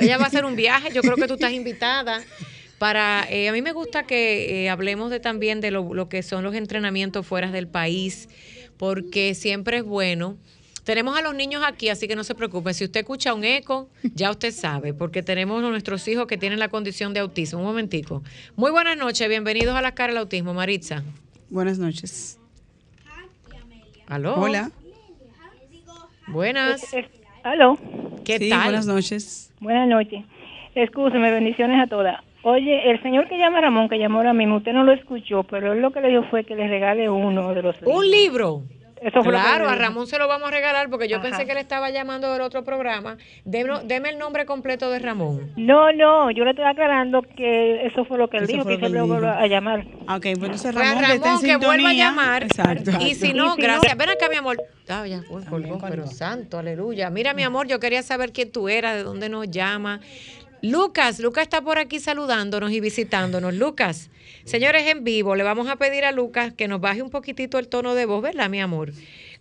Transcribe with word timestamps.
Ella 0.00 0.18
va 0.18 0.24
a 0.24 0.26
hacer 0.26 0.44
un 0.44 0.56
viaje, 0.56 0.90
yo 0.92 1.02
creo 1.02 1.16
que 1.16 1.26
tú 1.26 1.34
estás 1.34 1.52
invitada. 1.52 2.20
Para, 2.82 3.24
eh, 3.30 3.48
a 3.48 3.52
mí 3.52 3.62
me 3.62 3.70
gusta 3.70 4.02
que 4.02 4.64
eh, 4.64 4.68
hablemos 4.68 5.08
de 5.12 5.20
también 5.20 5.60
de 5.60 5.70
lo, 5.70 5.94
lo 5.94 6.08
que 6.08 6.24
son 6.24 6.42
los 6.42 6.52
entrenamientos 6.56 7.24
fuera 7.24 7.52
del 7.52 7.68
país, 7.68 8.28
porque 8.76 9.36
siempre 9.36 9.76
es 9.76 9.84
bueno 9.84 10.36
tenemos 10.82 11.16
a 11.16 11.22
los 11.22 11.32
niños 11.32 11.62
aquí, 11.64 11.90
así 11.90 12.08
que 12.08 12.16
no 12.16 12.24
se 12.24 12.34
preocupen. 12.34 12.74
Si 12.74 12.82
usted 12.82 12.98
escucha 12.98 13.34
un 13.34 13.44
eco, 13.44 13.88
ya 14.16 14.32
usted 14.32 14.50
sabe, 14.50 14.92
porque 14.94 15.22
tenemos 15.22 15.62
a 15.62 15.68
nuestros 15.68 16.08
hijos 16.08 16.26
que 16.26 16.36
tienen 16.36 16.58
la 16.58 16.70
condición 16.70 17.14
de 17.14 17.20
autismo. 17.20 17.60
Un 17.60 17.66
momentico. 17.66 18.24
Muy 18.56 18.72
buenas 18.72 18.96
noches, 18.96 19.28
bienvenidos 19.28 19.76
a 19.76 19.80
las 19.80 19.92
caras 19.92 20.14
del 20.14 20.22
autismo, 20.22 20.52
Maritza. 20.52 21.04
Buenas 21.50 21.78
noches. 21.78 22.40
¿Aló? 24.08 24.34
Hola. 24.34 24.72
Buenas. 26.26 26.84
¿Aló? 27.44 27.78
¿Qué 28.24 28.50
tal? 28.50 28.64
Buenas 28.64 28.86
noches. 28.86 29.52
Buenas 29.60 29.86
noches. 29.86 30.24
Escúcheme, 30.74 31.30
bendiciones 31.30 31.80
a 31.80 31.86
todas. 31.86 32.31
Oye, 32.44 32.90
el 32.90 33.02
señor 33.02 33.28
que 33.28 33.38
llama 33.38 33.60
Ramón, 33.60 33.88
que 33.88 33.98
llamó 33.98 34.18
ahora 34.18 34.32
mismo, 34.32 34.56
usted 34.56 34.72
no 34.72 34.84
lo 34.84 34.92
escuchó, 34.92 35.44
pero 35.44 35.72
él 35.72 35.80
lo 35.80 35.92
que 35.92 36.00
le 36.00 36.08
dijo 36.08 36.24
fue 36.30 36.44
que 36.44 36.56
le 36.56 36.66
regale 36.66 37.08
uno 37.08 37.54
de 37.54 37.62
los 37.62 37.76
¿Un 37.82 38.10
libro? 38.10 38.62
claro, 39.10 39.68
a 39.68 39.74
Ramón 39.74 40.06
se 40.06 40.18
lo 40.18 40.28
vamos 40.28 40.48
a 40.48 40.50
regalar 40.52 40.88
porque 40.88 41.08
yo 41.08 41.20
pensé 41.20 41.46
que 41.46 41.54
le 41.54 41.60
estaba 41.60 41.90
llamando 41.90 42.32
del 42.32 42.42
otro 42.42 42.62
programa. 42.62 43.16
Deme, 43.44 44.10
el 44.10 44.18
nombre 44.18 44.46
completo 44.46 44.90
de 44.90 44.98
Ramón. 44.98 45.52
No, 45.56 45.92
no, 45.92 46.30
yo 46.30 46.44
le 46.44 46.50
estoy 46.50 46.64
aclarando 46.64 47.22
que 47.22 47.86
eso 47.86 48.04
fue 48.04 48.18
lo 48.18 48.28
que 48.28 48.38
él 48.38 48.46
dijo, 48.46 48.64
que 48.64 48.78
se 48.78 48.88
lo 48.88 49.06
vuelva 49.06 49.40
a 49.40 49.46
llamar. 49.46 49.86
Ok, 50.08 50.26
pues 50.38 50.64
Ramón, 50.64 51.02
Ramón 51.02 51.04
que, 51.04 51.12
está 51.14 51.34
en 51.34 51.40
que 51.40 51.66
vuelva 51.66 51.90
a 51.90 51.94
llamar. 51.94 52.42
Exacto. 52.44 52.90
Y 53.00 53.14
si 53.14 53.32
no, 53.32 53.56
gracias. 53.56 53.96
Ven 53.96 54.10
acá, 54.10 54.28
mi 54.28 54.36
amor. 54.36 54.62
Ah, 54.88 55.06
ya, 55.06 55.22
pero 55.88 56.06
santo, 56.06 56.58
aleluya. 56.58 57.08
Mira, 57.10 57.34
mi 57.34 57.42
amor, 57.42 57.66
yo 57.66 57.80
quería 57.80 58.02
saber 58.02 58.32
quién 58.32 58.52
tú 58.52 58.68
eras, 58.68 58.94
de 58.94 59.02
dónde 59.02 59.28
nos 59.28 59.50
llama. 59.50 60.00
Lucas, 60.62 61.18
Lucas 61.18 61.42
está 61.42 61.60
por 61.60 61.78
aquí 61.78 61.98
saludándonos 61.98 62.70
y 62.70 62.78
visitándonos. 62.78 63.52
Lucas, 63.52 64.10
señores, 64.44 64.86
en 64.86 65.02
vivo, 65.02 65.34
le 65.34 65.42
vamos 65.42 65.68
a 65.68 65.74
pedir 65.74 66.04
a 66.04 66.12
Lucas 66.12 66.52
que 66.52 66.68
nos 66.68 66.80
baje 66.80 67.02
un 67.02 67.10
poquitito 67.10 67.58
el 67.58 67.66
tono 67.66 67.96
de 67.96 68.06
voz, 68.06 68.22
¿verdad, 68.22 68.48
mi 68.48 68.60
amor? 68.60 68.92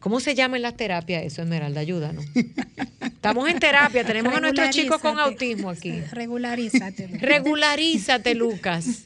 ¿Cómo 0.02 0.20
se 0.20 0.34
llama 0.34 0.58
en 0.58 0.64
las 0.64 0.76
terapias 0.76 1.24
eso, 1.24 1.44
Esmeralda? 1.44 1.80
Ayúdanos. 1.80 2.26
Estamos 3.02 3.48
en 3.48 3.60
terapia, 3.60 4.04
tenemos 4.04 4.34
a 4.34 4.40
nuestros 4.42 4.72
chicos 4.72 5.00
con 5.00 5.20
autismo 5.20 5.70
aquí. 5.70 6.02
Regularízate. 6.12 7.08
Regularízate, 7.20 8.34
Lucas. 8.34 9.06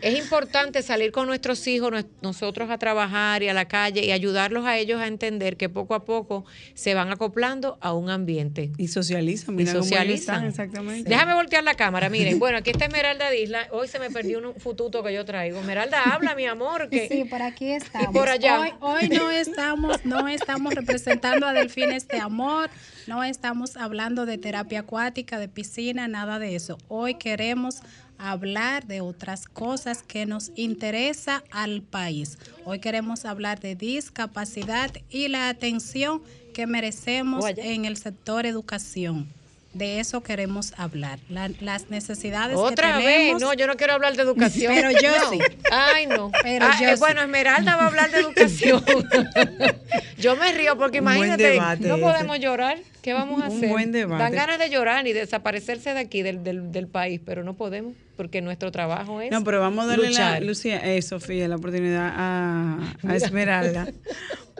Es 0.00 0.18
importante 0.18 0.82
salir 0.82 1.12
con 1.12 1.26
nuestros 1.26 1.66
hijos, 1.66 1.92
nosotros 2.22 2.70
a 2.70 2.78
trabajar 2.78 3.42
y 3.42 3.48
a 3.48 3.54
la 3.54 3.66
calle 3.66 4.04
y 4.04 4.10
ayudarlos 4.10 4.64
a 4.64 4.78
ellos 4.78 5.00
a 5.00 5.06
entender 5.06 5.56
que 5.56 5.68
poco 5.68 5.94
a 5.94 6.04
poco 6.04 6.44
se 6.74 6.94
van 6.94 7.10
acoplando 7.12 7.78
a 7.80 7.92
un 7.92 8.10
ambiente. 8.10 8.72
Y 8.78 8.88
socializan, 8.88 9.54
Y 9.54 9.58
mira 9.58 9.72
cómo 9.72 9.84
ellos 9.84 9.88
socializan. 9.88 10.34
están, 10.46 10.48
exactamente. 10.48 11.08
Déjame 11.10 11.34
voltear 11.34 11.62
la 11.62 11.74
cámara. 11.74 12.08
Miren, 12.08 12.38
bueno, 12.38 12.58
aquí 12.58 12.70
está 12.70 12.86
Esmeralda 12.86 13.30
Disla. 13.30 13.68
Hoy 13.70 13.86
se 13.86 13.98
me 13.98 14.10
perdió 14.10 14.38
un 14.38 14.54
fututo 14.58 15.02
que 15.02 15.12
yo 15.12 15.24
traigo. 15.24 15.60
Esmeralda, 15.60 16.02
habla, 16.04 16.34
mi 16.34 16.46
amor. 16.46 16.88
Que... 16.88 17.08
Sí, 17.08 17.24
por 17.24 17.42
aquí 17.42 17.72
estamos. 17.72 18.12
por 18.12 18.28
allá. 18.28 18.60
Hoy, 18.60 18.70
hoy 18.80 19.08
no 19.18 19.30
estamos, 19.30 20.04
no 20.04 20.28
estamos 20.28 20.74
representando 20.74 21.46
a 21.46 21.52
Delfines 21.52 22.08
de 22.08 22.18
Amor, 22.18 22.70
no 23.06 23.22
estamos 23.24 23.76
hablando 23.76 24.26
de 24.26 24.38
terapia 24.38 24.80
acuática, 24.80 25.38
de 25.38 25.48
piscina, 25.48 26.08
nada 26.08 26.38
de 26.38 26.56
eso. 26.56 26.78
Hoy 26.88 27.14
queremos 27.14 27.82
hablar 28.18 28.86
de 28.86 29.00
otras 29.00 29.46
cosas 29.46 30.02
que 30.02 30.26
nos 30.26 30.52
interesa 30.54 31.42
al 31.50 31.82
país. 31.82 32.38
Hoy 32.64 32.78
queremos 32.78 33.24
hablar 33.24 33.60
de 33.60 33.74
discapacidad 33.74 34.90
y 35.10 35.28
la 35.28 35.48
atención 35.48 36.22
que 36.54 36.66
merecemos 36.66 37.44
en 37.56 37.84
el 37.84 37.96
sector 37.96 38.46
educación. 38.46 39.28
De 39.74 40.00
eso 40.00 40.22
queremos 40.22 40.74
hablar. 40.76 41.18
La- 41.30 41.50
las 41.60 41.88
necesidades 41.88 42.56
Otra 42.58 42.98
que 42.98 43.04
vez, 43.06 43.16
tenemos. 43.16 43.40
no, 43.42 43.54
yo 43.54 43.66
no 43.66 43.76
quiero 43.76 43.94
hablar 43.94 44.14
de 44.16 44.22
educación. 44.22 44.72
Pero 44.74 44.90
yo 44.90 45.08
No. 45.18 45.30
sí. 45.30 45.38
Ay, 45.70 46.06
no. 46.06 46.30
Pero 46.42 46.66
Ah, 46.66 46.76
yo 46.78 46.88
eh, 46.90 46.94
sí. 46.96 47.00
Bueno, 47.00 47.22
Esmeralda 47.22 47.76
va 47.76 47.84
a 47.84 47.86
hablar 47.86 48.10
de 48.10 48.18
educación. 48.20 48.84
yo 50.18 50.36
me 50.36 50.52
río 50.52 50.76
porque 50.76 50.98
Un 50.98 51.04
buen 51.06 51.16
imagínate, 51.16 51.42
debate 51.42 51.88
no 51.88 51.94
ese. 51.94 52.02
podemos 52.04 52.38
llorar. 52.38 52.78
¿Qué 53.00 53.14
vamos 53.14 53.42
a 53.42 53.48
Un 53.48 53.56
hacer? 53.56 53.68
buen 53.70 53.92
debate. 53.92 54.22
Dan 54.22 54.32
ganas 54.34 54.58
de 54.58 54.68
llorar 54.70 55.06
y 55.06 55.12
desaparecerse 55.12 55.94
de 55.94 56.00
aquí, 56.00 56.22
del, 56.22 56.44
del, 56.44 56.70
del 56.70 56.86
país, 56.86 57.20
pero 57.24 57.42
no 57.42 57.54
podemos 57.54 57.94
porque 58.16 58.42
nuestro 58.42 58.70
trabajo 58.70 59.20
es. 59.22 59.30
No, 59.32 59.42
pero 59.42 59.58
vamos 59.60 59.84
a 59.86 59.88
darle 59.88 60.04
la, 60.04 60.10
luchar. 60.10 60.42
Lucía, 60.42 60.80
eh, 60.94 61.00
Sofía, 61.02 61.48
la 61.48 61.56
oportunidad 61.56 62.12
a, 62.14 62.78
a 63.08 63.16
Esmeralda, 63.16 63.88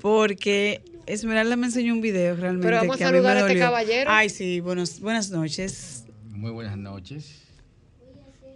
porque 0.01 0.81
Esmeralda 1.07 1.57
me 1.57 1.67
enseñó 1.67 1.95
un 1.95 2.01
video 2.01 2.37
realmente 2.37 2.67
Pero 2.67 2.77
vamos 2.79 2.97
a 2.97 2.99
que 2.99 3.05
a 3.05 3.09
saludar 3.09 3.37
a 3.37 3.41
este 3.41 3.49
dolió. 3.55 3.65
caballero. 3.65 4.11
Ay, 4.11 4.29
sí, 4.29 4.61
buenos, 4.61 5.01
buenas 5.01 5.31
noches. 5.31 6.05
Muy 6.29 6.51
buenas 6.51 6.77
noches. 6.77 7.43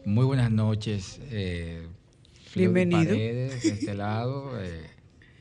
Muy 0.04 0.24
buenas 0.24 0.50
noches. 0.50 1.20
Eh, 1.30 1.86
Bienvenido. 2.54 3.10
Paredes, 3.10 3.62
de 3.62 3.68
este 3.70 3.94
lado, 3.94 4.52
eh, 4.62 4.86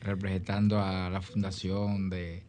representando 0.00 0.80
a 0.80 1.08
la 1.08 1.22
Fundación 1.22 2.10
de 2.10 2.42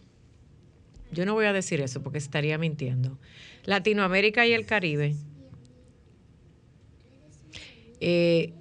yo 1.13 1.27
no 1.27 1.35
voy 1.35 1.47
a 1.47 1.53
decir 1.53 1.81
eso 1.81 2.03
porque 2.03 2.19
estaría 2.19 2.59
mintiendo. 2.59 3.19
Latinoamérica 3.65 4.47
y 4.47 4.53
el 4.53 4.67
Caribe. 4.67 5.15
eh, 8.01 8.53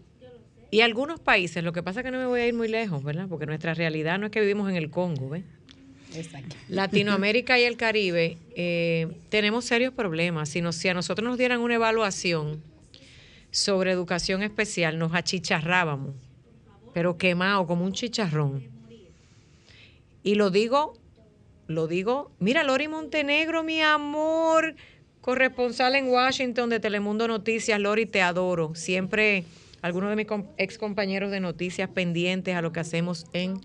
y 0.72 0.82
algunos 0.82 1.22
países, 1.22 1.64
lo 1.64 1.72
que 1.72 1.84
pasa 1.84 2.02
es 2.02 2.04
que 2.04 2.12
no 2.12 2.18
me 2.18 2.26
voy 2.26 2.42
a 2.42 2.48
ir 2.48 2.54
muy 2.54 2.68
lejos, 2.68 3.02
¿verdad? 3.04 3.28
Porque 3.30 3.46
nuestra 3.46 3.74
realidad 3.74 4.20
no 4.20 4.26
es 4.26 4.32
que 4.32 4.42
vivimos 4.42 4.70
en 4.70 4.76
el 4.76 4.90
Congo, 4.90 5.30
¿ves? 5.30 5.44
Exacto. 6.14 6.56
Latinoamérica 6.68 7.58
y 7.60 7.64
el 7.64 7.78
Caribe 7.78 8.38
eh, 8.56 9.08
tenemos 9.30 9.66
serios 9.66 9.94
problemas. 9.94 10.50
Si, 10.50 10.62
nos, 10.62 10.76
si 10.76 10.90
a 10.90 10.94
nosotros 10.94 11.28
nos 11.28 11.38
dieran 11.38 11.62
una 11.62 11.76
evaluación 11.76 12.62
sobre 13.56 13.92
educación 13.92 14.44
especial, 14.44 15.00
nos 15.00 15.14
achicharrábamos, 15.14 16.14
pero 16.94 17.18
quemado 17.18 17.66
como 17.66 17.86
un 17.86 17.94
chicharrón. 17.94 18.64
Y 20.24 20.36
lo 20.36 20.50
digo, 20.50 20.98
lo 21.68 21.88
digo, 21.88 22.32
mira, 22.40 22.64
Lori 22.64 22.88
Montenegro, 22.88 23.64
mi 23.64 23.82
amor, 23.82 24.76
corresponsal 25.22 25.96
en 25.96 26.08
Washington 26.10 26.70
de 26.70 26.80
Telemundo 26.82 27.28
Noticias, 27.28 27.80
Lori, 27.80 28.06
te 28.06 28.22
adoro. 28.22 28.76
Siempre 28.76 29.46
algunos 29.82 30.10
de 30.10 30.16
mis 30.18 30.28
ex 30.58 30.78
compañeros 30.78 31.32
de 31.32 31.40
noticias 31.40 31.90
pendientes 31.90 32.56
a 32.56 32.62
lo 32.62 32.74
que 32.74 32.82
hacemos 32.82 33.26
en 33.32 33.62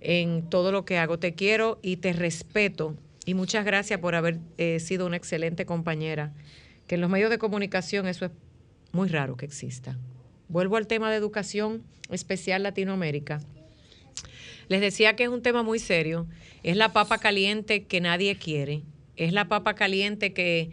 en 0.00 0.48
todo 0.48 0.72
lo 0.72 0.84
que 0.84 0.98
hago. 0.98 1.18
Te 1.18 1.34
quiero 1.34 1.78
y 1.82 1.98
te 1.98 2.12
respeto. 2.12 2.96
Y 3.26 3.34
muchas 3.34 3.64
gracias 3.64 4.00
por 4.00 4.14
haber 4.14 4.38
eh, 4.58 4.80
sido 4.80 5.06
una 5.06 5.16
excelente 5.16 5.66
compañera. 5.66 6.32
Que 6.86 6.96
en 6.96 7.02
los 7.02 7.10
medios 7.10 7.30
de 7.30 7.38
comunicación 7.38 8.08
eso 8.08 8.24
es 8.24 8.32
muy 8.92 9.08
raro 9.08 9.36
que 9.36 9.46
exista. 9.46 9.96
Vuelvo 10.48 10.76
al 10.76 10.86
tema 10.86 11.10
de 11.10 11.16
educación 11.16 11.82
especial 12.10 12.62
Latinoamérica. 12.62 13.40
Les 14.68 14.80
decía 14.80 15.16
que 15.16 15.24
es 15.24 15.28
un 15.28 15.42
tema 15.42 15.62
muy 15.62 15.78
serio. 15.78 16.26
Es 16.62 16.76
la 16.76 16.92
papa 16.92 17.18
caliente 17.18 17.84
que 17.84 18.00
nadie 18.00 18.36
quiere. 18.36 18.82
Es 19.16 19.32
la 19.32 19.48
papa 19.48 19.74
caliente 19.74 20.32
que 20.32 20.70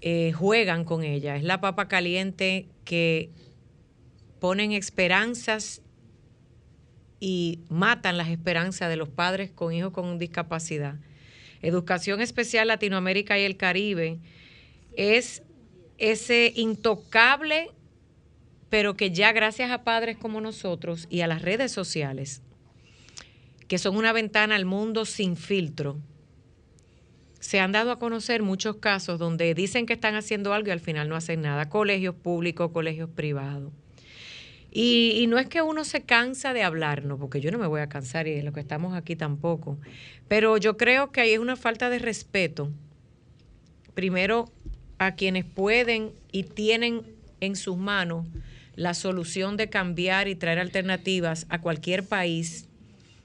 eh, 0.00 0.32
juegan 0.32 0.84
con 0.84 1.04
ella. 1.04 1.36
Es 1.36 1.42
la 1.42 1.60
papa 1.60 1.88
caliente 1.88 2.66
que 2.84 3.30
ponen 4.40 4.72
esperanzas 4.72 5.82
y 7.20 7.60
matan 7.68 8.18
las 8.18 8.28
esperanzas 8.28 8.88
de 8.88 8.96
los 8.96 9.08
padres 9.08 9.52
con 9.52 9.72
hijos 9.72 9.92
con 9.92 10.18
discapacidad. 10.18 10.96
Educación 11.62 12.20
Especial 12.20 12.66
Latinoamérica 12.66 13.38
y 13.38 13.44
el 13.44 13.56
Caribe 13.56 14.18
es 14.96 15.41
ese 16.02 16.52
intocable, 16.56 17.70
pero 18.68 18.96
que 18.96 19.12
ya 19.12 19.32
gracias 19.32 19.70
a 19.70 19.84
padres 19.84 20.16
como 20.16 20.40
nosotros 20.40 21.06
y 21.08 21.20
a 21.20 21.28
las 21.28 21.42
redes 21.42 21.70
sociales, 21.70 22.42
que 23.68 23.78
son 23.78 23.96
una 23.96 24.12
ventana 24.12 24.56
al 24.56 24.64
mundo 24.64 25.04
sin 25.04 25.36
filtro, 25.36 26.00
se 27.38 27.60
han 27.60 27.70
dado 27.70 27.92
a 27.92 27.98
conocer 28.00 28.42
muchos 28.42 28.76
casos 28.76 29.18
donde 29.18 29.54
dicen 29.54 29.86
que 29.86 29.92
están 29.92 30.16
haciendo 30.16 30.52
algo 30.52 30.68
y 30.68 30.72
al 30.72 30.80
final 30.80 31.08
no 31.08 31.14
hacen 31.16 31.40
nada. 31.40 31.68
Colegios 31.68 32.14
públicos, 32.16 32.72
colegios 32.72 33.08
privados. 33.08 33.72
Y, 34.72 35.26
no 35.28 35.38
es 35.38 35.46
que 35.48 35.60
uno 35.60 35.84
se 35.84 36.02
cansa 36.02 36.52
de 36.52 36.62
hablarnos, 36.62 37.20
porque 37.20 37.40
yo 37.40 37.50
no 37.50 37.58
me 37.58 37.66
voy 37.66 37.80
a 37.80 37.88
cansar 37.88 38.26
y 38.26 38.34
de 38.34 38.42
lo 38.42 38.52
que 38.52 38.60
estamos 38.60 38.94
aquí 38.94 39.16
tampoco. 39.16 39.78
Pero 40.28 40.56
yo 40.56 40.76
creo 40.76 41.12
que 41.12 41.20
ahí 41.20 41.32
es 41.32 41.38
una 41.38 41.56
falta 41.56 41.90
de 41.90 41.98
respeto 41.98 42.70
primero 43.94 44.50
a 45.06 45.14
quienes 45.14 45.44
pueden 45.44 46.12
y 46.30 46.44
tienen 46.44 47.02
en 47.40 47.56
sus 47.56 47.76
manos 47.76 48.26
la 48.76 48.94
solución 48.94 49.56
de 49.56 49.68
cambiar 49.68 50.28
y 50.28 50.34
traer 50.34 50.58
alternativas 50.58 51.46
a 51.50 51.60
cualquier 51.60 52.04
país 52.06 52.68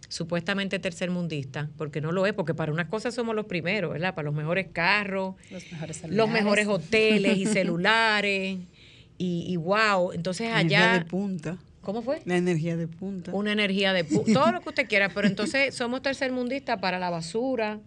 supuestamente 0.10 0.80
tercermundista, 0.80 1.70
porque 1.78 2.00
no 2.02 2.12
lo 2.12 2.26
es, 2.26 2.34
porque 2.34 2.54
para 2.54 2.72
unas 2.72 2.88
cosas 2.88 3.14
somos 3.14 3.36
los 3.36 3.46
primeros, 3.46 3.92
¿verdad? 3.92 4.16
Para 4.16 4.26
los 4.28 4.36
mejores 4.36 4.68
carros, 4.72 5.36
Los 5.52 5.70
mejores 5.72 5.98
los 5.98 6.10
celulares. 6.10 6.34
mejores 6.34 6.68
hoteles 6.68 7.38
y 7.38 7.46
celulares, 7.54 8.58
y, 9.18 9.46
y 9.48 9.56
wow, 9.58 10.14
entonces 10.14 10.48
Energía 10.48 10.84
allá, 10.94 11.00
de 11.00 11.06
punta. 11.06 11.58
¿cómo 11.82 12.02
fue? 12.02 12.22
La 12.26 12.38
energía 12.38 12.78
de 12.78 12.88
punta. 12.88 13.34
Una 13.34 13.52
energía 13.52 13.92
de 13.94 14.06
pu- 14.08 14.32
todo 14.34 14.52
lo 14.52 14.62
que 14.62 14.70
usted 14.70 14.88
quiera, 14.88 15.10
pero 15.10 15.28
entonces 15.28 15.76
somos 15.76 16.02
tercermundistas 16.02 16.80
para 16.80 17.00
la 17.00 17.10
basura, 17.10 17.80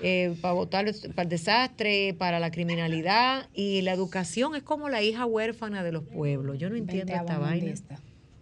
eh, 0.00 0.36
para 0.40 0.54
votar 0.54 0.86
para 1.14 1.22
el 1.22 1.28
desastre, 1.28 2.14
para 2.14 2.38
la 2.40 2.50
criminalidad 2.50 3.48
y 3.54 3.82
la 3.82 3.92
educación 3.92 4.54
es 4.54 4.62
como 4.62 4.88
la 4.88 5.02
hija 5.02 5.26
huérfana 5.26 5.82
de 5.82 5.92
los 5.92 6.04
pueblos. 6.04 6.58
Yo 6.58 6.70
no 6.70 6.76
entiendo 6.76 7.12
esta 7.12 7.38
vaina. 7.38 7.66
mundista. 7.66 7.98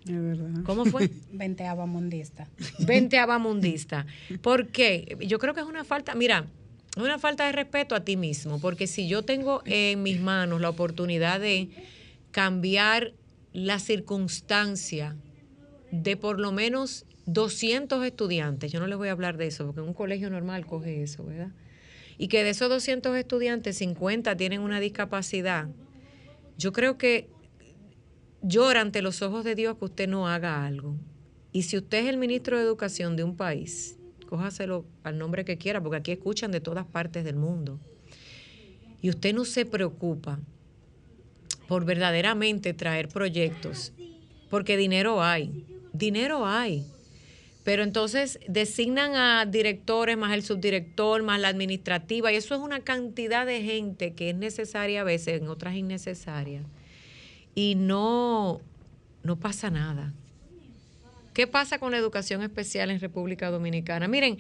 Es 0.07 0.23
verdad. 0.23 0.63
¿Cómo 0.65 0.85
fue? 0.85 1.11
Venteava 1.33 1.87
mundista. 1.87 2.47
Vente 2.79 3.19
abamundista. 3.19 4.07
¿Por 4.41 4.69
qué? 4.69 5.17
Yo 5.27 5.39
creo 5.39 5.55
que 5.55 5.61
es 5.61 5.67
una 5.67 5.85
falta, 5.85 6.15
mira, 6.15 6.47
es 6.97 7.03
una 7.03 7.19
falta 7.19 7.47
de 7.47 7.53
respeto 7.53 7.95
a 7.95 8.05
ti 8.05 8.17
mismo, 8.17 8.61
porque 8.61 8.87
si 8.87 9.09
yo 9.09 9.23
tengo 9.23 9.63
en 9.67 10.03
mis 10.03 10.21
manos 10.21 10.61
la 10.61 10.71
oportunidad 10.71 11.41
de 11.41 11.69
cambiar 12.31 13.13
la 13.53 13.79
circunstancia 13.79 15.17
de 15.91 16.17
por 16.17 16.39
lo 16.39 16.53
menos 16.53 17.07
200 17.27 18.05
estudiantes, 18.05 18.73
yo 18.73 18.81
no 18.81 18.87
les 18.87 18.97
voy 18.97 19.09
a 19.09 19.13
hablar 19.13 19.37
de 19.37 19.49
eso, 19.49 19.67
porque 19.67 19.81
un 19.81 19.95
colegio 19.95 20.31
normal 20.31 20.65
coge 20.65 21.03
eso, 21.03 21.25
¿verdad? 21.25 21.51
Y 22.19 22.29
que 22.29 22.45
de 22.45 22.51
esos 22.51 22.69
200 22.69 23.17
estudiantes, 23.17 23.77
50 23.79 24.37
tienen 24.37 24.61
una 24.61 24.81
discapacidad, 24.81 25.69
yo 26.57 26.73
creo 26.73 26.97
que 26.97 27.29
llora 28.43 28.81
ante 28.81 29.03
los 29.03 29.23
ojos 29.23 29.45
de 29.45 29.55
Dios 29.55 29.77
que 29.77 29.85
usted 29.85 30.09
no 30.09 30.29
haga 30.29 30.65
algo. 30.65 30.97
Y 31.53 31.63
si 31.63 31.77
usted 31.77 31.99
es 31.99 32.07
el 32.07 32.17
ministro 32.17 32.57
de 32.57 32.63
Educación 32.63 33.17
de 33.17 33.25
un 33.25 33.37
país, 33.37 33.99
cójaselo 34.29 34.85
al 35.03 35.19
nombre 35.19 35.45
que 35.45 35.59
quiera, 35.59 35.83
porque 35.83 35.97
aquí 35.99 36.13
escuchan 36.13 36.53
de 36.53 36.61
todas 36.61 36.87
partes 36.87 37.25
del 37.25 37.37
mundo. 37.37 37.81
Y 39.03 39.11
usted 39.11 39.35
no 39.35 39.45
se 39.45 39.67
preocupa 39.67 40.41
por 41.69 41.85
verdaderamente 41.85 42.73
traer 42.73 43.09
proyectos, 43.09 43.93
porque 44.49 44.77
dinero 44.77 45.23
hay, 45.23 45.67
dinero 45.93 46.47
hay. 46.47 46.87
Pero 47.67 47.83
entonces 47.83 48.39
designan 48.47 49.17
a 49.17 49.45
directores, 49.45 50.17
más 50.17 50.33
el 50.33 50.45
subdirector, 50.45 51.25
más 51.25 51.41
la 51.41 51.49
administrativa, 51.49 52.33
y 52.33 52.37
eso 52.37 52.55
es 52.55 52.61
una 52.61 52.79
cantidad 52.79 53.45
de 53.45 53.61
gente 53.61 54.13
que 54.13 54.31
es 54.31 54.37
necesaria 54.37 55.01
a 55.01 55.05
veces, 55.05 55.43
en 55.43 55.49
otras 55.49 55.75
innecesaria. 55.75 56.63
Y 57.57 57.75
no, 57.75 58.61
no 59.25 59.35
pasa 59.35 59.69
nada. 59.69 60.13
¿Qué 61.35 61.49
pasa 61.49 61.81
con 61.81 61.91
la 61.91 61.99
educación 61.99 62.41
especial 62.45 62.93
en 62.93 63.01
República 63.01 63.51
Dominicana? 63.51 64.07
Miren, 64.07 64.39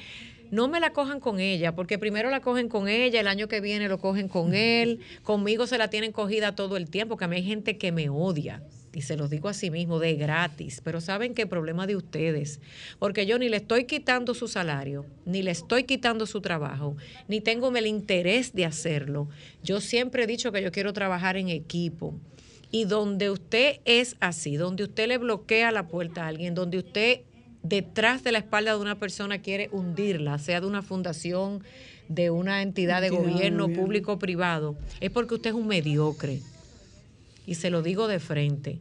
no 0.52 0.68
me 0.68 0.78
la 0.78 0.92
cojan 0.92 1.18
con 1.18 1.40
ella, 1.40 1.74
porque 1.74 1.98
primero 1.98 2.30
la 2.30 2.38
cogen 2.38 2.68
con 2.68 2.86
ella, 2.86 3.18
el 3.18 3.26
año 3.26 3.48
que 3.48 3.60
viene 3.60 3.88
lo 3.88 3.98
cogen 3.98 4.28
con 4.28 4.54
él, 4.54 5.00
conmigo 5.24 5.66
se 5.66 5.78
la 5.78 5.90
tienen 5.90 6.12
cogida 6.12 6.54
todo 6.54 6.76
el 6.76 6.88
tiempo, 6.88 7.16
que 7.16 7.24
a 7.24 7.28
mí 7.28 7.34
hay 7.34 7.42
gente 7.42 7.76
que 7.76 7.90
me 7.90 8.08
odia. 8.08 8.62
Y 8.96 9.02
se 9.02 9.18
los 9.18 9.28
digo 9.28 9.50
así 9.50 9.70
mismo, 9.70 9.98
de 9.98 10.14
gratis. 10.14 10.80
Pero 10.82 11.02
saben 11.02 11.34
que 11.34 11.42
el 11.42 11.48
problema 11.48 11.86
de 11.86 11.96
ustedes, 11.96 12.60
porque 12.98 13.26
yo 13.26 13.38
ni 13.38 13.50
le 13.50 13.58
estoy 13.58 13.84
quitando 13.84 14.32
su 14.32 14.48
salario, 14.48 15.04
ni 15.26 15.42
le 15.42 15.50
estoy 15.50 15.84
quitando 15.84 16.24
su 16.24 16.40
trabajo, 16.40 16.96
ni 17.28 17.42
tengo 17.42 17.68
el 17.76 17.86
interés 17.86 18.54
de 18.54 18.64
hacerlo. 18.64 19.28
Yo 19.62 19.82
siempre 19.82 20.24
he 20.24 20.26
dicho 20.26 20.50
que 20.50 20.62
yo 20.62 20.72
quiero 20.72 20.94
trabajar 20.94 21.36
en 21.36 21.50
equipo. 21.50 22.14
Y 22.70 22.86
donde 22.86 23.28
usted 23.28 23.80
es 23.84 24.16
así, 24.20 24.56
donde 24.56 24.84
usted 24.84 25.08
le 25.08 25.18
bloquea 25.18 25.72
la 25.72 25.88
puerta 25.88 26.24
a 26.24 26.28
alguien, 26.28 26.54
donde 26.54 26.78
usted 26.78 27.20
detrás 27.62 28.24
de 28.24 28.32
la 28.32 28.38
espalda 28.38 28.72
de 28.72 28.80
una 28.80 28.98
persona 28.98 29.42
quiere 29.42 29.68
hundirla, 29.72 30.38
sea 30.38 30.62
de 30.62 30.66
una 30.66 30.80
fundación, 30.80 31.62
de 32.08 32.30
una 32.30 32.62
entidad 32.62 33.02
de 33.02 33.08
Entidad 33.08 33.22
de 33.24 33.30
gobierno, 33.30 33.64
gobierno. 33.64 33.82
público 33.82 34.12
o 34.14 34.18
privado, 34.18 34.78
es 35.00 35.10
porque 35.10 35.34
usted 35.34 35.50
es 35.50 35.56
un 35.56 35.66
mediocre. 35.66 36.40
Y 37.46 37.54
se 37.54 37.70
lo 37.70 37.82
digo 37.82 38.08
de 38.08 38.18
frente. 38.18 38.80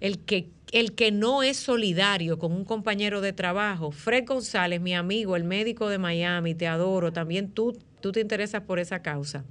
El 0.00 0.18
que, 0.18 0.50
el 0.72 0.94
que 0.94 1.10
no 1.10 1.42
es 1.42 1.56
solidario 1.56 2.38
con 2.38 2.52
un 2.52 2.64
compañero 2.64 3.20
de 3.20 3.32
trabajo, 3.32 3.90
Fred 3.90 4.26
González, 4.26 4.80
mi 4.80 4.94
amigo, 4.94 5.36
el 5.36 5.44
médico 5.44 5.88
de 5.88 5.98
Miami, 5.98 6.54
te 6.54 6.66
adoro, 6.66 7.12
también 7.12 7.50
tú, 7.50 7.76
tú 8.00 8.12
te 8.12 8.20
interesas 8.20 8.62
por 8.62 8.78
esa 8.78 9.02
causa. 9.02 9.44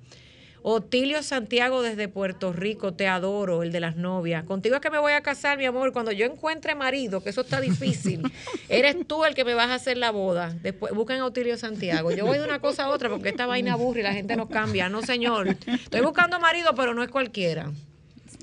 Otilio 0.70 1.24
Santiago 1.24 1.82
desde 1.82 2.10
Puerto 2.10 2.52
Rico, 2.52 2.94
te 2.94 3.08
adoro, 3.08 3.64
el 3.64 3.72
de 3.72 3.80
las 3.80 3.96
novias. 3.96 4.44
Contigo 4.44 4.76
es 4.76 4.82
que 4.82 4.90
me 4.90 4.98
voy 4.98 5.14
a 5.14 5.22
casar, 5.22 5.58
mi 5.58 5.66
amor. 5.66 5.94
Cuando 5.94 6.12
yo 6.12 6.26
encuentre 6.26 6.76
marido, 6.76 7.24
que 7.24 7.30
eso 7.30 7.40
está 7.40 7.62
difícil, 7.62 8.22
eres 8.70 8.98
tú 9.08 9.24
el 9.24 9.34
que 9.34 9.46
me 9.46 9.54
vas 9.54 9.70
a 9.70 9.76
hacer 9.76 9.98
la 9.98 10.12
boda. 10.12 10.54
Después 10.62 10.94
busquen 10.94 11.22
a 11.22 11.26
Otilio 11.26 11.58
Santiago. 11.58 12.12
Yo 12.12 12.26
voy 12.26 12.38
de 12.38 12.44
una 12.44 12.60
cosa 12.60 12.84
a 12.84 12.90
otra 12.90 13.10
porque 13.10 13.30
esta 13.30 13.46
vaina 13.46 13.74
aburre 13.74 14.02
y 14.02 14.04
la 14.04 14.14
gente 14.14 14.36
no 14.36 14.50
cambia. 14.50 14.90
No, 14.90 15.02
señor. 15.04 15.48
Estoy 15.48 16.02
buscando 16.02 16.38
marido, 16.42 16.76
pero 16.76 16.94
no 16.94 17.02
es 17.02 17.10
cualquiera. 17.10 17.72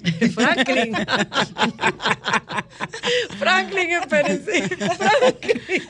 Franklin. 0.34 0.94
Franklin, 3.38 3.90
espérense. 3.92 4.68
Franklin. 4.76 5.82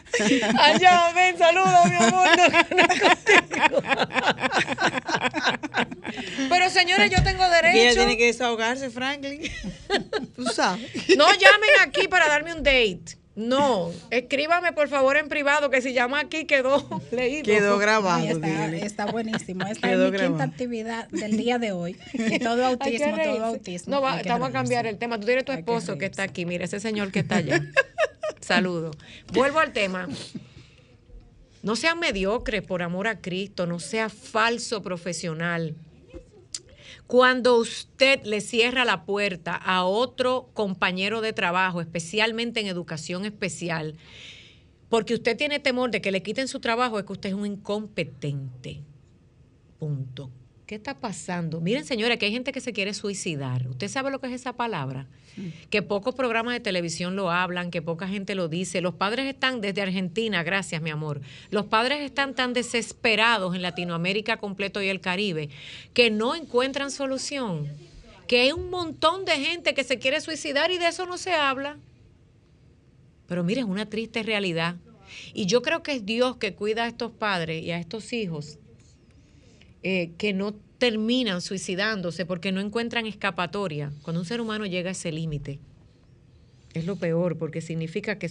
Allá, 0.59 1.13
ven, 1.15 1.39
saluda, 1.39 1.85
mi 1.87 1.97
amor. 1.97 2.29
No, 2.37 2.49
no 2.77 2.83
es 2.93 3.01
contigo. 3.01 3.83
Pero 6.49 6.71
señores, 6.71 7.11
yo 7.11 7.23
tengo 7.23 7.43
Que 7.45 7.49
ella 7.49 7.63
derecho. 7.63 7.95
tiene 7.97 8.17
que 8.17 8.27
desahogarse, 8.27 8.91
Franklin. 8.91 9.43
Tú 10.37 10.45
sabes. 10.47 10.91
No 11.17 11.27
llamen 11.33 11.71
aquí 11.81 12.09
para 12.09 12.29
darme 12.29 12.53
un 12.55 12.63
date. 12.63 13.19
No, 13.37 13.91
escríbame 14.11 14.73
por 14.73 14.89
favor 14.89 15.17
en 15.17 15.29
privado 15.29 15.69
que 15.69 15.83
si 15.83 15.93
llama 15.93 16.21
aquí 16.21 16.45
quedó 16.45 17.03
leído. 17.11 17.45
Quedó 17.45 17.79
grabado. 17.79 18.23
Ay, 18.23 18.29
está, 18.29 18.77
está 18.77 19.07
buenísimo. 19.07 19.67
Esta 19.67 19.89
Quedó 19.89 20.07
es 20.07 20.13
mi 20.13 20.19
grabado. 20.19 20.39
quinta 20.39 20.45
actividad 20.45 21.09
del 21.09 21.37
día 21.37 21.59
de 21.59 21.73
hoy. 21.73 21.97
Y 22.13 22.39
todo 22.39 22.65
autismo, 22.65 23.17
todo 23.23 23.45
autismo. 23.45 23.95
No, 23.97 24.01
va, 24.03 24.21
estamos 24.21 24.49
a 24.49 24.53
cambiar 24.53 24.87
el 24.87 24.99
tema. 24.99 25.19
Tú 25.19 25.27
tienes 25.27 25.45
tu 25.45 25.53
que 25.53 25.59
esposo 25.59 25.99
que, 25.99 26.07
está 26.07 26.23
aquí. 26.23 26.47
Mira, 26.47 26.65
ese 26.65 26.79
señor 26.79 27.11
que 27.11 27.21
está 27.21 27.37
allá. 27.37 27.61
Saludo. 28.41 28.93
Vuelvo 29.33 29.59
al 29.59 29.73
tema. 29.73 30.09
No 31.63 31.77
sea 31.77 31.95
mediocre 31.95 32.63
por 32.63 32.83
amor 32.83 33.09
a 33.09 33.21
Cristo, 33.21 33.67
no 33.67 33.81
sea 33.81 34.11
falso 34.11 34.83
profesional. 34.83 35.75
Cuando 37.07 37.59
usted 37.59 38.23
le 38.25 38.41
cierra 38.41 38.85
la 38.85 39.05
puerta 39.05 39.55
a 39.55 39.85
otro 39.85 40.51
compañero 40.55 41.21
de 41.21 41.33
trabajo, 41.33 41.81
especialmente 41.81 42.61
en 42.61 42.67
educación 42.67 43.25
especial, 43.27 43.97
porque 44.89 45.15
usted 45.15 45.37
tiene 45.37 45.59
temor 45.59 45.91
de 45.91 46.01
que 46.01 46.13
le 46.13 46.23
quiten 46.23 46.49
su 46.49 46.61
trabajo, 46.61 46.99
es 46.99 47.05
que 47.05 47.13
usted 47.13 47.29
es 47.31 47.35
un 47.35 47.47
incompetente. 47.47 48.83
Punto. 49.79 50.31
¿Qué 50.67 50.77
está 50.77 50.99
pasando? 50.99 51.61
Miren, 51.61 51.85
señores, 51.85 52.19
que 52.19 52.27
hay 52.27 52.33
gente 52.33 52.53
que 52.53 52.61
se 52.61 52.73
quiere 52.73 52.95
suicidar. 52.95 53.69
¿Usted 53.69 53.89
sabe 53.89 54.11
lo 54.11 54.19
que 54.19 54.29
es 54.29 54.33
esa 54.33 54.55
palabra? 54.55 55.07
Que 55.71 55.83
pocos 55.83 56.15
programas 56.15 56.55
de 56.55 56.61
televisión 56.61 57.17
lo 57.17 57.31
hablan, 57.31 57.71
que 57.71 57.83
poca 57.83 58.07
gente 58.09 58.35
lo 58.35 58.49
dice. 58.49 58.81
Los 58.81 58.95
padres 58.95 59.27
están 59.27 59.61
desde 59.61 59.83
Argentina, 59.83 60.43
gracias, 60.43 60.81
mi 60.81 60.91
amor. 60.91 61.21
Los 61.51 61.67
padres 61.67 62.01
están 62.01 62.35
tan 62.35 62.53
desesperados 62.53 63.55
en 63.55 63.63
Latinoamérica 63.63 64.37
completo 64.37 64.81
y 64.81 64.89
el 64.89 65.01
Caribe 65.01 65.51
que 65.93 66.11
no 66.11 66.35
encuentran 66.35 66.91
solución. 66.91 67.69
Que 68.29 68.41
hay 68.41 68.53
un 68.53 68.71
montón 68.71 69.25
de 69.25 69.33
gente 69.33 69.75
que 69.75 69.85
se 69.85 69.99
quiere 69.99 70.21
suicidar 70.21 70.71
y 70.71 70.79
de 70.79 70.89
eso 70.89 71.05
no 71.07 71.19
se 71.19 71.35
habla. 71.35 71.79
Pero 73.27 73.43
mire, 73.45 73.61
es 73.61 73.67
una 73.67 73.87
triste 73.87 74.23
realidad. 74.23 74.77
Y 75.33 75.47
yo 75.47 75.63
creo 75.63 75.83
que 75.83 75.93
es 75.93 76.07
Dios 76.07 76.37
que 76.37 76.55
cuida 76.55 76.85
a 76.85 76.89
estos 76.89 77.13
padres 77.13 77.63
y 77.63 77.71
a 77.71 77.79
estos 77.79 78.13
hijos 78.13 78.59
eh, 79.83 80.13
que 80.17 80.33
no 80.33 80.55
terminan 80.79 81.41
suicidándose 81.41 82.27
porque 82.27 82.53
no 82.53 82.61
encuentran 82.61 83.07
escapatoria. 83.07 83.93
Cuando 84.03 84.21
un 84.21 84.27
ser 84.27 84.41
humano 84.41 84.67
llega 84.67 84.91
a 84.91 84.93
ese 84.93 85.13
límite, 85.13 85.59
es 86.75 86.85
lo 86.87 86.97
peor 86.97 87.39
porque 87.39 87.61
significa 87.61 88.19
que 88.19 88.31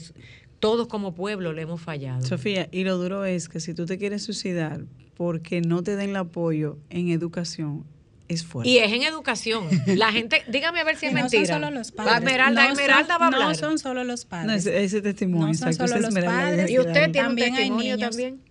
todos 0.60 0.88
como 0.88 1.14
pueblo 1.16 1.54
le 1.54 1.62
hemos 1.64 1.82
fallado. 1.82 2.26
Sofía, 2.26 2.68
y 2.72 2.84
lo 2.84 2.98
duro 2.98 3.26
es 3.26 3.50
que 3.50 3.60
si 3.60 3.74
tú 3.74 3.86
te 3.86 3.98
quieres 3.98 4.24
suicidar 4.24 4.86
porque 5.16 5.62
no 5.62 5.84
te 5.84 5.96
den 5.96 6.12
el 6.12 6.16
apoyo 6.18 6.78
en 6.90 7.10
educación, 7.10 7.86
es 8.30 8.44
fuerte. 8.44 8.70
Y 8.70 8.78
es 8.80 8.92
en 8.92 9.04
educación. 9.04 9.68
La 9.86 10.12
gente, 10.12 10.44
dígame 10.50 10.80
a 10.80 10.84
ver 10.86 10.96
si 10.96 11.06
es 11.08 11.14
no 11.14 11.20
mentira. 11.22 11.46
son 11.46 11.56
solo 11.62 11.72
los 11.72 11.92
padres. 11.92 12.16
Esmeralda, 12.18 12.70
No 12.70 12.76
son- 12.76 12.88
va 12.88 13.16
a 13.16 13.26
hablar. 13.28 13.42
No 13.50 13.56
son 13.56 13.78
solo 13.80 14.04
los 14.04 14.26
padres. 14.26 14.48
No, 14.48 14.54
ese, 14.54 14.84
ese 14.84 15.02
testimonio, 15.02 15.48
No 15.48 15.54
son 15.54 15.74
solo 15.74 16.00
los 16.00 16.14
padres. 16.14 16.70
y 16.72 16.80
usted 16.80 17.12
tiene 17.12 17.28
un 17.30 17.36
También 17.36 17.50
hay 17.54 17.56
testimonio 17.58 17.96
niños. 17.96 18.10
también. 18.10 18.42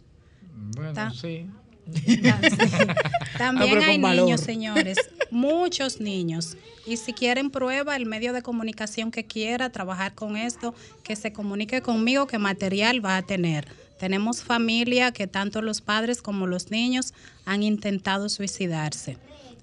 Bueno, 0.76 1.14
sí. 1.14 1.46
También 3.38 3.70
Ah, 3.70 3.74
pero 3.80 3.90
hay 3.90 3.98
valor. 3.98 4.24
niños, 4.26 4.40
señores, 4.40 4.98
muchos 5.30 6.00
niños. 6.00 6.56
Y 6.86 6.96
si 6.96 7.12
quieren 7.12 7.50
prueba, 7.50 7.94
el 7.96 8.06
medio 8.06 8.32
de 8.32 8.42
comunicación 8.42 9.10
que 9.10 9.24
quiera 9.24 9.70
trabajar 9.70 10.14
con 10.14 10.36
esto, 10.36 10.74
que 11.04 11.14
se 11.16 11.32
comunique 11.32 11.80
conmigo, 11.82 12.26
que 12.26 12.38
material 12.38 13.04
va 13.04 13.16
a 13.16 13.22
tener. 13.22 13.68
Tenemos 14.00 14.42
familia 14.42 15.12
que 15.12 15.28
tanto 15.28 15.62
los 15.62 15.80
padres 15.80 16.20
como 16.22 16.46
los 16.48 16.70
niños 16.72 17.14
han 17.44 17.62
intentado 17.62 18.28
suicidarse. 18.28 19.16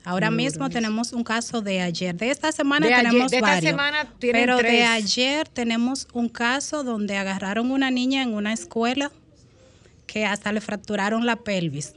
Ahora 0.05 0.31
mismo 0.31 0.69
tenemos 0.69 1.11
un 1.11 1.25
caso 1.25 1.61
de 1.61 1.81
ayer. 1.81 2.15
De 2.15 2.31
esta 2.31 2.53
semana 2.53 2.87
De 2.87 2.93
ayer- 2.93 3.09
tenemos 3.11 3.33
esta 3.33 3.45
varios. 3.45 3.71
semana 3.71 4.07
pero 4.21 4.57
de 4.57 4.83
ayer 4.85 5.47
tenemos 5.49 6.07
un 6.13 6.29
caso 6.29 6.85
donde 6.85 7.17
agarraron 7.17 7.69
una 7.69 7.91
niña 7.91 8.23
en 8.23 8.33
una 8.33 8.53
escuela 8.53 9.11
que 10.07 10.25
hasta 10.25 10.53
le 10.53 10.61
fracturaron 10.61 11.25
la 11.25 11.35
pelvis 11.35 11.93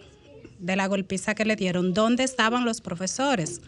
de 0.63 0.77
la 0.77 0.87
golpiza 0.87 1.35
que 1.35 1.45
le 1.45 1.57
dieron. 1.57 1.93
¿Dónde 1.93 2.25
estaban 2.25 2.65
los 2.65 2.81
profesores? 2.81 3.61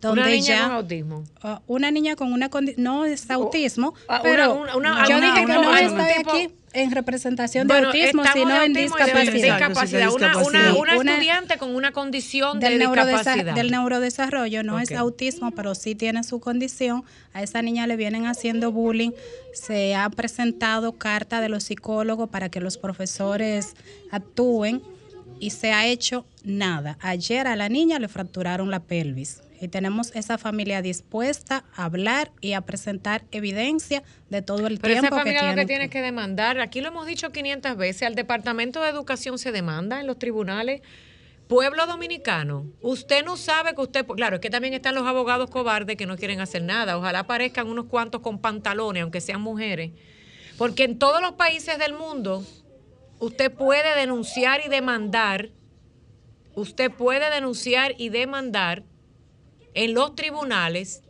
Donde 0.00 0.20
Una 0.20 0.30
niña 0.30 0.46
ya 0.56 0.62
con 0.64 0.72
autismo. 0.76 1.24
Uh, 1.42 1.56
una 1.66 1.90
niña 1.90 2.16
con 2.16 2.32
una 2.32 2.48
condición, 2.50 2.84
no 2.84 3.04
es 3.06 3.30
autismo, 3.30 3.94
ah, 4.08 4.20
pero 4.22 4.54
una- 4.54 4.76
una- 4.76 4.92
una- 4.92 5.08
yo 5.08 5.16
una- 5.16 5.26
dije 5.26 5.46
que 5.46 5.52
una- 5.58 5.62
no 5.62 5.76
estoy 5.76 6.18
tipo- 6.18 6.30
aquí 6.32 6.48
en 6.74 6.90
representación 6.90 7.66
Bueno, 7.66 7.90
de 7.90 8.02
autismo, 8.02 8.22
sino 8.34 8.58
de 8.60 8.66
en 8.66 8.72
de 8.74 8.80
discapacidad. 8.82 9.32
discapacidad. 9.58 10.12
Una, 10.12 10.74
una, 10.76 10.94
estudiante 11.14 11.56
con 11.56 11.74
una 11.74 11.92
condición 11.92 12.60
de 12.60 12.68
del, 12.68 12.78
neurodesa- 12.82 13.16
discapacidad. 13.32 13.54
del 13.54 13.70
neurodesarrollo, 13.70 14.62
no 14.62 14.78
es 14.78 14.92
autismo, 14.92 15.52
pero 15.52 15.74
sí 15.74 15.94
tiene 15.94 16.22
su 16.24 16.38
condición. 16.40 17.02
A 17.32 17.42
esa 17.42 17.62
niña 17.62 17.86
le 17.86 17.96
vienen 17.96 18.26
haciendo 18.26 18.70
bullying. 18.72 19.12
Se 19.54 19.94
ha 19.94 20.10
presentado 20.10 20.92
carta 20.92 21.40
de 21.40 21.48
los 21.48 21.64
psicólogos 21.64 22.28
para 22.28 22.50
que 22.50 22.60
los 22.60 22.76
profesores 22.76 23.74
actúen 24.10 24.82
y 25.38 25.50
se 25.50 25.72
ha 25.72 25.86
hecho 25.86 26.26
nada. 26.44 26.98
Ayer 27.00 27.46
a 27.46 27.56
la 27.56 27.68
niña 27.68 27.98
le 27.98 28.08
fracturaron 28.08 28.70
la 28.70 28.80
pelvis 28.80 29.42
y 29.60 29.68
tenemos 29.68 30.14
esa 30.14 30.38
familia 30.38 30.82
dispuesta 30.82 31.64
a 31.74 31.84
hablar 31.84 32.30
y 32.40 32.52
a 32.52 32.60
presentar 32.60 33.24
evidencia 33.30 34.02
de 34.30 34.42
todo 34.42 34.66
el 34.66 34.78
Pero 34.78 34.94
esa 34.94 35.00
tiempo 35.02 35.16
que 35.16 35.22
familia 35.22 35.50
lo 35.50 35.56
que 35.56 35.66
tiene 35.66 35.88
que 35.88 36.02
demandar, 36.02 36.60
aquí 36.60 36.80
lo 36.80 36.88
hemos 36.88 37.06
dicho 37.06 37.30
500 37.30 37.76
veces, 37.76 38.02
al 38.02 38.14
Departamento 38.14 38.82
de 38.82 38.90
Educación 38.90 39.38
se 39.38 39.52
demanda 39.52 40.00
en 40.00 40.06
los 40.06 40.18
tribunales. 40.18 40.82
Pueblo 41.48 41.86
dominicano, 41.86 42.66
usted 42.80 43.24
no 43.24 43.36
sabe 43.36 43.72
que 43.74 43.80
usted, 43.80 44.04
claro, 44.04 44.36
es 44.36 44.40
que 44.42 44.50
también 44.50 44.74
están 44.74 44.96
los 44.96 45.06
abogados 45.06 45.48
cobardes 45.48 45.96
que 45.96 46.04
no 46.04 46.16
quieren 46.16 46.40
hacer 46.40 46.62
nada. 46.62 46.98
Ojalá 46.98 47.20
aparezcan 47.20 47.68
unos 47.68 47.86
cuantos 47.86 48.20
con 48.20 48.40
pantalones, 48.40 49.04
aunque 49.04 49.20
sean 49.20 49.40
mujeres. 49.42 49.92
Porque 50.58 50.82
en 50.82 50.98
todos 50.98 51.20
los 51.20 51.32
países 51.32 51.78
del 51.78 51.92
mundo, 51.92 52.44
usted 53.18 53.52
puede 53.52 53.98
denunciar 53.98 54.60
y 54.64 54.68
demandar, 54.68 55.50
usted 56.54 56.90
puede 56.90 57.30
denunciar 57.30 57.94
y 57.98 58.08
demandar 58.08 58.82
en 59.74 59.94
los 59.94 60.14
tribunales 60.14 61.02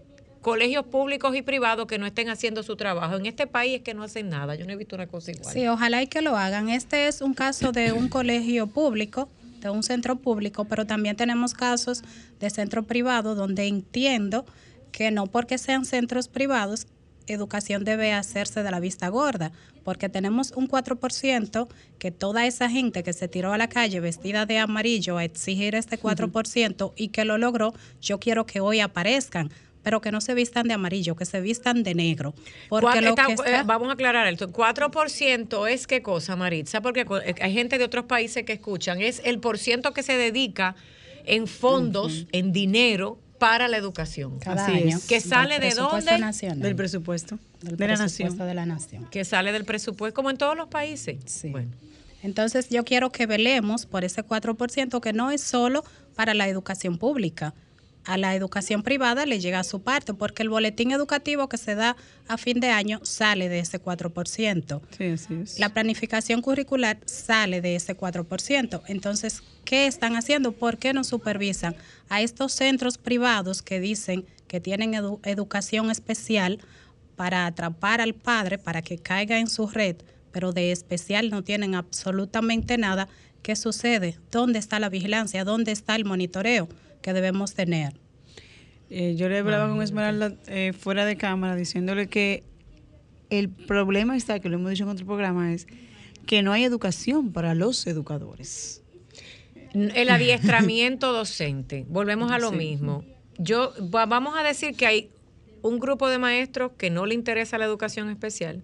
colegios 0.46 0.86
públicos 0.86 1.34
y 1.34 1.42
privados 1.42 1.86
que 1.86 1.98
no 1.98 2.06
estén 2.06 2.28
haciendo 2.28 2.62
su 2.62 2.76
trabajo. 2.76 3.16
En 3.16 3.26
este 3.26 3.48
país 3.48 3.78
es 3.78 3.82
que 3.82 3.94
no 3.94 4.04
hacen 4.04 4.28
nada. 4.28 4.54
Yo 4.54 4.64
no 4.64 4.72
he 4.72 4.76
visto 4.76 4.94
una 4.94 5.08
cosa 5.08 5.32
igual. 5.32 5.52
Sí, 5.52 5.66
ojalá 5.66 6.02
y 6.02 6.06
que 6.06 6.22
lo 6.22 6.36
hagan. 6.36 6.68
Este 6.68 7.08
es 7.08 7.20
un 7.20 7.34
caso 7.34 7.72
de 7.72 7.92
un 7.92 8.08
colegio 8.08 8.68
público, 8.68 9.28
de 9.60 9.70
un 9.70 9.82
centro 9.82 10.14
público, 10.14 10.64
pero 10.64 10.86
también 10.86 11.16
tenemos 11.16 11.52
casos 11.52 12.04
de 12.38 12.48
centro 12.50 12.84
privado 12.84 13.34
donde 13.34 13.66
entiendo 13.66 14.46
que 14.92 15.10
no 15.10 15.26
porque 15.26 15.58
sean 15.58 15.84
centros 15.84 16.28
privados, 16.28 16.86
educación 17.26 17.84
debe 17.84 18.12
hacerse 18.12 18.62
de 18.62 18.70
la 18.70 18.80
vista 18.80 19.08
gorda, 19.08 19.52
porque 19.84 20.08
tenemos 20.08 20.52
un 20.52 20.68
4% 20.68 21.68
que 21.98 22.10
toda 22.10 22.46
esa 22.46 22.68
gente 22.68 23.02
que 23.02 23.12
se 23.12 23.28
tiró 23.28 23.52
a 23.52 23.58
la 23.58 23.68
calle 23.68 24.00
vestida 24.00 24.46
de 24.46 24.58
amarillo 24.58 25.16
a 25.18 25.24
exigir 25.24 25.74
este 25.74 25.98
4% 25.98 26.92
y 26.96 27.08
que 27.08 27.24
lo 27.24 27.38
logró, 27.38 27.74
yo 28.00 28.18
quiero 28.18 28.46
que 28.46 28.60
hoy 28.60 28.80
aparezcan 28.80 29.50
pero 29.82 30.00
que 30.00 30.10
no 30.10 30.20
se 30.20 30.34
vistan 30.34 30.66
de 30.66 30.74
amarillo, 30.74 31.14
que 31.14 31.24
se 31.24 31.40
vistan 31.40 31.84
de 31.84 31.94
negro. 31.94 32.34
Porque 32.68 33.00
lo 33.00 33.10
está- 33.10 33.26
que 33.26 33.34
eh, 33.34 33.62
vamos 33.64 33.88
a 33.88 33.92
aclarar 33.92 34.26
esto. 34.26 34.50
4% 34.50 35.68
es 35.68 35.86
qué 35.86 36.02
cosa, 36.02 36.34
Maritza, 36.34 36.80
porque 36.80 37.06
eh, 37.24 37.34
hay 37.40 37.52
gente 37.52 37.78
de 37.78 37.84
otros 37.84 38.06
países 38.06 38.42
que 38.42 38.54
escuchan. 38.54 39.00
Es 39.00 39.22
el 39.24 39.38
por 39.38 39.58
ciento 39.58 39.92
que 39.92 40.02
se 40.02 40.16
dedica 40.16 40.74
en 41.24 41.46
fondos, 41.46 42.26
en 42.32 42.50
dinero 42.52 43.20
para 43.38 43.68
la 43.68 43.76
educación. 43.76 44.38
cada 44.38 44.64
Así 44.66 44.76
año. 44.76 44.96
es. 44.98 45.06
Que 45.06 45.20
sale 45.20 45.58
de 45.58 45.74
dónde? 45.74 46.18
nacional. 46.18 46.60
Del 46.60 46.76
presupuesto 46.76 47.38
Del 47.62 47.76
de 47.76 47.86
presupuesto 47.86 48.22
nación. 48.24 48.48
de 48.48 48.54
la 48.54 48.66
nación. 48.66 49.06
Que 49.10 49.24
sale 49.24 49.52
del 49.52 49.64
presupuesto, 49.64 50.14
como 50.14 50.30
en 50.30 50.38
todos 50.38 50.56
los 50.56 50.68
países. 50.68 51.16
Sí. 51.26 51.50
Bueno. 51.50 51.70
Entonces 52.22 52.68
yo 52.70 52.84
quiero 52.84 53.10
que 53.12 53.26
velemos 53.26 53.86
por 53.86 54.04
ese 54.04 54.24
4% 54.24 55.00
que 55.00 55.12
no 55.12 55.30
es 55.30 55.40
solo 55.42 55.84
para 56.14 56.34
la 56.34 56.48
educación 56.48 56.98
pública. 56.98 57.54
A 58.06 58.16
la 58.16 58.34
educación 58.36 58.82
privada 58.84 59.26
le 59.26 59.40
llega 59.40 59.64
su 59.64 59.82
parte, 59.82 60.14
porque 60.14 60.42
el 60.44 60.48
boletín 60.48 60.92
educativo 60.92 61.48
que 61.48 61.58
se 61.58 61.74
da 61.74 61.96
a 62.28 62.38
fin 62.38 62.60
de 62.60 62.70
año 62.70 63.00
sale 63.02 63.48
de 63.48 63.58
ese 63.58 63.82
4%. 63.82 64.80
Sí, 64.96 65.04
así 65.06 65.34
es. 65.42 65.58
La 65.58 65.70
planificación 65.70 66.40
curricular 66.40 66.98
sale 67.04 67.60
de 67.60 67.74
ese 67.76 67.96
4%. 67.96 68.82
Entonces, 68.86 69.42
¿qué 69.64 69.86
están 69.88 70.14
haciendo? 70.14 70.52
¿Por 70.52 70.78
qué 70.78 70.92
no 70.92 71.02
supervisan 71.02 71.74
a 72.08 72.20
estos 72.22 72.52
centros 72.52 72.96
privados 72.96 73.60
que 73.62 73.80
dicen 73.80 74.24
que 74.46 74.60
tienen 74.60 74.92
edu- 74.92 75.18
educación 75.24 75.90
especial 75.90 76.60
para 77.16 77.46
atrapar 77.46 78.00
al 78.00 78.14
padre, 78.14 78.58
para 78.58 78.82
que 78.82 78.98
caiga 78.98 79.38
en 79.40 79.48
su 79.48 79.66
red, 79.66 79.96
pero 80.30 80.52
de 80.52 80.70
especial 80.70 81.30
no 81.30 81.42
tienen 81.42 81.74
absolutamente 81.74 82.78
nada? 82.78 83.08
¿Qué 83.42 83.56
sucede? 83.56 84.18
¿Dónde 84.30 84.58
está 84.58 84.78
la 84.80 84.88
vigilancia? 84.88 85.44
¿Dónde 85.44 85.72
está 85.72 85.96
el 85.96 86.04
monitoreo 86.04 86.68
que 87.02 87.12
debemos 87.12 87.54
tener? 87.54 87.94
Eh, 88.90 89.14
yo 89.16 89.28
le 89.28 89.38
hablaba 89.38 89.68
con 89.68 89.82
Esmeralda 89.82 90.34
eh, 90.46 90.72
fuera 90.72 91.04
de 91.04 91.16
cámara 91.16 91.56
diciéndole 91.56 92.08
que 92.08 92.44
el 93.30 93.48
problema 93.48 94.16
está, 94.16 94.38
que 94.38 94.48
lo 94.48 94.56
hemos 94.56 94.70
dicho 94.70 94.84
en 94.84 94.90
otro 94.90 95.04
programa, 95.06 95.52
es 95.52 95.66
que 96.26 96.42
no 96.42 96.52
hay 96.52 96.64
educación 96.64 97.32
para 97.32 97.54
los 97.54 97.86
educadores. 97.86 98.82
El 99.74 100.08
adiestramiento 100.08 101.12
docente. 101.12 101.84
Volvemos 101.88 102.30
a 102.32 102.38
lo 102.38 102.50
Sí. 102.50 102.56
mismo. 102.56 103.04
Yo 103.38 103.72
va- 103.94 104.06
vamos 104.06 104.34
a 104.38 104.42
decir 104.42 104.74
que 104.76 104.86
hay 104.86 105.10
un 105.62 105.78
grupo 105.80 106.08
de 106.08 106.18
maestros 106.18 106.72
que 106.78 106.88
no 106.90 107.04
le 107.06 107.14
interesa 107.14 107.58
la 107.58 107.64
educación 107.64 108.08
especial, 108.08 108.62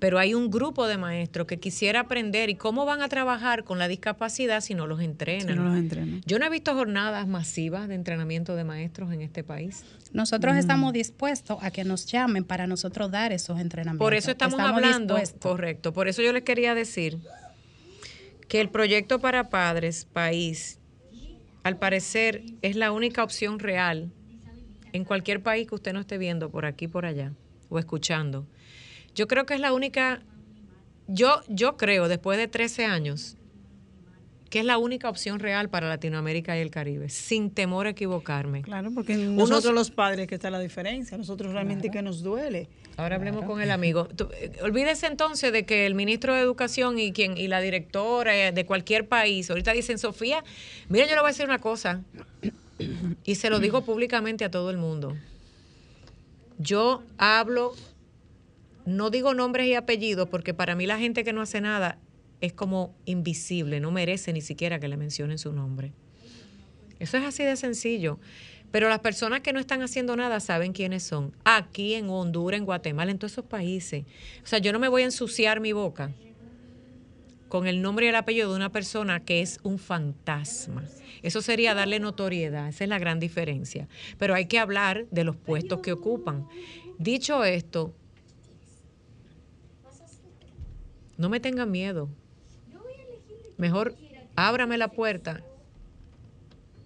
pero 0.00 0.18
hay 0.18 0.34
un 0.34 0.50
grupo 0.50 0.86
de 0.86 0.98
maestros 0.98 1.46
que 1.46 1.58
quisiera 1.58 2.00
aprender 2.00 2.50
y 2.50 2.54
cómo 2.54 2.84
van 2.84 3.02
a 3.02 3.08
trabajar 3.08 3.64
con 3.64 3.78
la 3.78 3.88
discapacidad 3.88 4.60
si 4.60 4.74
no 4.74 4.86
los 4.86 5.00
entrenan. 5.00 5.48
Si 5.48 5.54
no 5.54 5.64
los 5.64 5.76
entrenan. 5.76 6.22
Yo 6.26 6.38
no 6.38 6.46
he 6.46 6.50
visto 6.50 6.74
jornadas 6.74 7.26
masivas 7.26 7.88
de 7.88 7.94
entrenamiento 7.94 8.56
de 8.56 8.64
maestros 8.64 9.12
en 9.12 9.22
este 9.22 9.44
país. 9.44 9.84
Nosotros 10.12 10.56
estamos 10.56 10.92
dispuestos 10.92 11.58
a 11.62 11.70
que 11.70 11.84
nos 11.84 12.06
llamen 12.06 12.44
para 12.44 12.66
nosotros 12.66 13.10
dar 13.10 13.32
esos 13.32 13.60
entrenamientos. 13.60 14.04
Por 14.04 14.14
eso 14.14 14.30
estamos, 14.30 14.58
hablando, 14.60 15.14
dispuestos. 15.14 15.50
correcto, 15.50 15.92
por 15.92 16.08
eso 16.08 16.22
yo 16.22 16.32
les 16.32 16.42
quería 16.42 16.74
decir 16.74 17.18
que 18.48 18.60
el 18.60 18.70
proyecto 18.70 19.18
para 19.18 19.50
padres, 19.50 20.06
país, 20.12 20.78
al 21.62 21.76
parecer 21.76 22.42
es 22.62 22.76
la 22.76 22.92
única 22.92 23.22
opción 23.22 23.58
real 23.58 24.10
en 24.92 25.04
cualquier 25.04 25.42
país 25.42 25.68
que 25.68 25.74
usted 25.74 25.92
no 25.92 26.00
esté 26.00 26.16
viendo 26.18 26.50
por 26.50 26.64
aquí, 26.64 26.88
por 26.88 27.04
allá, 27.04 27.32
o 27.68 27.78
escuchando. 27.78 28.46
Yo 29.18 29.26
creo 29.26 29.46
que 29.46 29.54
es 29.54 29.60
la 29.60 29.72
única, 29.72 30.22
yo, 31.08 31.40
yo 31.48 31.76
creo, 31.76 32.06
después 32.06 32.38
de 32.38 32.46
13 32.46 32.84
años, 32.84 33.36
que 34.48 34.60
es 34.60 34.64
la 34.64 34.78
única 34.78 35.10
opción 35.10 35.40
real 35.40 35.70
para 35.70 35.88
Latinoamérica 35.88 36.56
y 36.56 36.60
el 36.60 36.70
Caribe, 36.70 37.08
sin 37.08 37.50
temor 37.50 37.88
a 37.88 37.90
equivocarme. 37.90 38.62
Claro, 38.62 38.92
porque 38.94 39.16
nosotros 39.16 39.74
los 39.74 39.90
padres 39.90 40.28
que 40.28 40.36
está 40.36 40.50
la 40.50 40.60
diferencia, 40.60 41.18
nosotros 41.18 41.52
realmente 41.52 41.90
que 41.90 42.00
nos 42.00 42.22
duele. 42.22 42.68
Ahora 42.96 43.16
hablemos 43.16 43.44
con 43.44 43.60
el 43.60 43.72
amigo. 43.72 44.06
Tú, 44.06 44.28
eh, 44.34 44.52
olvídese 44.62 45.08
entonces 45.08 45.52
de 45.52 45.66
que 45.66 45.84
el 45.86 45.96
ministro 45.96 46.32
de 46.34 46.40
Educación 46.40 47.00
y 47.00 47.10
quien 47.10 47.36
y 47.36 47.48
la 47.48 47.60
directora 47.60 48.36
eh, 48.36 48.52
de 48.52 48.66
cualquier 48.66 49.08
país 49.08 49.50
ahorita 49.50 49.72
dicen, 49.72 49.98
Sofía, 49.98 50.44
mira, 50.88 51.06
yo 51.06 51.16
le 51.16 51.22
voy 51.22 51.30
a 51.30 51.32
decir 51.32 51.44
una 51.44 51.58
cosa 51.58 52.04
y 53.24 53.34
se 53.34 53.50
lo 53.50 53.58
digo 53.58 53.82
públicamente 53.82 54.44
a 54.44 54.50
todo 54.52 54.70
el 54.70 54.76
mundo. 54.76 55.16
Yo 56.60 57.02
hablo, 57.18 57.74
no 58.88 59.10
digo 59.10 59.34
nombres 59.34 59.66
y 59.66 59.74
apellidos 59.74 60.28
porque 60.28 60.54
para 60.54 60.74
mí 60.74 60.86
la 60.86 60.98
gente 60.98 61.24
que 61.24 61.32
no 61.32 61.42
hace 61.42 61.60
nada 61.60 61.98
es 62.40 62.52
como 62.52 62.94
invisible, 63.04 63.80
no 63.80 63.90
merece 63.90 64.32
ni 64.32 64.40
siquiera 64.40 64.78
que 64.80 64.88
le 64.88 64.96
mencionen 64.96 65.38
su 65.38 65.52
nombre. 65.52 65.92
Eso 66.98 67.16
es 67.16 67.24
así 67.24 67.44
de 67.44 67.56
sencillo. 67.56 68.18
Pero 68.70 68.88
las 68.88 68.98
personas 68.98 69.40
que 69.40 69.52
no 69.52 69.60
están 69.60 69.82
haciendo 69.82 70.14
nada 70.16 70.40
saben 70.40 70.72
quiénes 70.72 71.02
son. 71.02 71.32
Aquí 71.44 71.94
en 71.94 72.10
Honduras, 72.10 72.58
en 72.58 72.66
Guatemala, 72.66 73.10
en 73.10 73.18
todos 73.18 73.32
esos 73.32 73.46
países. 73.46 74.04
O 74.42 74.46
sea, 74.46 74.58
yo 74.58 74.72
no 74.72 74.78
me 74.78 74.88
voy 74.88 75.02
a 75.02 75.06
ensuciar 75.06 75.60
mi 75.60 75.72
boca 75.72 76.12
con 77.48 77.66
el 77.66 77.80
nombre 77.80 78.06
y 78.06 78.08
el 78.10 78.14
apellido 78.14 78.50
de 78.50 78.56
una 78.56 78.70
persona 78.70 79.20
que 79.20 79.40
es 79.40 79.58
un 79.62 79.78
fantasma. 79.78 80.84
Eso 81.22 81.40
sería 81.40 81.74
darle 81.74 81.98
notoriedad, 81.98 82.68
esa 82.68 82.84
es 82.84 82.90
la 82.90 82.98
gran 82.98 83.20
diferencia. 83.20 83.88
Pero 84.18 84.34
hay 84.34 84.46
que 84.46 84.58
hablar 84.58 85.06
de 85.10 85.24
los 85.24 85.36
puestos 85.36 85.80
que 85.80 85.92
ocupan. 85.92 86.46
Dicho 86.98 87.44
esto, 87.44 87.94
no 91.18 91.28
me 91.28 91.40
tengan 91.40 91.70
miedo. 91.70 92.08
Mejor 93.58 93.94
ábrame 94.36 94.78
la 94.78 94.88
puerta 94.88 95.42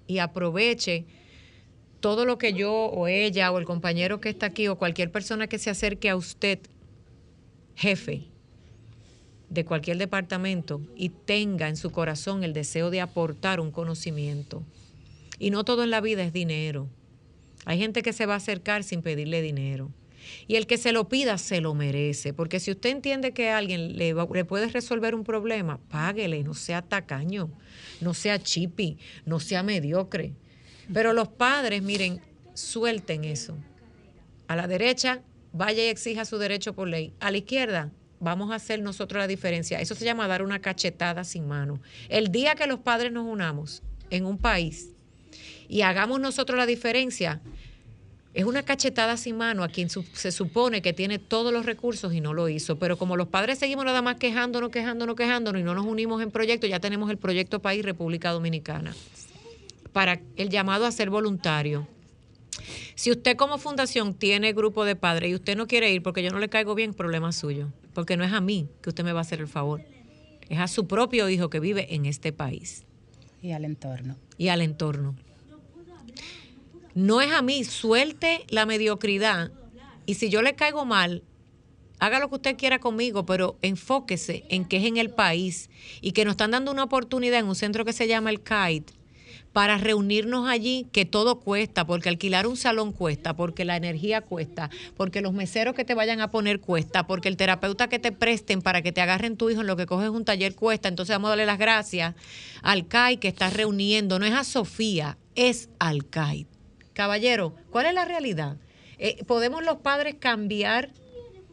y 0.07 0.19
aproveche 0.19 1.05
todo 2.01 2.25
lo 2.25 2.39
que 2.39 2.55
yo 2.55 2.73
o 2.73 3.07
ella 3.07 3.53
o 3.53 3.59
el 3.59 3.65
compañero 3.65 4.21
que 4.21 4.31
está 4.31 4.47
aquí 4.47 4.67
o 4.67 4.77
cualquier 4.77 5.13
persona 5.13 5.47
que 5.47 5.59
se 5.59 5.71
acerque 5.71 6.09
a 6.09 6.17
usted, 6.17 6.59
jefe, 7.77 8.25
de 9.51 9.65
cualquier 9.67 9.99
departamento 9.99 10.81
y 10.97 11.11
tenga 11.11 11.69
en 11.69 11.77
su 11.77 11.93
corazón 11.93 12.43
el 12.43 12.55
deseo 12.55 12.91
de 12.91 13.03
aportar 13.03 13.61
un 13.61 13.71
conocimiento. 13.71 14.63
Y 15.39 15.51
no 15.51 15.65
todo 15.65 15.85
en 15.85 15.91
la 15.91 16.01
vida 16.01 16.25
es 16.25 16.33
dinero. 16.33 16.89
Hay 17.67 17.79
gente 17.79 18.03
que 18.03 18.15
se 18.15 18.27
va 18.27 18.35
a 18.35 18.39
acercar 18.39 18.83
sin 18.83 19.03
pedirle 19.03 19.43
dinero. 19.43 19.91
Y 20.47 20.57
el 20.57 20.67
que 20.67 20.79
se 20.79 20.93
lo 20.93 21.09
pida 21.09 21.39
se 21.39 21.61
lo 21.61 21.75
merece, 21.75 22.33
porque 22.33 22.61
si 22.61 22.71
usted 22.71 22.91
entiende 22.91 23.33
que 23.33 23.51
alguien 23.51 23.97
le, 23.97 24.15
le 24.15 24.45
puede 24.45 24.69
resolver 24.69 25.15
un 25.15 25.25
problema, 25.25 25.79
páguele, 25.89 26.43
no 26.43 26.55
sea 26.55 26.83
tacaño, 26.83 27.51
no 28.01 28.15
sea 28.15 28.39
chipi, 28.39 28.99
no 29.25 29.41
sea 29.41 29.63
mediocre. 29.63 30.33
Pero 30.93 31.13
los 31.13 31.29
padres, 31.29 31.83
miren, 31.83 32.21
suelten 32.55 33.25
eso. 33.25 33.57
A 34.49 34.57
la 34.57 34.67
derecha, 34.67 35.23
vaya 35.53 35.85
y 35.85 35.89
exija 35.89 36.25
su 36.25 36.39
derecho 36.39 36.75
por 36.75 36.89
ley. 36.89 37.13
A 37.21 37.31
la 37.31 37.39
izquierda, 37.39 37.91
vamos 38.21 38.51
a 38.53 38.57
hacer 38.57 38.81
nosotros 38.81 39.21
la 39.21 39.27
diferencia. 39.27 39.81
Eso 39.81 39.95
se 39.95 40.05
llama 40.05 40.29
dar 40.29 40.43
una 40.43 40.61
cachetada 40.61 41.25
sin 41.25 41.47
mano. 41.47 41.81
El 42.09 42.31
día 42.31 42.55
que 42.55 42.67
los 42.67 42.81
padres 42.81 43.13
nos 43.13 43.27
unamos 43.27 43.83
en 44.11 44.27
un 44.27 44.39
país 44.39 44.91
y 45.69 45.83
hagamos 45.83 46.21
nosotros 46.21 46.59
la 46.59 46.67
diferencia, 46.67 47.41
es 48.35 48.45
una 48.45 48.63
cachetada 48.63 49.17
sin 49.17 49.37
mano 49.37 49.63
a 49.63 49.69
quien 49.69 49.91
se 49.91 50.33
supone 50.33 50.81
que 50.81 50.93
tiene 50.95 51.19
todos 51.19 51.53
los 51.53 51.67
recursos 51.67 52.15
y 52.15 52.21
no 52.21 52.33
lo 52.33 52.49
hizo. 52.49 52.79
Pero 52.79 52.97
como 52.97 53.17
los 53.17 53.29
padres 53.29 53.59
seguimos 53.59 53.85
nada 53.85 54.01
más 54.01 54.17
quejándonos, 54.17 54.71
quejándonos, 54.71 55.17
quejándonos 55.17 55.61
y 55.61 55.65
no 55.65 55.75
nos 55.75 55.85
unimos 55.85 56.23
en 56.23 56.31
proyecto, 56.31 56.67
ya 56.67 56.81
tenemos 56.81 57.11
el 57.11 57.19
proyecto 57.19 57.61
País 57.61 57.85
República 57.85 58.31
Dominicana 58.31 58.95
para 59.93 60.21
el 60.37 60.49
llamado 60.49 60.87
a 60.87 60.93
ser 60.93 61.11
voluntario. 61.11 61.87
Si 62.95 63.11
usted 63.11 63.37
como 63.37 63.59
fundación 63.59 64.15
tiene 64.15 64.53
grupo 64.53 64.85
de 64.85 64.97
padres 64.97 65.31
y 65.31 65.35
usted 65.35 65.57
no 65.57 65.67
quiere 65.67 65.93
ir 65.93 66.03
porque 66.03 66.23
yo 66.23 66.31
no 66.31 66.39
le 66.39 66.49
caigo 66.49 66.75
bien, 66.75 66.95
problema 66.95 67.33
suyo. 67.33 67.69
Porque 67.93 68.17
no 68.17 68.25
es 68.25 68.33
a 68.33 68.41
mí 68.41 68.69
que 68.81 68.89
usted 68.89 69.05
me 69.05 69.13
va 69.13 69.21
a 69.21 69.23
hacer 69.23 69.41
el 69.41 69.49
favor. 69.49 69.83
Es 70.49 70.59
a 70.59 70.69
su 70.69 70.87
propio 70.87 71.29
hijo 71.29 71.51
que 71.51 71.61
vive 71.61 71.95
en 71.95 72.07
este 72.07 72.33
país. 72.33 72.85
Y 73.43 73.53
al 73.53 73.65
entorno. 73.65 74.17
Y 74.39 74.49
al 74.49 74.63
entorno. 74.63 75.17
No 76.95 77.21
es 77.21 77.33
a 77.33 77.43
mí, 77.43 77.65
suelte 77.65 78.45
la 78.49 78.67
mediocridad. 78.67 79.51
Y 80.05 80.15
si 80.15 80.29
yo 80.29 80.43
le 80.43 80.55
caigo 80.55 80.85
mal, 80.85 81.23
haga 81.99 82.19
lo 82.19 82.29
que 82.29 82.35
usted 82.35 82.57
quiera 82.57 82.81
conmigo, 82.81 83.25
pero 83.25 83.57
enfóquese 83.63 84.45
en 84.49 84.65
que 84.65 84.79
es 84.79 84.85
en 84.85 84.97
el 84.97 85.11
país 85.11 85.71
y 86.01 86.13
que 86.13 86.25
nos 86.25 86.33
están 86.33 86.51
dando 86.51 86.73
una 86.73 86.85
oportunidad 86.85 87.39
en 87.39 87.47
un 87.47 87.55
centro 87.55 87.85
que 87.85 87.93
se 87.93 88.09
llama 88.09 88.31
el 88.31 88.41
KITE 88.41 88.93
para 89.53 89.79
reunirnos 89.79 90.49
allí, 90.49 90.87
que 90.93 91.05
todo 91.05 91.41
cuesta, 91.41 91.87
porque 91.87 92.09
alquilar 92.09 92.47
un 92.47 92.57
salón 92.57 92.93
cuesta, 92.93 93.37
porque 93.37 93.65
la 93.65 93.77
energía 93.77 94.23
cuesta, 94.23 94.71
porque 94.97 95.21
los 95.21 95.33
meseros 95.33 95.75
que 95.75 95.85
te 95.85 95.95
vayan 95.95 96.21
a 96.21 96.31
poner 96.31 96.61
cuesta, 96.61 97.07
porque 97.07 97.29
el 97.29 97.37
terapeuta 97.37 97.89
que 97.89 97.99
te 97.99 98.13
presten 98.13 98.63
para 98.63 98.83
que 98.83 98.93
te 98.93 99.01
agarren 99.01 99.37
tu 99.37 99.51
hijo 99.51 99.61
en 99.61 99.67
lo 99.67 99.77
que 99.77 99.87
coges 99.87 100.09
un 100.09 100.25
taller 100.25 100.55
cuesta. 100.55 100.89
Entonces 100.89 101.15
vamos 101.15 101.29
a 101.29 101.31
darle 101.31 101.47
las 101.47 101.59
gracias 101.59 102.15
al 102.63 102.89
CAI 102.89 103.19
que 103.19 103.29
está 103.29 103.51
reuniendo, 103.51 104.19
no 104.19 104.27
es 104.27 104.33
a 104.33 104.45
Sofía, 104.45 105.19
es 105.35 105.69
al 105.79 106.09
CAI. 106.09 106.47
Caballero, 106.93 107.55
¿cuál 107.71 107.87
es 107.87 107.95
la 107.95 108.05
realidad? 108.05 108.57
Eh, 108.99 109.25
¿Podemos 109.25 109.65
los 109.65 109.79
padres 109.79 110.15
cambiar 110.19 110.91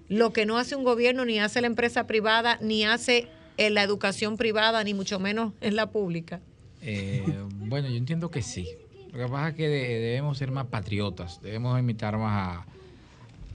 lo 0.08 0.34
que 0.34 0.45
no 0.45 0.58
hace 0.58 0.75
un 0.75 0.84
gobierno, 0.84 1.25
ni 1.25 1.39
hace 1.39 1.62
la 1.62 1.67
empresa 1.67 2.08
privada, 2.08 2.58
ni 2.62 2.86
hace 2.86 3.28
en 3.58 3.73
la 3.73 3.84
educación 3.84 4.38
privada, 4.38 4.84
ni 4.84 4.93
mucho 4.93 5.19
menos 5.19 5.54
en 5.62 5.75
la 5.75 5.91
pública? 5.91 6.41
Eh, 6.82 7.23
bueno, 7.56 7.88
yo 7.89 7.95
entiendo 7.95 8.30
que 8.30 8.41
sí. 8.41 8.67
Lo 9.12 9.17
que 9.17 9.28
pasa 9.28 9.49
es 9.49 9.56
que 9.56 9.67
debemos 9.67 10.38
ser 10.38 10.52
más 10.52 10.67
patriotas, 10.67 11.41
debemos 11.41 11.80
imitar 11.80 12.17
más 12.17 12.65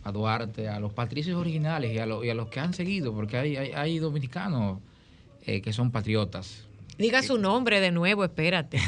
a, 0.02 0.12
Duarte, 0.12 0.68
a 0.68 0.80
los 0.80 0.92
patricios 0.92 1.36
originales 1.36 1.92
y 1.92 1.98
a, 1.98 2.06
y 2.06 2.30
a, 2.30 2.34
los 2.34 2.48
que 2.48 2.60
han 2.60 2.74
seguido, 2.74 3.14
porque 3.14 3.36
hay, 3.36 3.56
hay, 3.56 3.98
dominicanos 3.98 4.80
eh, 5.46 5.62
que 5.62 5.72
son 5.72 5.92
patriotas. 5.92 6.64
Diga 6.98 7.22
su 7.22 7.38
nombre 7.38 7.80
de 7.80 7.92
nuevo, 7.92 8.24
espérate. 8.24 8.80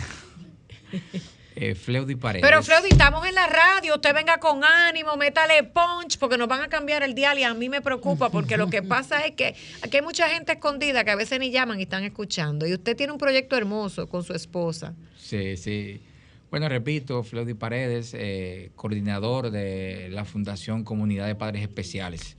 eh, 1.57 1.75
Fleudi 1.75 2.17
Paredes. 2.17 2.47
Pero 2.47 2.63
Fleudi, 2.63 2.89
estamos 2.91 3.27
en 3.27 3.35
la 3.35 3.47
radio, 3.47 3.95
usted 3.95 4.15
venga 4.15 4.39
con 4.39 4.63
ánimo, 4.63 5.17
métale 5.17 5.65
punch, 5.65 6.19
porque 6.19 6.37
nos 6.37 6.49
van 6.49 6.61
a 6.61 6.69
cambiar 6.69 7.03
el 7.03 7.15
dial 7.15 7.39
y 7.39 7.45
a 7.45 7.55
mí 7.55 7.71
me 7.71 7.81
preocupa, 7.81 8.29
porque 8.29 8.59
lo 8.59 8.69
que 8.69 8.83
pasa 8.83 9.25
es 9.25 9.35
que 9.35 9.55
aquí 9.81 9.97
hay 9.97 10.03
mucha 10.03 10.29
gente 10.29 10.53
escondida 10.53 11.03
que 11.03 11.11
a 11.11 11.17
veces 11.17 11.41
ni 11.41 11.51
llaman 11.51 11.81
y 11.81 11.85
están 11.85 12.05
escuchando. 12.05 12.67
Y 12.67 12.75
usted 12.75 12.95
tiene 12.95 13.13
un 13.13 13.19
proyecto 13.19 13.57
hermoso 13.57 14.07
con 14.07 14.23
su 14.23 14.35
esposa. 14.35 14.95
Sí, 15.17 15.57
sí. 15.57 16.03
Bueno, 16.51 16.69
repito, 16.69 17.23
Fleudi 17.23 17.55
Paredes, 17.55 18.13
eh, 18.15 18.71
coordinador 18.77 19.51
de 19.51 20.09
la 20.11 20.27
Fundación 20.27 20.85
Comunidad 20.85 21.27
de 21.27 21.35
Padres 21.35 21.63
Especiales. 21.63 22.37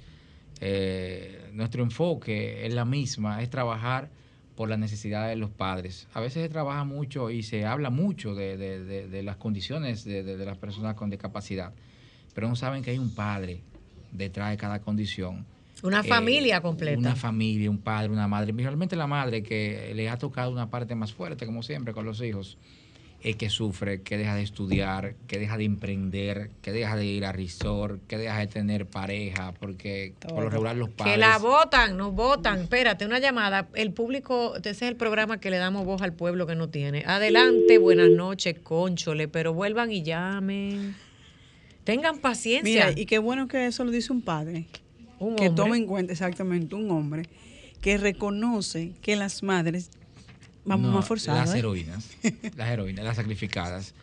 Eh, 0.61 1.49
nuestro 1.53 1.81
enfoque 1.81 2.65
es 2.67 2.73
la 2.73 2.85
misma, 2.85 3.41
es 3.41 3.49
trabajar 3.49 4.09
por 4.57 4.69
las 4.69 4.79
necesidades 4.79 5.29
de 5.29 5.35
los 5.35 5.51
padres. 5.51 6.07
A 6.15 6.19
veces 6.19 6.41
se 6.41 6.49
trabaja 6.49 6.83
mucho 6.83 7.29
y 7.29 7.43
se 7.43 7.65
habla 7.65 7.91
mucho 7.91 8.33
de, 8.33 9.21
las 9.23 9.37
condiciones 9.37 10.03
de, 10.03 10.35
las 10.45 10.57
personas 10.57 10.95
con 10.95 11.11
discapacidad, 11.11 11.71
pero 12.33 12.49
no 12.49 12.55
saben 12.55 12.83
que 12.83 12.89
hay 12.89 12.97
un 12.97 13.13
padre 13.13 13.61
detrás 14.11 14.49
de 14.49 14.57
cada 14.57 14.81
condición. 14.81 15.45
Una 15.83 15.99
eh, 15.99 16.03
familia 16.03 16.59
completa. 16.59 16.97
Una 16.97 17.15
familia, 17.15 17.69
un 17.69 17.77
padre, 17.77 18.09
una 18.09 18.27
madre. 18.27 18.51
Realmente 18.51 18.95
la 18.95 19.05
madre 19.05 19.43
que 19.43 19.93
le 19.95 20.09
ha 20.09 20.17
tocado 20.17 20.51
una 20.51 20.71
parte 20.71 20.95
más 20.95 21.13
fuerte, 21.13 21.45
como 21.45 21.61
siempre, 21.61 21.93
con 21.93 22.03
los 22.03 22.19
hijos 22.21 22.57
el 23.23 23.35
que 23.35 23.49
sufre, 23.49 24.01
que 24.01 24.17
deja 24.17 24.35
de 24.35 24.43
estudiar, 24.43 25.15
que 25.27 25.39
deja 25.39 25.57
de 25.57 25.65
emprender, 25.65 26.51
que 26.61 26.71
deja 26.71 26.95
de 26.95 27.05
ir 27.05 27.25
a 27.25 27.31
resort, 27.31 27.99
que 28.07 28.17
deja 28.17 28.39
de 28.39 28.47
tener 28.47 28.85
pareja, 28.85 29.53
porque 29.59 30.13
por 30.21 30.43
lo 30.43 30.49
regular 30.49 30.75
los 30.75 30.89
padres... 30.89 31.15
Que 31.15 31.19
la 31.19 31.37
votan, 31.37 31.97
nos 31.97 32.13
votan. 32.13 32.61
Espérate, 32.61 33.05
una 33.05 33.19
llamada. 33.19 33.67
El 33.73 33.91
público, 33.91 34.55
ese 34.57 34.69
es 34.69 34.81
el 34.83 34.95
programa 34.95 35.39
que 35.39 35.49
le 35.49 35.57
damos 35.57 35.85
voz 35.85 36.01
al 36.01 36.13
pueblo 36.13 36.45
que 36.45 36.55
no 36.55 36.69
tiene. 36.69 37.03
Adelante, 37.07 37.79
buenas 37.79 38.09
noches, 38.09 38.57
conchole, 38.61 39.27
pero 39.27 39.53
vuelvan 39.53 39.91
y 39.91 40.03
llamen. 40.03 40.95
Tengan 41.83 42.19
paciencia. 42.19 42.87
Mira, 42.87 42.99
y 42.99 43.05
qué 43.05 43.17
bueno 43.17 43.47
que 43.47 43.65
eso 43.65 43.83
lo 43.83 43.91
dice 43.91 44.13
un 44.13 44.21
padre. 44.21 44.67
Un 45.19 45.35
que 45.35 45.49
tome 45.49 45.77
en 45.77 45.87
cuenta 45.87 46.13
exactamente 46.13 46.75
un 46.75 46.91
hombre 46.91 47.23
que 47.81 47.97
reconoce 47.97 48.91
que 49.01 49.15
las 49.15 49.41
madres 49.41 49.89
Vamos 50.67 50.93
más 50.93 51.07
forzados. 51.07 51.39
Las 51.39 51.55
¿eh? 51.55 51.59
heroínas, 51.59 52.09
las 52.55 52.69
heroínas, 52.69 53.05
las 53.05 53.15
sacrificadas. 53.15 53.93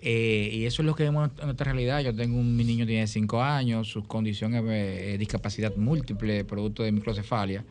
Eh, 0.00 0.50
y 0.52 0.64
eso 0.64 0.82
es 0.82 0.86
lo 0.86 0.94
que 0.94 1.04
vemos 1.04 1.30
en 1.38 1.46
nuestra 1.46 1.72
realidad. 1.72 2.00
Yo 2.00 2.14
tengo 2.14 2.38
un 2.38 2.56
mi 2.56 2.64
niño 2.64 2.86
tiene 2.86 3.06
5 3.06 3.42
años, 3.42 3.88
su 3.88 4.04
condición 4.04 4.54
es 4.54 5.18
discapacidad 5.18 5.74
múltiple, 5.76 6.44
producto 6.44 6.82
de 6.82 6.92
microcefalia. 6.92 7.64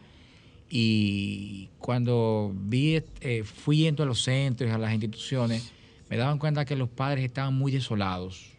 Y 0.69 1.69
cuando 1.79 2.53
vi, 2.53 3.01
eh, 3.21 3.43
fui 3.43 3.77
yendo 3.77 4.03
a 4.03 4.05
los 4.05 4.21
centros, 4.21 4.71
a 4.71 4.77
las 4.77 4.91
instituciones, 4.91 5.71
me 6.09 6.17
daban 6.17 6.39
cuenta 6.39 6.65
que 6.65 6.75
los 6.75 6.89
padres 6.89 7.23
estaban 7.25 7.53
muy 7.53 7.71
desolados, 7.71 8.51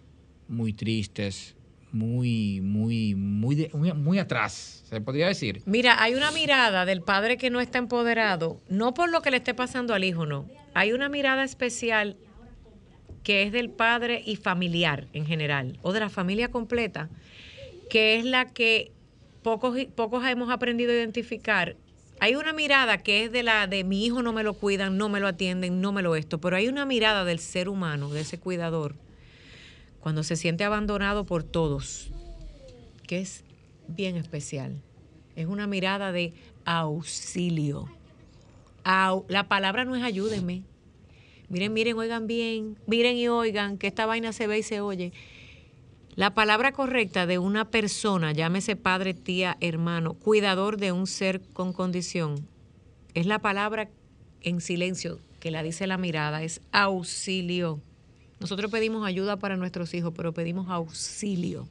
muy 0.48 0.72
tristes, 0.72 1.55
muy, 1.92 2.61
muy, 2.61 3.14
muy, 3.14 3.70
muy, 3.72 4.18
atrás, 4.18 4.83
se 4.88 5.01
podría 5.01 5.29
decir. 5.29 5.62
Mira, 5.66 6.03
hay 6.03 6.14
una 6.14 6.31
mirada 6.31 6.85
del 6.85 7.03
padre 7.03 7.37
que 7.37 7.51
no 7.51 7.61
está 7.61 7.79
empoderado, 7.79 8.61
no 8.68 8.94
por 8.94 9.11
lo 9.11 9.22
que 9.22 9.31
le 9.31 9.38
esté 9.38 9.55
pasando 9.55 9.94
al 9.94 10.05
hijo, 10.05 10.27
no. 10.27 10.46
Hay 10.74 10.92
una 10.92 11.09
mirada 11.09 11.44
especial 11.44 12.16
que 13.22 13.42
es 13.42 13.53
del 13.53 13.70
padre 13.70 14.22
y 14.24 14.37
familiar 14.37 15.07
en 15.12 15.27
general, 15.27 15.79
o 15.83 15.92
de 15.92 16.01
la 16.01 16.09
familia 16.09 16.51
completa, 16.51 17.09
que 17.90 18.16
es 18.16 18.24
la 18.24 18.46
que 18.46 18.92
pocos, 19.42 19.77
pocos 19.94 20.24
hemos 20.27 20.51
aprendido 20.51 20.92
a 20.92 20.96
identificar. 20.96 21.77
Hay 22.20 22.35
una 22.35 22.53
mirada 22.53 22.98
que 22.98 23.24
es 23.24 23.33
de 23.33 23.42
la 23.42 23.66
de 23.66 23.85
mi 23.85 24.05
hijo 24.05 24.22
no 24.22 24.33
me 24.33 24.42
lo 24.42 24.55
cuidan, 24.55 24.98
no 24.98 25.09
me 25.09 25.20
lo 25.20 25.29
atienden, 25.29 25.81
no 25.81 25.92
me 25.92 26.03
lo 26.03 26.16
esto, 26.16 26.40
pero 26.40 26.57
hay 26.57 26.68
una 26.68 26.85
mirada 26.85 27.24
del 27.24 27.38
ser 27.38 27.68
humano, 27.68 28.11
de 28.11 28.20
ese 28.20 28.38
cuidador, 28.38 28.96
cuando 30.00 30.22
se 30.22 30.37
siente 30.37 30.64
abandonado 30.64 31.24
por 31.24 31.42
todos, 31.42 32.11
que 33.06 33.20
es 33.20 33.44
bien 33.88 34.16
especial. 34.16 34.80
Es 35.37 35.46
una 35.46 35.66
mirada 35.66 36.12
de 36.12 36.34
auxilio. 36.64 37.88
la 38.84 39.48
palabra 39.48 39.84
no 39.84 39.96
es 39.96 40.02
ayúdenme. 40.02 40.62
Miren, 41.48 41.72
miren, 41.72 41.96
oigan 41.96 42.26
bien, 42.26 42.76
miren 42.87 43.16
y 43.16 43.28
oigan 43.28 43.78
que 43.78 43.87
esta 43.87 44.04
vaina 44.04 44.32
se 44.32 44.46
ve 44.46 44.58
y 44.58 44.62
se 44.62 44.80
oye. 44.80 45.12
La 46.14 46.34
palabra 46.34 46.72
correcta 46.72 47.26
de 47.26 47.38
una 47.38 47.70
persona, 47.70 48.32
llámese 48.32 48.76
padre, 48.76 49.14
tía, 49.14 49.56
hermano, 49.61 50.14
cuidador 50.14 50.76
de 50.76 50.92
un 50.92 51.06
ser 51.06 51.40
con 51.52 51.72
condición, 51.72 52.46
es 53.14 53.26
la 53.26 53.38
palabra 53.38 53.88
en 54.42 54.61
silencio 54.61 55.18
que 55.40 55.50
la 55.50 55.62
dice 55.62 55.87
la 55.87 55.98
mirada, 55.98 56.42
es 56.42 56.61
auxilio. 56.72 57.80
Nosotros 58.40 58.70
pedimos 58.70 59.07
ayuda 59.07 59.37
para 59.37 59.57
nuestros 59.57 59.92
hijos, 59.94 60.12
pero 60.16 60.33
pedimos 60.33 60.68
auxilio. 60.68 61.68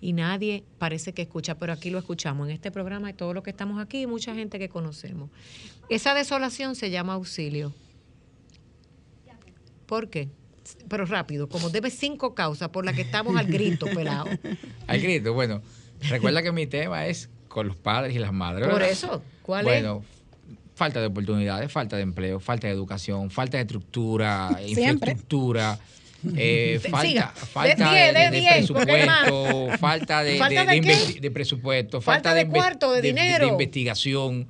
Y 0.00 0.12
nadie 0.12 0.64
parece 0.78 1.14
que 1.14 1.22
escucha, 1.22 1.56
pero 1.56 1.72
aquí 1.72 1.90
lo 1.90 1.98
escuchamos. 1.98 2.48
En 2.48 2.54
este 2.54 2.70
programa 2.70 3.10
y 3.10 3.14
todos 3.14 3.34
los 3.34 3.42
que 3.42 3.50
estamos 3.50 3.80
aquí 3.80 4.02
y 4.02 4.06
mucha 4.06 4.34
gente 4.34 4.58
que 4.58 4.68
conocemos. 4.68 5.30
Esa 5.88 6.14
desolación 6.14 6.74
se 6.74 6.90
llama 6.90 7.14
auxilio. 7.14 7.72
¿Por 9.86 10.08
qué? 10.08 10.28
Pero 10.88 11.04
rápido, 11.04 11.48
como 11.48 11.70
debe 11.70 11.90
cinco 11.90 12.34
causas 12.34 12.70
por 12.70 12.84
las 12.84 12.94
que 12.94 13.02
estamos 13.02 13.36
al 13.36 13.46
grito, 13.46 13.86
pelado. 13.94 14.26
Al 14.86 15.00
grito, 15.00 15.32
bueno. 15.32 15.62
Recuerda 16.08 16.42
que 16.42 16.52
mi 16.52 16.66
tema 16.66 17.06
es 17.06 17.30
con 17.48 17.68
los 17.68 17.76
padres 17.76 18.14
y 18.14 18.18
las 18.18 18.32
madres. 18.32 18.68
Por 18.68 18.82
eso, 18.82 19.22
¿cuál 19.42 19.64
bueno, 19.64 20.04
falta 20.74 21.00
de 21.00 21.06
oportunidades, 21.06 21.70
falta 21.70 21.96
de 21.96 22.02
empleo, 22.02 22.40
falta 22.40 22.66
de 22.66 22.72
educación, 22.72 23.30
falta 23.30 23.56
de 23.58 23.62
estructura, 23.62 24.50
Siempre. 24.66 25.12
infraestructura. 25.12 25.78
eh, 26.36 26.80
falta 26.90 27.28
falta 27.28 27.90
De 27.92 28.30
de, 28.40 28.40
presupuesto, 28.40 29.68
falta 29.78 30.22
de, 30.22 30.38
¿Falta 30.38 30.60
de- 30.64 30.66
de 30.66 30.74
de 30.74 30.80
qué? 30.80 30.94
investi- 30.94 31.20
de 31.20 31.30
presupuesto, 31.30 32.00
Falta 32.00 32.30
falta, 32.30 32.34
de 32.34 32.48
cuarto, 32.48 32.92
de 32.92 33.02
dinero. 33.02 33.46
investigación, 33.48 34.46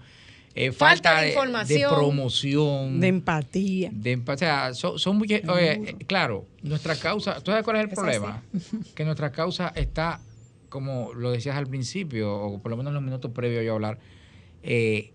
eh, 0.54 0.70
Falta 0.70 1.10
falta, 1.10 1.20
de 1.22 1.28
información. 1.30 1.90
de 1.90 1.96
promoción. 1.96 3.00
De 3.00 3.08
empatía. 3.08 3.90
De 3.92 4.16
empa- 4.16 4.34
o 4.34 4.38
sea, 4.38 4.72
son, 4.72 4.98
son 5.00 5.16
muchas. 5.18 5.40
Oye, 5.48 5.72
eh, 5.72 5.96
claro, 6.06 6.46
nuestra 6.62 6.94
causa. 6.96 7.40
¿Tú 7.40 7.50
sabes 7.50 7.64
cuál 7.64 7.76
es 7.78 7.82
el 7.82 7.88
problema? 7.90 8.40
Que 8.94 9.04
nuestra 9.04 9.32
causa 9.32 9.72
está, 9.74 10.20
como 10.68 11.12
lo 11.12 11.32
decías 11.32 11.56
al 11.56 11.66
principio, 11.66 12.32
o 12.32 12.62
por 12.62 12.70
lo 12.70 12.76
menos 12.76 12.90
en 12.92 12.94
los 12.94 13.02
minutos 13.02 13.32
previos 13.32 13.62
a 13.62 13.64
yo 13.64 13.74
hablar, 13.74 13.98
eh, 14.62 15.10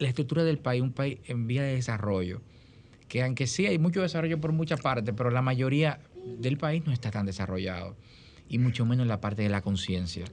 la 0.00 0.08
estructura 0.08 0.42
del 0.42 0.58
país, 0.58 0.82
un 0.82 0.92
país 0.92 1.18
en 1.26 1.46
vía 1.46 1.62
de 1.62 1.74
desarrollo, 1.76 2.40
que 3.08 3.22
aunque 3.22 3.46
sí 3.46 3.66
hay 3.66 3.78
mucho 3.78 4.02
desarrollo 4.02 4.40
por 4.40 4.50
muchas 4.52 4.80
partes, 4.80 5.14
pero 5.16 5.30
la 5.30 5.42
mayoría 5.42 6.00
del 6.38 6.58
país 6.58 6.82
no 6.84 6.92
está 6.92 7.10
tan 7.12 7.26
desarrollado, 7.26 7.96
y 8.48 8.58
mucho 8.58 8.84
menos 8.84 9.06
la 9.06 9.20
parte 9.20 9.42
de 9.42 9.48
la 9.48 9.60
conciencia. 9.62 10.24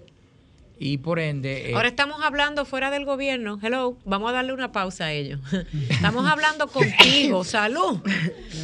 Y 0.80 1.00
por 1.00 1.18
ende... 1.18 1.72
eh, 1.72 1.74
Ahora 1.74 1.88
estamos 1.88 2.22
hablando 2.24 2.64
fuera 2.64 2.92
del 2.92 3.04
gobierno. 3.04 3.60
Hello, 3.64 3.98
vamos 4.06 4.30
a 4.30 4.34
darle 4.34 4.54
una 4.54 4.72
pausa 4.72 5.06
a 5.06 5.12
ellos. 5.12 5.40
Estamos 5.90 6.24
hablando 6.28 6.68
contigo, 6.68 7.44
salud. 7.44 8.00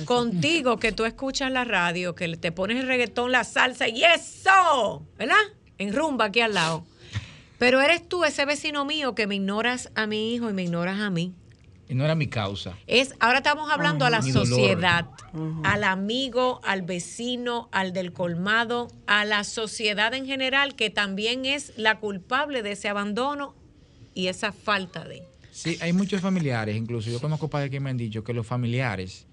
Contigo 0.05 0.77
que 0.77 0.91
tú 0.91 1.05
escuchas 1.05 1.51
la 1.51 1.63
radio, 1.63 2.13
que 2.13 2.37
te 2.37 2.51
pones 2.51 2.79
el 2.79 2.87
reggaetón, 2.87 3.31
la 3.31 3.43
salsa 3.43 3.87
y 3.87 4.03
eso, 4.03 5.03
¿verdad? 5.17 5.35
En 5.79 5.91
rumba 5.93 6.25
aquí 6.25 6.41
al 6.41 6.53
lado. 6.53 6.85
Pero 7.63 7.81
eres 7.81 8.05
tú 8.09 8.25
ese 8.25 8.43
vecino 8.43 8.83
mío 8.83 9.15
que 9.15 9.25
me 9.25 9.35
ignoras 9.35 9.89
a 9.95 10.05
mi 10.05 10.33
hijo 10.33 10.49
y 10.49 10.53
me 10.53 10.63
ignoras 10.63 10.99
a 10.99 11.09
mí. 11.09 11.31
y 11.87 11.95
no 11.95 12.03
era 12.03 12.13
mi 12.13 12.27
causa. 12.27 12.73
Es, 12.87 13.15
ahora 13.21 13.37
estamos 13.37 13.71
hablando 13.71 14.03
a 14.03 14.09
la 14.09 14.19
Mi 14.19 14.31
dolor. 14.31 14.47
sociedad, 14.49 15.05
al 15.63 15.85
amigo, 15.85 16.59
al 16.65 16.81
vecino, 16.81 17.69
al 17.71 17.93
del 17.93 18.11
colmado, 18.11 18.89
a 19.07 19.23
la 19.23 19.45
sociedad 19.45 20.13
en 20.13 20.25
general, 20.25 20.75
que 20.75 20.89
también 20.89 21.45
es 21.45 21.71
la 21.77 21.99
culpable 22.01 22.63
de 22.63 22.73
ese 22.73 22.89
abandono 22.89 23.55
y 24.13 24.27
esa 24.27 24.51
falta 24.51 25.05
de. 25.05 25.23
Sí, 25.51 25.77
hay 25.79 25.93
muchos 25.93 26.19
familiares, 26.19 26.75
incluso 26.75 27.09
yo 27.09 27.21
conozco 27.21 27.47
padres 27.49 27.71
que 27.71 27.79
me 27.79 27.91
han 27.91 27.97
dicho 27.97 28.25
que 28.25 28.33
los 28.33 28.45
familiares 28.45 29.25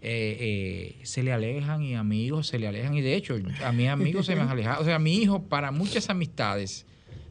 eh, 0.00 0.36
eh, 0.40 1.04
se 1.04 1.22
le 1.22 1.34
alejan 1.34 1.82
y 1.82 1.96
amigos 1.96 2.46
se 2.46 2.58
le 2.58 2.66
alejan. 2.66 2.94
Y 2.94 3.02
de 3.02 3.14
hecho, 3.14 3.36
a 3.62 3.72
mis 3.72 3.88
amigos 3.88 4.24
se 4.24 4.34
me 4.36 4.40
han 4.40 4.48
alejado. 4.48 4.80
O 4.80 4.84
sea, 4.86 4.98
mi 4.98 5.16
hijo, 5.16 5.42
para 5.42 5.70
muchas 5.70 6.08
amistades, 6.08 6.86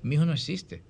mi 0.08 0.16
hijo 0.16 0.26
no 0.26 0.34
existe. 0.34 0.82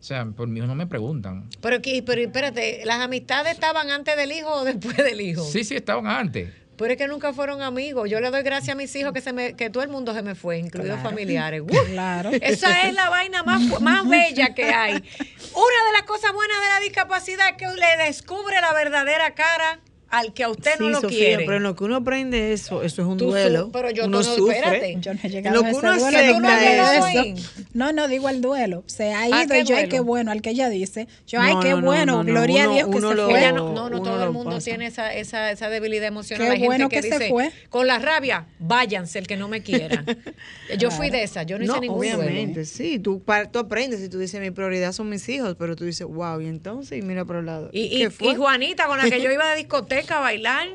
O 0.00 0.02
sea, 0.02 0.24
por 0.24 0.48
mi 0.48 0.58
hijo 0.58 0.66
no 0.66 0.74
me 0.74 0.86
preguntan. 0.86 1.50
Pero, 1.60 1.78
pero 2.06 2.22
espérate, 2.22 2.82
¿las 2.86 3.00
amistades 3.00 3.52
estaban 3.52 3.90
antes 3.90 4.16
del 4.16 4.32
hijo 4.32 4.50
o 4.50 4.64
después 4.64 4.96
del 4.96 5.20
hijo? 5.20 5.44
Sí, 5.44 5.62
sí, 5.62 5.76
estaban 5.76 6.06
antes. 6.06 6.48
Pero 6.80 6.92
es 6.92 6.96
que 6.96 7.06
nunca 7.06 7.34
fueron 7.34 7.60
amigos. 7.60 8.08
Yo 8.08 8.20
le 8.20 8.30
doy 8.30 8.42
gracias 8.42 8.70
a 8.70 8.74
mis 8.74 8.96
hijos 8.96 9.12
que 9.12 9.20
se 9.20 9.34
me, 9.34 9.54
que 9.54 9.68
todo 9.68 9.82
el 9.82 9.90
mundo 9.90 10.14
se 10.14 10.22
me 10.22 10.34
fue, 10.34 10.56
incluidos 10.56 10.98
familiares. 11.02 11.60
¡Uh! 11.68 11.68
Claro. 11.90 12.30
Esa 12.30 12.88
es 12.88 12.94
la 12.94 13.10
vaina 13.10 13.42
más, 13.42 13.82
más 13.82 14.08
bella 14.08 14.54
que 14.54 14.64
hay. 14.64 14.92
Una 14.94 15.00
de 15.02 15.92
las 15.92 16.04
cosas 16.06 16.32
buenas 16.32 16.56
de 16.62 16.68
la 16.68 16.80
discapacidad 16.80 17.50
es 17.50 17.56
que 17.58 17.66
le 17.66 18.04
descubre 18.06 18.58
la 18.62 18.72
verdadera 18.72 19.34
cara 19.34 19.80
al 20.10 20.32
que 20.34 20.42
a 20.44 20.48
usted 20.48 20.72
no 20.80 20.86
Sí, 20.86 20.92
lo 20.92 21.00
Sofía, 21.02 21.18
quiere. 21.18 21.44
pero 21.44 21.56
en 21.58 21.62
lo 21.62 21.76
que 21.76 21.84
uno 21.84 21.96
aprende 21.96 22.52
eso, 22.52 22.82
eso 22.82 23.02
es 23.02 23.08
un 23.08 23.16
Tú 23.16 23.26
su- 23.26 23.30
duelo. 23.30 23.70
pero 23.72 23.90
yo 23.90 24.06
uno 24.06 24.18
no- 24.18 24.22
sufre. 24.24 24.56
espérate. 24.58 24.96
Yo 25.00 25.14
no 25.14 25.20
he 25.22 25.28
llegado 25.28 25.54
lo 25.54 25.60
a 25.60 25.64
que 25.64 25.70
ese 25.70 25.78
uno 25.80 25.96
duelo, 25.98 26.18
acepta 26.18 26.34
tú 26.34 26.40
no 26.40 26.48
has 26.48 26.60
llegado 26.62 27.04
a 27.04 27.10
eso. 27.22 27.46
No, 27.74 27.92
no 27.92 28.08
digo 28.08 28.28
el 28.28 28.40
duelo. 28.40 28.82
Se 28.86 29.12
ha 29.12 29.20
¿A 29.22 29.44
ido 29.44 29.54
y 29.56 29.64
yo, 29.64 29.76
ay, 29.76 29.88
qué 29.88 30.00
bueno, 30.00 30.30
al 30.32 30.42
que 30.42 30.50
ella 30.50 30.68
dice. 30.68 31.06
Yo, 31.26 31.38
No, 31.40 31.44
ay, 31.46 31.54
qué 31.62 31.70
no, 31.70 31.80
no, 31.80 31.86
bueno, 31.86 32.12
no, 32.16 32.24
no, 32.24 32.32
gloria 32.32 32.62
uno- 32.64 32.70
a 32.72 32.74
Dios 32.74 32.88
que 32.88 33.00
se 33.00 33.14
lo- 33.14 33.30
fue. 33.30 33.38
Ella 33.38 33.52
no, 33.52 33.72
no, 33.72 33.88
no 33.90 33.96
uno 33.98 34.02
todo 34.02 34.24
el 34.24 34.30
mundo 34.32 34.50
pasa. 34.56 34.64
tiene 34.64 34.86
esa, 34.86 35.14
esa, 35.14 35.50
esa 35.52 35.68
debilidad 35.70 36.08
emocional. 36.08 36.46
Qué 36.46 36.52
Hay 36.52 36.58
gente 36.58 36.66
bueno 36.66 36.88
que, 36.88 36.96
que 36.96 37.02
se 37.08 37.18
dice, 37.18 37.28
fue. 37.30 37.52
con 37.68 37.86
la 37.86 37.98
rabia, 38.00 38.46
váyanse 38.58 39.18
el 39.20 39.26
que 39.28 39.36
no 39.36 39.46
me 39.48 39.62
quiera. 39.62 40.04
Yo 40.78 40.90
fui 40.90 41.10
de 41.10 41.22
esa, 41.22 41.42
yo 41.44 41.56
no 41.58 41.64
hice 41.64 41.72
No, 41.74 41.80
ningún 41.80 41.98
obviamente, 41.98 42.60
duelo. 42.60 42.64
sí. 42.64 42.98
Tú, 42.98 43.22
tú 43.52 43.58
aprendes 43.58 44.00
y 44.02 44.08
tú 44.08 44.18
dices, 44.18 44.40
mi 44.40 44.50
prioridad 44.50 44.92
son 44.92 45.08
mis 45.08 45.28
hijos, 45.28 45.56
pero 45.58 45.76
tú 45.76 45.84
dices, 45.84 46.06
wow, 46.06 46.40
y 46.40 46.46
entonces, 46.46 46.98
y 46.98 47.02
mira 47.02 47.24
por 47.24 47.36
el 47.36 47.46
lado. 47.46 47.70
Y 47.72 48.04
Juanita, 48.36 48.86
con 48.86 48.98
la 48.98 49.08
que 49.10 49.20
yo 49.20 49.30
iba 49.30 49.48
de 49.50 49.56
discoteca 49.56 49.99
a 50.08 50.20
bailar. 50.20 50.68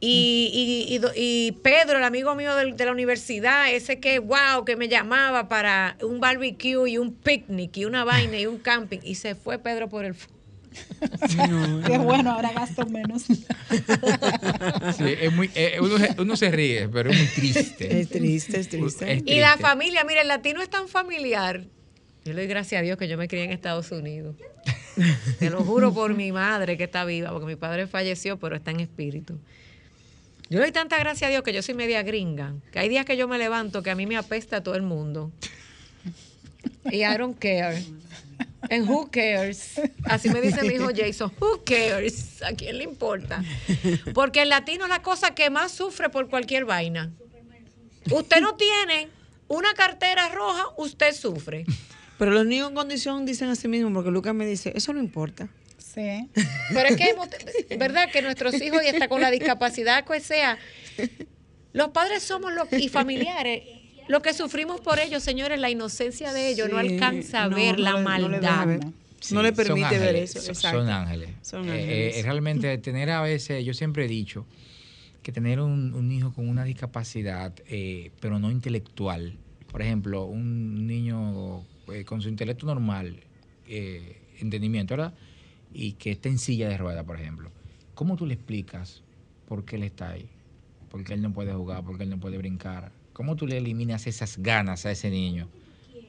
Y, 0.00 0.50
y- 0.88 0.94
y 0.94 0.98
do- 0.98 1.12
y 1.16 1.52
Pedro, 1.62 1.96
el 1.96 2.04
amigo 2.04 2.34
mío 2.34 2.54
del- 2.56 2.76
de, 2.76 2.84
la 2.84 2.92
universidad, 2.92 3.72
ese 3.72 4.00
que, 4.00 4.18
wow, 4.18 4.64
que 4.66 4.76
me 4.76 4.88
llamaba 4.88 5.48
para 5.48 5.96
un 6.02 6.20
barbecue 6.20 6.90
y 6.90 6.98
un 6.98 7.14
picnic 7.14 7.76
y 7.78 7.84
una 7.86 8.04
vaina 8.04 8.38
y 8.38 8.44
un 8.46 8.58
camping. 8.58 8.98
Y 9.02 9.14
se 9.14 9.34
fue 9.34 9.58
Pedro 9.58 9.88
por 9.88 10.04
el... 10.04 10.14
Qué 11.86 11.96
bueno, 11.98 12.32
ahora 12.32 12.52
gasto 12.52 12.84
menos. 12.86 13.22
Sí, 13.22 15.04
es 15.20 15.32
muy, 15.32 15.50
eh, 15.54 15.78
uno, 15.80 15.98
se- 15.98 16.14
uno 16.20 16.36
se 16.36 16.50
ríe, 16.50 16.88
pero 16.88 17.10
es 17.10 17.16
muy 17.16 17.26
triste. 17.28 18.00
Es 18.00 18.08
triste, 18.08 18.58
es 18.60 18.68
triste. 18.68 19.12
Es 19.12 19.22
Y 19.24 19.40
la 19.40 19.52
triste. 19.54 19.62
familia, 19.62 20.04
mire, 20.04 20.20
el 20.22 20.28
latino 20.28 20.60
es 20.60 20.68
tan 20.68 20.88
familiar. 20.88 21.64
Yo 22.24 22.32
le 22.32 22.42
doy 22.42 22.46
gracias 22.46 22.78
a 22.80 22.82
Dios 22.82 22.96
que 22.96 23.06
yo 23.06 23.18
me 23.18 23.28
crié 23.28 23.44
en 23.44 23.50
Estados 23.50 23.90
Unidos. 23.92 24.34
Te 25.38 25.50
lo 25.50 25.62
juro 25.62 25.92
por 25.92 26.14
mi 26.14 26.32
madre 26.32 26.78
que 26.78 26.84
está 26.84 27.04
viva, 27.04 27.30
porque 27.30 27.46
mi 27.46 27.56
padre 27.56 27.86
falleció, 27.86 28.38
pero 28.38 28.56
está 28.56 28.70
en 28.70 28.80
espíritu. 28.80 29.38
Yo 30.48 30.58
le 30.58 30.66
doy 30.66 30.72
tanta 30.72 30.98
gracias 30.98 31.28
a 31.28 31.30
Dios 31.30 31.42
que 31.42 31.52
yo 31.52 31.62
soy 31.62 31.74
media 31.74 32.02
gringa, 32.02 32.54
que 32.72 32.78
hay 32.78 32.88
días 32.88 33.04
que 33.04 33.16
yo 33.16 33.28
me 33.28 33.38
levanto 33.38 33.82
que 33.82 33.90
a 33.90 33.94
mí 33.94 34.06
me 34.06 34.16
apesta 34.16 34.62
todo 34.62 34.74
el 34.74 34.82
mundo. 34.82 35.32
Y 36.90 37.04
I 37.04 37.16
don't 37.16 37.38
care. 37.38 37.82
And 38.70 38.88
who 38.88 39.10
cares? 39.10 39.80
Así 40.04 40.30
me 40.30 40.40
dice 40.40 40.62
mi 40.62 40.74
hijo 40.74 40.88
Jason, 40.94 41.32
who 41.40 41.62
cares? 41.64 42.42
¿A 42.42 42.52
quién 42.52 42.78
le 42.78 42.84
importa? 42.84 43.42
Porque 44.14 44.42
el 44.42 44.48
latino 44.48 44.84
es 44.84 44.90
la 44.90 45.02
cosa 45.02 45.34
que 45.34 45.50
más 45.50 45.72
sufre 45.72 46.08
por 46.08 46.28
cualquier 46.28 46.64
vaina. 46.64 47.10
Usted 48.10 48.40
no 48.40 48.54
tiene 48.54 49.08
una 49.48 49.74
cartera 49.74 50.28
roja, 50.30 50.64
usted 50.76 51.14
sufre. 51.14 51.64
Pero 52.18 52.30
los 52.30 52.46
niños 52.46 52.68
en 52.68 52.74
condición 52.74 53.26
dicen 53.26 53.48
a 53.48 53.56
sí 53.56 53.68
mismos, 53.68 53.92
porque 53.92 54.10
Lucas 54.10 54.34
me 54.34 54.46
dice, 54.46 54.72
eso 54.76 54.92
no 54.92 55.00
importa. 55.00 55.48
Sí. 55.78 56.28
Pero 56.72 56.88
es 56.88 56.96
que, 56.96 57.10
hemos- 57.10 57.28
¿verdad? 57.78 58.08
Que 58.12 58.22
nuestros 58.22 58.60
hijos, 58.60 58.80
y 58.84 58.88
hasta 58.88 59.08
con 59.08 59.20
la 59.20 59.30
discapacidad 59.30 60.04
que 60.04 60.20
sea, 60.20 60.58
los 61.72 61.88
padres 61.90 62.22
somos 62.22 62.52
los 62.52 62.72
y 62.72 62.88
familiares. 62.88 63.62
Lo 64.08 64.20
que 64.22 64.34
sufrimos 64.34 64.80
por 64.80 64.98
ellos, 64.98 65.22
señores, 65.22 65.58
la 65.58 65.70
inocencia 65.70 66.32
de 66.32 66.48
ellos 66.50 66.68
no 66.68 66.76
alcanza 66.78 67.44
a 67.44 67.48
no, 67.48 67.56
ver 67.56 67.78
no 67.78 67.84
la 67.84 67.90
no 67.92 67.98
le 67.98 68.04
maldad. 68.04 68.66
ver. 68.66 68.80
Sí, 69.20 69.34
no 69.34 69.42
le 69.42 69.52
permite 69.54 69.98
ver 69.98 70.16
eso. 70.16 70.40
son- 70.40 70.50
exacto. 70.54 70.78
Son 70.80 70.88
ángeles. 70.90 71.30
Son 71.40 71.66
Eh, 71.68 71.72
ángeles. 71.72 72.16
eh, 72.18 72.22
realmente 72.22 72.76
tener 72.78 73.08
a 73.10 73.22
veces, 73.22 73.64
yo 73.64 73.72
siempre 73.72 74.04
he 74.04 74.08
dicho 74.08 74.44
que 75.22 75.32
tener 75.32 75.58
un, 75.60 75.94
un 75.94 76.12
hijo 76.12 76.34
con 76.34 76.46
una 76.48 76.64
discapacidad, 76.64 77.54
eh, 77.66 78.10
pero 78.20 78.38
no 78.38 78.50
intelectual, 78.50 79.38
por 79.72 79.80
ejemplo, 79.80 80.26
un 80.26 80.86
niño 80.86 81.64
eh, 81.92 82.04
con 82.04 82.22
su 82.22 82.28
intelecto 82.28 82.66
normal, 82.66 83.20
eh, 83.66 84.22
entendimiento, 84.38 84.96
¿verdad? 84.96 85.14
Y 85.72 85.92
que 85.92 86.12
esté 86.12 86.28
en 86.28 86.38
silla 86.38 86.68
de 86.68 86.76
ruedas, 86.76 87.04
por 87.04 87.18
ejemplo. 87.18 87.50
¿Cómo 87.94 88.16
tú 88.16 88.26
le 88.26 88.34
explicas 88.34 89.02
por 89.46 89.64
qué 89.64 89.76
él 89.76 89.84
está 89.84 90.10
ahí? 90.10 90.28
¿Por 90.90 91.04
qué 91.04 91.14
él 91.14 91.22
no 91.22 91.32
puede 91.32 91.52
jugar? 91.52 91.84
¿Por 91.84 91.96
qué 91.96 92.04
él 92.04 92.10
no 92.10 92.18
puede 92.18 92.38
brincar? 92.38 92.92
¿Cómo 93.12 93.36
tú 93.36 93.46
le 93.46 93.58
eliminas 93.58 94.06
esas 94.06 94.38
ganas 94.38 94.86
a 94.86 94.90
ese 94.90 95.10
niño, 95.10 95.48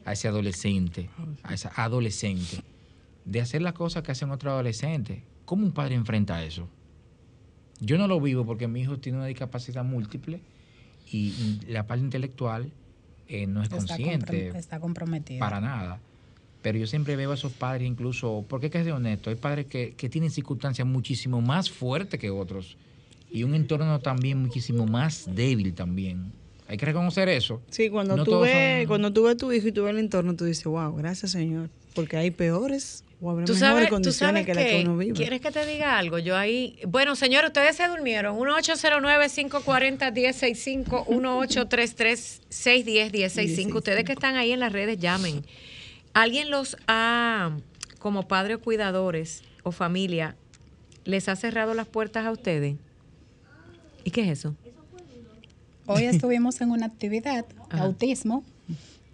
a 0.06 0.14
ese 0.14 0.28
adolescente, 0.28 1.10
a 1.44 1.54
esa 1.54 1.70
adolescente? 1.76 2.64
de 3.26 3.42
hacer 3.42 3.62
las 3.62 3.74
cosas 3.74 4.04
que 4.04 4.12
hacen 4.12 4.32
otros 4.32 4.52
adolescentes. 4.52 5.24
¿Cómo 5.46 5.66
un 5.66 5.74
padre 5.74 5.96
enfrenta 5.96 6.44
eso? 6.44 6.70
Yo 7.80 7.98
no 7.98 8.08
lo 8.08 8.22
vivo 8.22 8.46
porque 8.46 8.68
mi 8.68 8.82
hijo 8.82 9.00
tiene 9.00 9.18
una 9.18 9.28
discapacidad 9.28 9.84
múltiple 9.84 10.40
y 11.12 11.60
la 11.68 11.86
parte 11.86 12.04
intelectual 12.04 12.72
eh, 13.28 13.48
no 13.48 13.62
es 13.62 13.66
Está, 13.66 13.78
consciente 13.78 14.52
comprom- 14.52 14.56
está 14.58 14.80
comprometido. 14.80 15.40
para 15.40 15.60
nada. 15.62 16.00
Pero 16.62 16.78
yo 16.80 16.88
siempre 16.88 17.16
veo 17.16 17.32
a 17.32 17.36
esos 17.36 17.54
padres 17.54 17.88
incluso, 17.88 18.44
porque 18.50 18.68
hay 18.68 18.70
que 18.72 18.84
ser 18.84 18.94
honesto, 18.94 19.30
hay 19.30 19.36
padres 19.36 19.68
que, 19.68 19.94
que 19.96 20.10
tienen 20.10 20.32
circunstancias 20.32 20.88
muchísimo 20.88 21.40
más 21.42 21.70
fuertes 21.70 22.20
que 22.20 22.30
otros 22.32 22.76
y 23.32 23.44
un 23.44 23.54
entorno 23.54 24.00
también 24.00 24.42
muchísimo 24.42 24.86
más 24.88 25.26
débil 25.36 25.74
también. 25.76 26.32
Hay 26.68 26.78
que 26.78 26.86
reconocer 26.88 27.30
eso. 27.30 27.62
Sí, 27.70 27.90
cuando, 27.90 28.18
No 28.18 28.24
tú 28.24 28.40
ves, 28.40 28.80
son- 28.82 28.88
cuando 28.88 29.14
tú 29.14 29.24
ves 29.24 29.36
a 29.36 29.38
tu 29.38 29.52
hijo 29.52 29.68
y 29.68 29.72
tú 29.72 29.84
ves 29.84 29.92
el 29.92 30.00
entorno, 30.00 30.36
tú 30.36 30.46
dices, 30.46 30.64
wow, 30.66 30.96
gracias 30.96 31.32
Señor, 31.32 31.70
porque 31.94 32.18
hay 32.18 32.32
peores 32.32 33.04
o 33.22 33.32
habrá 33.32 33.46
Tú 33.46 33.54
mejores 33.54 33.70
sabes, 33.70 33.88
tú 33.88 33.94
condiciones 33.94 34.34
sabes 34.34 34.46
que 34.46 34.54
las 34.54 34.66
que 34.66 34.82
uno 34.84 34.98
vive. 34.98 35.14
¿Quieres 35.14 35.42
que 35.42 35.52
te 35.52 35.66
diga 35.66 35.98
algo? 35.98 36.20
Yo 36.20 36.38
ahí. 36.38 36.80
Bueno, 36.88 37.16
señores, 37.16 37.50
ustedes 37.50 37.76
se 37.76 37.88
durmieron. 37.88 38.38
1-809-540-1065, 38.38 41.08
1-833-610-1065. 41.08 43.76
Ustedes 43.76 44.04
que 44.04 44.14
están 44.14 44.36
ahí 44.36 44.52
en 44.52 44.60
las 44.60 44.74
redes, 44.74 45.00
llamen. 45.00 45.44
¿Alguien 46.14 46.50
los 46.50 46.78
ha, 46.88 47.52
como 48.00 48.28
padres 48.28 48.58
o 48.58 48.62
cuidadores 48.62 49.44
o 49.64 49.72
familia, 49.72 50.36
les 51.04 51.30
ha 51.30 51.36
cerrado 51.36 51.74
las 51.74 51.88
puertas 51.88 52.26
a 52.26 52.32
ustedes? 52.32 52.76
¿Y 54.04 54.12
qué 54.12 54.22
es 54.22 54.40
eso? 54.40 54.56
Hoy 55.88 56.04
estuvimos 56.04 56.62
en 56.62 56.72
una 56.72 56.88
actividad, 56.88 57.46
Ajá. 57.70 57.84
autismo, 57.84 58.44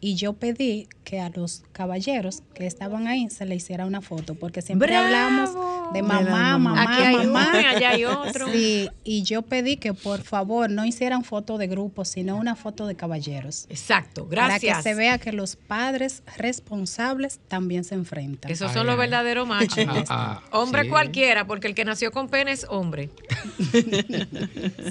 y 0.03 0.15
yo 0.15 0.33
pedí 0.33 0.87
que 1.03 1.19
a 1.19 1.29
los 1.29 1.63
caballeros 1.73 2.41
que 2.55 2.65
estaban 2.65 3.07
ahí 3.07 3.29
se 3.29 3.45
le 3.45 3.55
hiciera 3.55 3.85
una 3.85 4.01
foto, 4.01 4.33
porque 4.35 4.61
siempre 4.61 4.95
hablamos 4.95 5.51
de 5.93 6.01
mamá, 6.01 6.57
mamá, 6.57 6.81
Aquí 6.83 7.03
hay 7.03 7.27
mamá. 7.27 7.49
uno 7.53 7.67
allá 7.69 7.89
hay 7.91 8.05
otro. 8.05 8.47
Sí, 8.51 8.89
y 9.03 9.23
yo 9.23 9.43
pedí 9.43 9.77
que 9.77 9.93
por 9.93 10.21
favor 10.21 10.69
no 10.69 10.85
hicieran 10.85 11.23
foto 11.23 11.57
de 11.57 11.67
grupo, 11.67 12.03
sino 12.05 12.35
una 12.37 12.55
foto 12.55 12.87
de 12.87 12.95
caballeros. 12.95 13.65
Exacto, 13.69 14.27
Para 14.27 14.59
que 14.59 14.67
gracias. 14.67 14.83
se 14.83 14.95
vea 14.95 15.17
que 15.19 15.31
los 15.33 15.55
padres 15.55 16.23
responsables 16.37 17.39
también 17.47 17.83
se 17.83 17.95
enfrentan. 17.95 18.51
Esos 18.51 18.71
son 18.71 18.87
los 18.87 18.97
verdaderos 18.97 19.47
machos. 19.47 19.85
Ah, 20.09 20.41
ah, 20.41 20.57
hombre 20.57 20.83
sí. 20.83 20.89
cualquiera, 20.89 21.45
porque 21.45 21.67
el 21.67 21.75
que 21.75 21.85
nació 21.85 22.11
con 22.11 22.27
pene 22.29 22.51
es 22.51 22.65
hombre. 22.69 23.09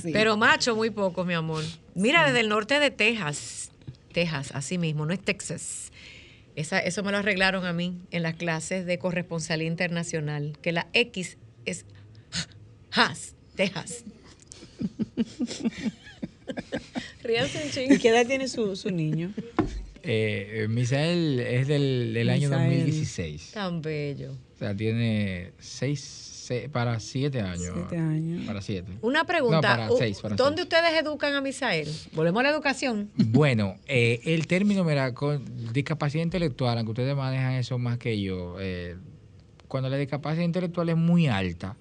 Sí. 0.02 0.10
Pero 0.12 0.36
macho 0.36 0.76
muy 0.76 0.90
poco, 0.90 1.24
mi 1.24 1.34
amor. 1.34 1.62
Mira, 1.94 2.24
desde 2.26 2.40
el 2.40 2.48
norte 2.48 2.78
de 2.78 2.90
Texas, 2.90 3.69
Texas, 4.12 4.52
así 4.54 4.78
mismo, 4.78 5.06
no 5.06 5.12
es 5.12 5.20
Texas. 5.20 5.92
Esa, 6.56 6.78
eso 6.80 7.02
me 7.02 7.12
lo 7.12 7.18
arreglaron 7.18 7.64
a 7.64 7.72
mí 7.72 7.98
en 8.10 8.22
las 8.22 8.34
clases 8.34 8.84
de 8.86 8.98
corresponsalía 8.98 9.66
internacional, 9.66 10.58
que 10.60 10.72
la 10.72 10.88
X 10.92 11.38
es 11.64 11.86
Has, 12.92 13.34
Texas. 13.54 14.04
¿Y 17.88 17.98
qué 17.98 18.08
edad 18.08 18.26
tiene 18.26 18.48
su, 18.48 18.74
su 18.76 18.90
niño? 18.90 19.32
Eh, 20.02 20.62
eh, 20.62 20.68
Misael 20.68 21.40
es 21.40 21.68
del, 21.68 22.12
del 22.14 22.30
año 22.30 22.48
Misael. 22.48 22.70
2016. 22.70 23.50
Tan 23.52 23.82
bello. 23.82 24.32
O 24.32 24.58
sea, 24.58 24.74
tiene 24.74 25.52
seis, 25.58 26.00
se- 26.50 26.68
para 26.68 26.98
siete 26.98 27.40
años. 27.40 27.72
Siete 27.74 27.96
años. 27.96 28.44
Para 28.44 28.60
siete. 28.60 28.90
Una 29.02 29.24
pregunta. 29.24 29.56
No, 29.56 29.62
para 29.62 29.88
seis, 29.98 30.18
para 30.20 30.34
¿Dónde 30.34 30.62
seis. 30.62 30.72
ustedes 30.72 31.00
educan 31.00 31.34
a 31.34 31.40
Misael? 31.40 31.88
Volvemos 32.12 32.40
a 32.40 32.42
la 32.42 32.50
educación. 32.50 33.08
Bueno, 33.16 33.76
eh, 33.86 34.20
el 34.24 34.46
término, 34.48 34.82
mira, 34.82 35.14
con 35.14 35.44
discapacidad 35.72 36.24
intelectual, 36.24 36.76
aunque 36.76 36.90
ustedes 36.90 37.14
manejan 37.16 37.52
eso 37.52 37.78
más 37.78 37.98
que 37.98 38.20
yo, 38.20 38.56
eh, 38.58 38.96
cuando 39.68 39.88
la 39.88 39.96
discapacidad 39.96 40.44
intelectual 40.44 40.88
es 40.88 40.96
muy 40.96 41.28
alta, 41.28 41.76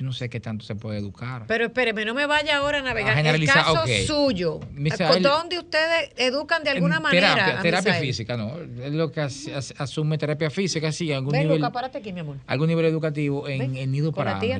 yo 0.00 0.06
no 0.06 0.14
sé 0.14 0.30
qué 0.30 0.40
tanto 0.40 0.64
se 0.64 0.74
puede 0.76 0.98
educar. 0.98 1.44
Pero 1.46 1.66
espéreme, 1.66 2.06
no 2.06 2.14
me 2.14 2.24
vaya 2.24 2.56
ahora 2.56 2.78
a 2.78 2.80
navegar. 2.82 3.10
A 3.10 3.12
el 3.12 3.16
generalizar, 3.18 3.56
caso 3.56 3.82
ok. 3.82 3.88
suyo. 4.06 4.58
Misael- 4.72 5.20
¿Dónde 5.20 5.58
ustedes 5.58 6.10
educan 6.16 6.64
de 6.64 6.70
alguna 6.70 7.00
manera? 7.00 7.60
Terapia, 7.60 7.92
Misael? 7.92 8.06
física, 8.06 8.34
¿no? 8.38 8.56
Es 8.82 8.92
lo 8.94 9.12
que 9.12 9.20
as- 9.20 9.48
as- 9.48 9.74
asume 9.76 10.16
terapia 10.16 10.48
física, 10.48 10.90
sí, 10.90 11.12
algún 11.12 11.32
Ven, 11.32 11.42
nivel, 11.42 11.58
Luca, 11.58 11.70
párate 11.70 11.98
aquí, 11.98 12.14
mi 12.14 12.20
amor. 12.20 12.38
algún 12.46 12.68
nivel 12.68 12.86
educativo 12.86 13.46
en, 13.46 13.58
Ven, 13.58 13.76
en 13.76 13.92
Nido 13.92 14.10
para 14.10 14.38
tía. 14.38 14.58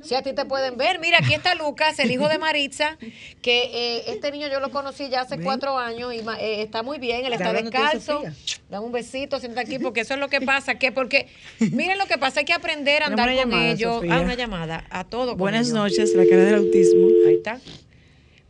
Ángeles. 0.00 0.08
Si 0.08 0.14
a 0.14 0.22
ti 0.22 0.32
te 0.32 0.44
pueden 0.44 0.76
ver. 0.76 0.98
Mira, 0.98 1.18
aquí 1.18 1.34
está 1.34 1.54
Lucas, 1.54 1.98
el 1.98 2.10
hijo 2.10 2.28
de 2.28 2.38
Maritza, 2.38 2.96
que 3.42 3.64
eh, 3.98 4.04
este 4.08 4.30
niño 4.32 4.48
yo 4.48 4.60
lo 4.60 4.70
conocí 4.70 5.08
ya 5.08 5.22
hace 5.22 5.36
Ven. 5.36 5.44
cuatro 5.44 5.78
años 5.78 6.12
y 6.14 6.18
eh, 6.18 6.62
está 6.62 6.82
muy 6.82 6.98
bien, 6.98 7.24
él 7.26 7.32
está 7.32 7.52
descalzo. 7.52 8.22
Dame 8.70 8.84
un 8.86 8.92
besito, 8.92 9.40
sienta 9.40 9.60
aquí, 9.62 9.78
porque 9.78 10.00
eso 10.00 10.14
es 10.14 10.20
lo 10.20 10.28
que 10.28 10.40
pasa, 10.40 10.74
que 10.76 10.92
porque, 10.92 11.28
miren 11.72 11.98
lo 11.98 12.06
que 12.06 12.18
pasa, 12.18 12.40
hay 12.40 12.46
que 12.46 12.52
aprender 12.52 13.02
a 13.02 13.06
andar 13.06 13.28
una 13.28 13.42
con 13.42 13.50
llamada, 13.50 13.70
ellos. 13.72 13.94
Sofía. 13.96 14.14
Ah, 14.16 14.20
una 14.20 14.34
llamada, 14.34 14.84
a 14.90 15.04
todo. 15.04 15.36
Buenas 15.36 15.70
noches, 15.70 16.14
la 16.14 16.24
cara 16.26 16.44
del 16.44 16.54
autismo. 16.56 17.06
Ahí 17.26 17.34
está. 17.36 17.60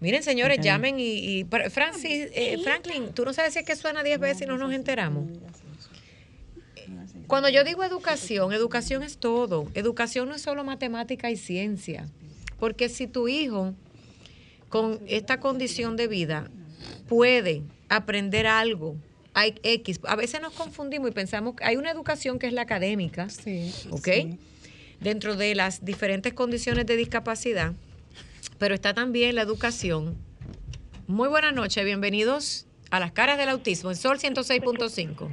Miren, 0.00 0.22
señores, 0.22 0.60
llamen 0.60 1.00
y, 1.00 1.04
y- 1.40 1.44
pero, 1.44 1.70
Francis, 1.70 2.28
eh, 2.32 2.58
Franklin, 2.62 3.12
tú 3.14 3.24
no 3.24 3.32
sabes 3.32 3.52
si 3.54 3.58
es 3.60 3.64
que 3.64 3.74
suena 3.74 4.04
10 4.04 4.20
veces 4.20 4.42
y 4.42 4.46
no 4.46 4.56
nos 4.56 4.72
enteramos. 4.72 5.24
Cuando 7.28 7.50
yo 7.50 7.62
digo 7.62 7.84
educación, 7.84 8.52
educación 8.54 9.02
es 9.02 9.18
todo. 9.18 9.68
Educación 9.74 10.28
no 10.30 10.34
es 10.34 10.40
solo 10.42 10.64
matemática 10.64 11.30
y 11.30 11.36
ciencia. 11.36 12.08
Porque 12.58 12.88
si 12.88 13.06
tu 13.06 13.28
hijo 13.28 13.74
con 14.70 14.98
esta 15.06 15.38
condición 15.38 15.96
de 15.96 16.08
vida 16.08 16.50
puede 17.06 17.62
aprender 17.90 18.46
algo, 18.46 18.96
hay 19.34 19.54
X, 19.62 20.00
a 20.04 20.16
veces 20.16 20.40
nos 20.40 20.54
confundimos 20.54 21.10
y 21.10 21.12
pensamos 21.12 21.54
que 21.54 21.64
hay 21.64 21.76
una 21.76 21.90
educación 21.90 22.38
que 22.38 22.46
es 22.46 22.52
la 22.54 22.62
académica, 22.62 23.28
Sí, 23.28 23.72
¿ok? 23.90 24.04
sí. 24.04 24.38
Dentro 25.00 25.36
de 25.36 25.54
las 25.54 25.84
diferentes 25.84 26.32
condiciones 26.32 26.86
de 26.86 26.96
discapacidad, 26.96 27.72
pero 28.58 28.74
está 28.74 28.94
también 28.94 29.34
la 29.36 29.42
educación. 29.42 30.16
Muy 31.06 31.28
buenas 31.28 31.54
noches, 31.54 31.84
bienvenidos 31.84 32.66
a 32.90 32.98
las 32.98 33.12
caras 33.12 33.36
del 33.38 33.50
autismo 33.50 33.90
en 33.90 33.96
Sol 33.96 34.18
106.5. 34.18 35.28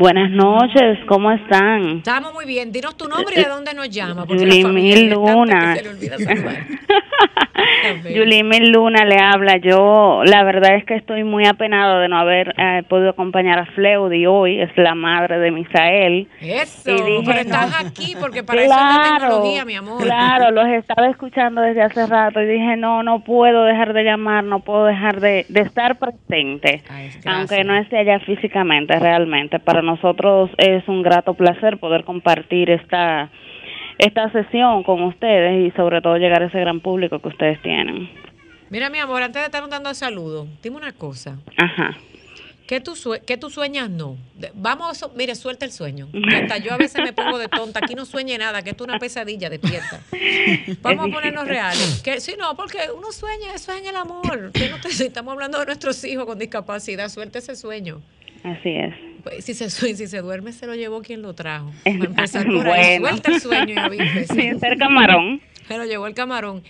Buenas 0.00 0.30
noches, 0.30 0.98
¿cómo 1.06 1.30
están? 1.30 1.98
Estamos 1.98 2.32
muy 2.32 2.46
bien, 2.46 2.72
dinos 2.72 2.96
tu 2.96 3.06
nombre 3.06 3.34
y 3.38 3.42
de 3.44 3.50
dónde 3.50 3.74
nos 3.74 3.90
llama. 3.90 4.24
porque 4.24 4.46
Mil 4.46 5.10
Luna. 5.10 5.76
se 5.76 5.82
le 5.82 5.88
olvida 5.90 6.16
Yulimil 8.14 8.72
Luna 8.72 9.04
le 9.04 9.18
habla. 9.18 9.56
Yo, 9.58 10.22
la 10.24 10.44
verdad 10.44 10.76
es 10.76 10.84
que 10.84 10.94
estoy 10.94 11.24
muy 11.24 11.46
apenado 11.46 11.98
de 12.00 12.08
no 12.08 12.18
haber 12.18 12.54
eh, 12.56 12.82
podido 12.88 13.10
acompañar 13.10 13.58
a 13.58 13.66
Fleudi 13.66 14.26
hoy, 14.26 14.60
es 14.60 14.70
la 14.76 14.94
madre 14.94 15.38
de 15.38 15.50
Misael. 15.50 16.28
Eso, 16.40 16.90
Y 16.90 17.02
dije, 17.02 17.22
pero 17.26 17.40
estás 17.40 17.82
no. 17.82 17.88
aquí 17.88 18.14
porque 18.18 18.42
para 18.42 18.62
eso 18.62 18.72
es 18.72 18.78
la 18.78 19.18
tecnología, 19.18 19.64
mi 19.64 19.74
amor. 19.76 20.02
Claro, 20.02 20.50
los 20.50 20.68
estaba 20.68 21.08
escuchando 21.08 21.60
desde 21.60 21.82
hace 21.82 22.06
rato 22.06 22.40
y 22.40 22.46
dije, 22.46 22.76
no, 22.76 23.02
no 23.02 23.20
puedo 23.20 23.64
dejar 23.64 23.92
de 23.92 24.04
llamar, 24.04 24.44
no 24.44 24.60
puedo 24.60 24.84
dejar 24.84 25.20
de, 25.20 25.46
de 25.48 25.60
estar 25.60 25.98
presente, 25.98 26.82
Ay, 26.88 27.10
aunque 27.26 27.64
no 27.64 27.74
esté 27.76 27.98
allá 27.98 28.20
físicamente, 28.20 28.98
realmente. 28.98 29.58
Para 29.58 29.82
nosotros 29.82 30.50
es 30.58 30.86
un 30.88 31.02
grato 31.02 31.34
placer 31.34 31.78
poder 31.78 32.04
compartir 32.04 32.70
esta, 32.70 33.30
esta 34.06 34.30
sesión 34.32 34.82
con 34.82 35.02
ustedes 35.02 35.66
y 35.68 35.76
sobre 35.76 36.00
todo 36.00 36.16
llegar 36.16 36.42
a 36.42 36.46
ese 36.46 36.58
gran 36.60 36.80
público 36.80 37.18
que 37.20 37.28
ustedes 37.28 37.60
tienen. 37.62 38.10
Mira, 38.70 38.88
mi 38.90 38.98
amor, 38.98 39.22
antes 39.22 39.40
de 39.42 39.46
estarnos 39.46 39.70
dando 39.70 39.92
saludos, 39.94 40.46
dime 40.62 40.76
una 40.76 40.92
cosa. 40.92 41.38
Ajá. 41.56 41.96
¿Qué 42.68 42.78
tú, 42.80 42.94
sue- 42.94 43.20
qué 43.26 43.36
tú 43.36 43.50
sueñas? 43.50 43.90
No. 43.90 44.16
Vamos, 44.54 45.02
a 45.02 45.08
mire, 45.16 45.34
suelta 45.34 45.64
el 45.64 45.72
sueño. 45.72 46.06
Que 46.30 46.36
hasta 46.36 46.58
yo 46.58 46.72
a 46.72 46.76
veces 46.76 47.02
me 47.02 47.12
pongo 47.12 47.36
de 47.38 47.48
tonta. 47.48 47.80
Aquí 47.82 47.96
no 47.96 48.04
sueñe 48.04 48.38
nada, 48.38 48.62
que 48.62 48.70
esto 48.70 48.84
es 48.84 48.88
una 48.90 48.98
pesadilla, 49.00 49.50
despierta. 49.50 50.00
Vamos 50.82 51.08
a 51.08 51.10
ponernos 51.14 51.48
reales. 51.48 52.00
Que, 52.04 52.20
sí, 52.20 52.34
no, 52.38 52.54
porque 52.54 52.78
uno 52.96 53.10
sueña, 53.10 53.52
eso 53.56 53.72
es 53.72 53.80
en 53.80 53.88
el 53.88 53.96
amor. 53.96 54.52
Que 54.52 54.68
no 54.68 54.78
te, 54.80 54.88
estamos 54.88 55.32
hablando 55.32 55.58
de 55.58 55.66
nuestros 55.66 56.04
hijos 56.04 56.26
con 56.26 56.38
discapacidad, 56.38 57.08
suelta 57.08 57.40
ese 57.40 57.56
sueño. 57.56 58.00
Así 58.44 58.68
es. 58.70 58.94
Pues, 59.22 59.44
si, 59.44 59.54
se, 59.54 59.70
si 59.70 60.06
se 60.06 60.18
duerme, 60.20 60.52
se 60.52 60.66
lo 60.66 60.74
llevó 60.74 61.02
quien 61.02 61.22
lo 61.22 61.34
trajo. 61.34 61.72
Es- 61.84 61.94
Para 61.98 62.10
empezar 62.10 62.46
por 62.46 62.66
ahí, 62.68 62.98
bueno. 62.98 63.16
suelta 63.16 63.34
el 63.34 63.40
sueño 63.40 63.74
y 63.74 63.78
avísese. 63.78 64.34
Sin 64.34 64.60
ser 64.60 64.78
camarón. 64.78 65.40
Se 65.68 65.76
lo 65.76 65.84
llevó 65.84 66.06
el 66.06 66.14
camarón. 66.14 66.62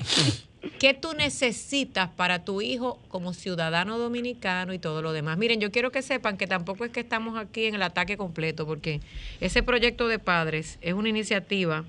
¿Qué 0.78 0.92
tú 0.92 1.14
necesitas 1.16 2.10
para 2.10 2.44
tu 2.44 2.60
hijo 2.60 2.98
como 3.08 3.32
ciudadano 3.32 3.96
dominicano 3.98 4.74
y 4.74 4.78
todo 4.78 5.00
lo 5.00 5.12
demás? 5.12 5.38
Miren, 5.38 5.58
yo 5.60 5.70
quiero 5.70 5.90
que 5.90 6.02
sepan 6.02 6.36
que 6.36 6.46
tampoco 6.46 6.84
es 6.84 6.90
que 6.90 7.00
estamos 7.00 7.38
aquí 7.38 7.64
en 7.64 7.74
el 7.74 7.82
ataque 7.82 8.18
completo, 8.18 8.66
porque 8.66 9.00
ese 9.40 9.62
proyecto 9.62 10.06
de 10.06 10.18
padres 10.18 10.78
es 10.82 10.92
una 10.92 11.08
iniciativa 11.08 11.84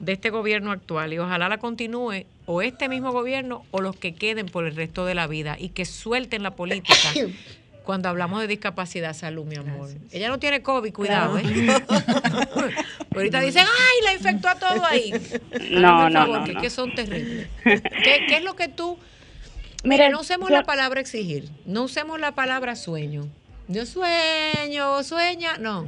de 0.00 0.12
este 0.12 0.30
gobierno 0.30 0.70
actual 0.72 1.12
y 1.12 1.18
ojalá 1.18 1.48
la 1.50 1.58
continúe 1.58 2.24
o 2.46 2.62
este 2.62 2.88
mismo 2.88 3.12
gobierno 3.12 3.64
o 3.70 3.80
los 3.82 3.96
que 3.96 4.14
queden 4.14 4.46
por 4.46 4.66
el 4.66 4.74
resto 4.74 5.04
de 5.06 5.14
la 5.14 5.26
vida 5.26 5.56
y 5.58 5.68
que 5.70 5.84
suelten 5.84 6.42
la 6.42 6.56
política 6.56 6.96
cuando 7.84 8.08
hablamos 8.08 8.40
de 8.40 8.46
discapacidad, 8.46 9.12
salud, 9.14 9.44
mi 9.44 9.56
amor. 9.56 9.90
Ella 10.10 10.28
no 10.28 10.38
tiene 10.38 10.62
COVID, 10.62 10.92
cuidado, 10.92 11.38
¿eh? 11.38 11.42
Ahorita 13.14 13.40
dicen, 13.40 13.64
ay, 13.64 14.04
la 14.04 14.12
infectó 14.14 14.48
a 14.48 14.54
todo 14.56 14.84
ahí. 14.84 15.12
No, 15.70 16.08
no, 16.10 16.20
favor, 16.20 16.38
no, 16.40 16.44
que, 16.46 16.52
no. 16.54 16.60
que 16.60 16.70
son 16.70 16.94
terribles. 16.94 17.48
¿Qué, 17.62 18.24
qué 18.26 18.36
es 18.38 18.44
lo 18.44 18.56
que 18.56 18.68
tú... 18.68 18.98
Mira, 19.84 20.08
no 20.08 20.20
usemos 20.20 20.48
yo- 20.48 20.56
la 20.56 20.62
palabra 20.64 21.00
exigir, 21.00 21.48
no 21.66 21.82
usemos 21.82 22.18
la 22.18 22.32
palabra 22.32 22.74
sueño. 22.74 23.28
Yo 23.68 23.84
sueño, 23.86 25.02
sueña, 25.02 25.58
no. 25.58 25.86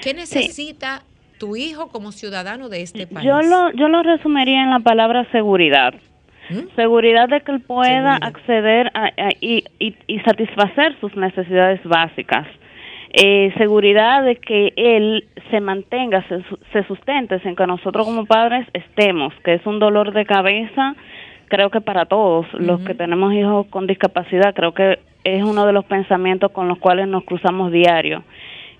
¿Qué 0.00 0.14
necesita 0.14 1.02
tu 1.38 1.56
hijo 1.56 1.88
como 1.88 2.12
ciudadano 2.12 2.68
de 2.68 2.82
este 2.82 3.06
país? 3.06 3.26
Yo 3.26 3.42
lo, 3.42 3.72
yo 3.72 3.88
lo 3.88 4.02
resumiría 4.02 4.62
en 4.62 4.70
la 4.70 4.80
palabra 4.80 5.28
seguridad. 5.32 5.94
¿Mm? 6.50 6.74
Seguridad 6.76 7.28
de 7.28 7.40
que 7.40 7.52
él 7.52 7.60
pueda 7.60 8.16
Seguridad. 8.16 8.18
acceder 8.22 8.90
a- 8.94 9.06
a- 9.06 9.30
y, 9.40 9.64
y- 9.78 9.94
y 10.06 10.20
satisfacer 10.20 10.94
sus 11.00 11.14
necesidades 11.16 11.80
básicas. 11.84 12.46
Eh, 13.16 13.52
seguridad 13.56 14.24
de 14.24 14.36
que 14.36 14.72
él 14.76 15.24
se 15.50 15.60
mantenga, 15.60 16.26
se, 16.28 16.42
se 16.72 16.82
sustente 16.88 17.38
sin 17.40 17.54
que 17.54 17.66
nosotros 17.66 18.04
como 18.06 18.26
padres 18.26 18.66
estemos, 18.72 19.32
que 19.44 19.54
es 19.54 19.64
un 19.66 19.78
dolor 19.78 20.12
de 20.12 20.26
cabeza, 20.26 20.96
creo 21.48 21.70
que 21.70 21.80
para 21.80 22.06
todos 22.06 22.46
los 22.54 22.80
que 22.80 22.94
tenemos 22.94 23.32
hijos 23.32 23.66
con 23.68 23.86
discapacidad, 23.86 24.52
creo 24.52 24.74
que 24.74 24.98
es 25.22 25.42
uno 25.44 25.64
de 25.64 25.72
los 25.72 25.84
pensamientos 25.84 26.50
con 26.50 26.66
los 26.66 26.78
cuales 26.78 27.06
nos 27.06 27.22
cruzamos 27.24 27.70
diario. 27.70 28.24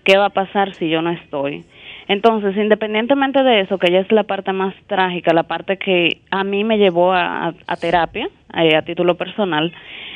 ¿Qué 0.03 0.19
va 0.19 0.27
a 0.27 0.31
pasar 0.31 0.75
si 0.75 0.89
yo 0.91 1.01
no 1.01 1.11
estoy? 1.11 1.65
Entonces, 2.07 2.55
independientemente 2.57 3.43
de 3.43 3.61
eso, 3.63 3.79
que 3.79 3.91
ya 3.91 4.01
es 4.01 4.13
la 4.13 4.25
parte 4.25 4.53
más 4.53 4.75
trágica, 4.87 5.33
la 5.33 5.45
parte 5.45 5.79
que 5.79 6.21
a 6.31 6.45
mí 6.45 6.63
me 6.65 6.77
llevó 6.79 7.13
a, 7.13 7.49
a- 7.49 7.55
a 7.67 7.77
terapia, 7.77 8.29
eh, 8.55 8.77
a 8.77 8.83
título 8.83 9.17
personal, 9.17 9.73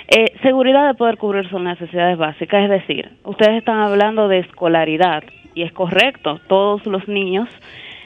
eh, 0.09 0.33
seguridad 0.43 0.87
de 0.87 0.95
poder 0.95 1.17
cubrir 1.17 1.49
sus 1.49 1.61
necesidades 1.61 2.19
básicas. 2.19 2.65
Es 2.65 2.71
decir, 2.71 3.11
ustedes 3.25 3.57
están 3.59 3.79
hablando 3.79 4.29
de 4.29 4.41
escolaridad 4.41 5.25
y 5.55 5.63
es 5.63 5.73
correcto, 5.73 6.41
todos 6.49 6.85
los 6.87 7.09
niños 7.09 7.49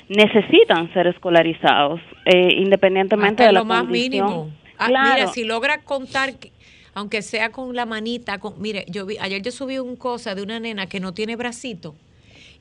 necesitan 0.09 0.93
ser 0.93 1.07
escolarizados, 1.07 2.01
eh, 2.27 2.55
independientemente 2.57 3.43
Hasta 3.43 3.47
de 3.47 3.53
la 3.53 3.59
lo 3.61 3.65
más 3.65 3.87
mínimo. 3.87 4.51
Ah, 4.79 4.89
Claro. 4.89 5.15
Mira, 5.15 5.27
si 5.29 5.45
logra 5.45 5.79
contar, 5.83 6.39
que- 6.39 6.51
aunque 6.95 7.23
sea 7.23 7.51
con 7.51 7.75
la 7.75 7.87
manita, 7.87 8.39
con, 8.39 8.61
mire, 8.61 8.85
yo 8.89 9.07
vi, 9.07 9.17
ayer 9.21 9.41
yo 9.43 9.51
subí 9.51 9.79
un 9.79 9.97
cosa 9.97 10.35
de 10.35 10.43
una 10.43 10.61
nena 10.61 10.87
que 10.87 11.01
no 11.01 11.15
tiene 11.15 11.37
bracito 11.37 11.95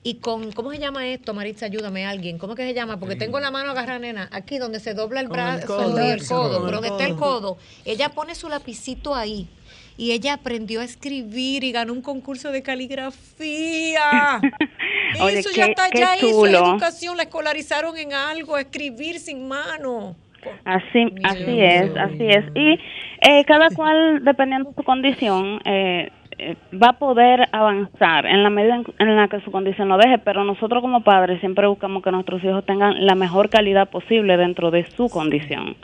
y 0.04 0.16
con, 0.16 0.52
¿cómo 0.52 0.72
se 0.72 0.80
llama 0.80 1.08
esto, 1.08 1.34
Maritza? 1.34 1.68
Ayúdame 1.68 2.06
alguien. 2.06 2.38
¿Cómo 2.40 2.56
que 2.56 2.64
se 2.64 2.74
llama? 2.74 3.00
Porque 3.00 3.16
tengo 3.16 3.40
la 3.40 3.52
mano 3.52 3.72
agarrada, 3.72 4.00
nena, 4.00 4.30
aquí 4.32 4.58
donde 4.58 4.80
se 4.80 4.94
dobla 4.94 5.20
el 5.20 5.28
brazo 5.28 5.68
codo. 5.68 6.08
y 6.08 6.10
el 6.10 6.26
codo, 6.26 6.64
pero 6.66 6.82
donde 6.82 6.88
está 6.90 7.06
el 7.06 7.16
codo. 7.16 7.58
Ella 7.86 8.10
pone 8.10 8.34
su 8.36 8.50
lapicito 8.50 9.14
ahí. 9.16 9.48
Y 9.98 10.14
ella 10.14 10.34
aprendió 10.34 10.82
a 10.82 10.84
escribir 10.86 11.64
y 11.64 11.72
ganó 11.72 11.94
un 11.94 12.02
concurso 12.02 12.52
de 12.52 12.64
caligrafía. 12.64 14.42
Oye, 15.22 15.40
eso 15.40 15.50
ya 15.52 15.66
qué- 15.66 15.72
está, 15.72 15.90
ya 15.94 16.18
hizo 16.18 16.30
chulo. 16.30 16.72
educación, 16.72 17.18
la 17.18 17.24
escolarizaron 17.24 17.98
en 17.98 18.14
algo, 18.14 18.58
escribir 18.58 19.20
sin 19.20 19.48
mano. 19.48 20.16
Así, 20.66 21.06
así 21.24 21.62
es, 21.62 21.92
así 21.96 22.28
es. 22.28 22.46
Y 22.56 22.80
eh, 23.30 23.46
cada 23.46 23.70
cual, 23.70 24.24
dependiendo 24.24 24.70
de 24.70 24.76
su 24.76 24.84
condición, 24.84 25.60
eh, 25.66 26.10
va 26.74 26.90
a 26.90 27.00
poder 27.00 27.48
avanzar 27.52 28.26
en 28.26 28.44
la 28.44 28.50
medida 28.50 28.76
en, 28.76 28.86
en 29.00 29.16
la 29.16 29.28
que 29.28 29.42
su 29.42 29.52
condición 29.52 29.90
lo 29.90 29.98
deje, 29.98 30.18
pero 30.20 30.44
nosotros 30.44 30.82
como 30.82 31.02
padres 31.02 31.40
siempre 31.40 31.68
buscamos 31.68 32.04
que 32.04 32.12
nuestros 32.12 32.44
hijos 32.44 32.66
tengan 32.66 33.06
la 33.06 33.16
mejor 33.16 33.50
calidad 33.50 33.90
posible 33.90 34.38
dentro 34.38 34.72
de 34.72 34.86
su 34.92 35.10
condición. 35.10 35.76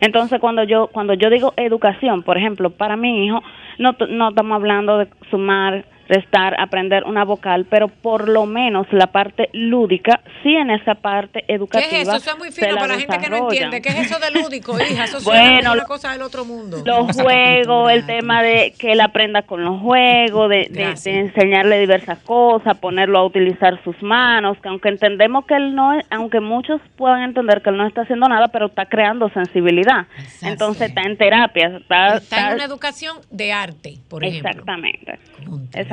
Entonces, 0.00 0.40
cuando 0.40 0.64
yo 0.64 0.88
cuando 0.88 1.14
yo 1.14 1.30
digo 1.30 1.54
educación, 1.56 2.22
por 2.22 2.36
ejemplo, 2.36 2.70
para 2.70 2.96
mi 2.96 3.26
hijo, 3.26 3.42
no, 3.78 3.94
no 4.08 4.30
estamos 4.30 4.56
hablando 4.56 4.98
de 4.98 5.08
sumar, 5.30 5.84
restar, 6.08 6.54
aprender 6.60 7.04
una 7.04 7.24
vocal, 7.24 7.66
pero 7.70 7.88
por 7.88 8.28
lo 8.28 8.44
menos 8.46 8.86
la 8.92 9.06
parte 9.08 9.48
lúdica, 9.52 10.20
sí 10.42 10.54
en 10.54 10.70
esa 10.70 10.94
parte 10.96 11.44
¿Qué 11.46 11.54
educativa. 11.54 11.86
es 11.98 12.08
eso? 12.08 12.16
Eso 12.16 12.30
es 12.32 12.38
muy 12.38 12.50
fino 12.52 12.68
la 12.72 12.80
para 12.80 12.94
la 12.94 13.00
gente 13.00 13.18
que 13.18 13.30
no 13.30 13.36
entiende. 13.36 13.80
¿Qué 13.80 13.88
es 13.90 14.10
eso 14.10 14.18
de 14.18 14.30
lúdico, 14.30 14.76
hija? 14.80 15.04
Eso 15.12 15.20
Bueno, 15.22 15.72
una 15.72 15.84
cosa 15.84 16.12
del 16.12 16.22
otro 16.22 16.44
mundo. 16.44 16.82
los 16.84 17.16
juegos, 17.20 17.90
el 17.92 18.04
tema 18.06 18.42
de 18.42 18.74
que 18.78 18.92
él 18.92 19.00
aprenda 19.00 19.42
con 19.42 19.64
los 19.64 19.80
juegos, 19.80 20.48
de, 20.50 20.68
de- 20.70 20.94
de 21.02 21.18
enseñarle 21.20 21.78
diversas 21.80 22.18
cosas, 22.20 22.76
ponerlo 22.78 23.18
a 23.18 23.24
utilizar 23.24 23.82
sus 23.84 24.00
manos, 24.02 24.58
que 24.62 24.68
aunque 24.68 24.88
entendemos 24.88 25.46
que 25.46 25.54
él 25.54 25.74
no, 25.74 25.92
aunque 26.10 26.40
muchos 26.40 26.80
puedan 26.96 27.22
entender 27.22 27.62
que 27.62 27.70
él 27.70 27.76
no 27.76 27.86
está 27.86 28.02
haciendo 28.02 28.28
nada, 28.28 28.48
pero 28.48 28.66
está 28.66 28.86
creando 28.86 29.28
sensibilidad. 29.30 30.06
Entonces 30.42 30.88
está 30.88 31.02
en 31.02 31.16
terapia, 31.16 31.78
está, 31.80 32.16
Está 32.16 32.48
en 32.48 32.54
una 32.54 32.64
educación 32.64 33.16
de 33.30 33.52
arte, 33.52 33.94
por 34.08 34.24
ejemplo. 34.24 34.50
Exactamente. 34.50 35.18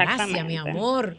Gracias, 0.05 0.45
mi 0.45 0.57
amor. 0.57 1.15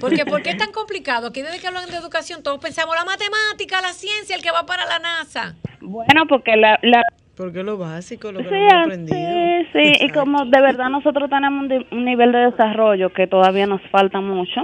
Porque 0.00 0.24
¿por 0.24 0.42
qué 0.42 0.50
es 0.50 0.56
tan 0.56 0.72
complicado? 0.72 1.28
Aquí 1.28 1.42
desde 1.42 1.60
que 1.60 1.66
hablan 1.66 1.88
de 1.88 1.96
educación 1.96 2.42
todos 2.42 2.58
pensamos 2.60 2.94
la 2.96 3.04
matemática, 3.04 3.80
la 3.80 3.92
ciencia, 3.92 4.36
el 4.36 4.42
que 4.42 4.50
va 4.50 4.64
para 4.66 4.86
la 4.86 4.98
NASA. 4.98 5.54
Bueno, 5.80 6.26
porque 6.28 6.56
la, 6.56 6.78
la 6.82 7.02
Porque 7.36 7.62
lo 7.62 7.76
básico, 7.78 8.30
lo 8.32 8.38
que 8.40 8.48
Sí, 8.48 8.54
hemos 8.54 8.72
aprendido. 8.84 9.16
sí, 9.18 9.68
sí, 9.72 10.04
y 10.04 10.08
como 10.10 10.44
de 10.44 10.60
verdad 10.60 10.88
nosotros 10.90 11.28
tenemos 11.30 11.66
un 11.90 12.04
nivel 12.04 12.30
de 12.32 12.50
desarrollo 12.50 13.12
que 13.12 13.26
todavía 13.26 13.66
nos 13.66 13.80
falta 13.90 14.20
mucho, 14.20 14.62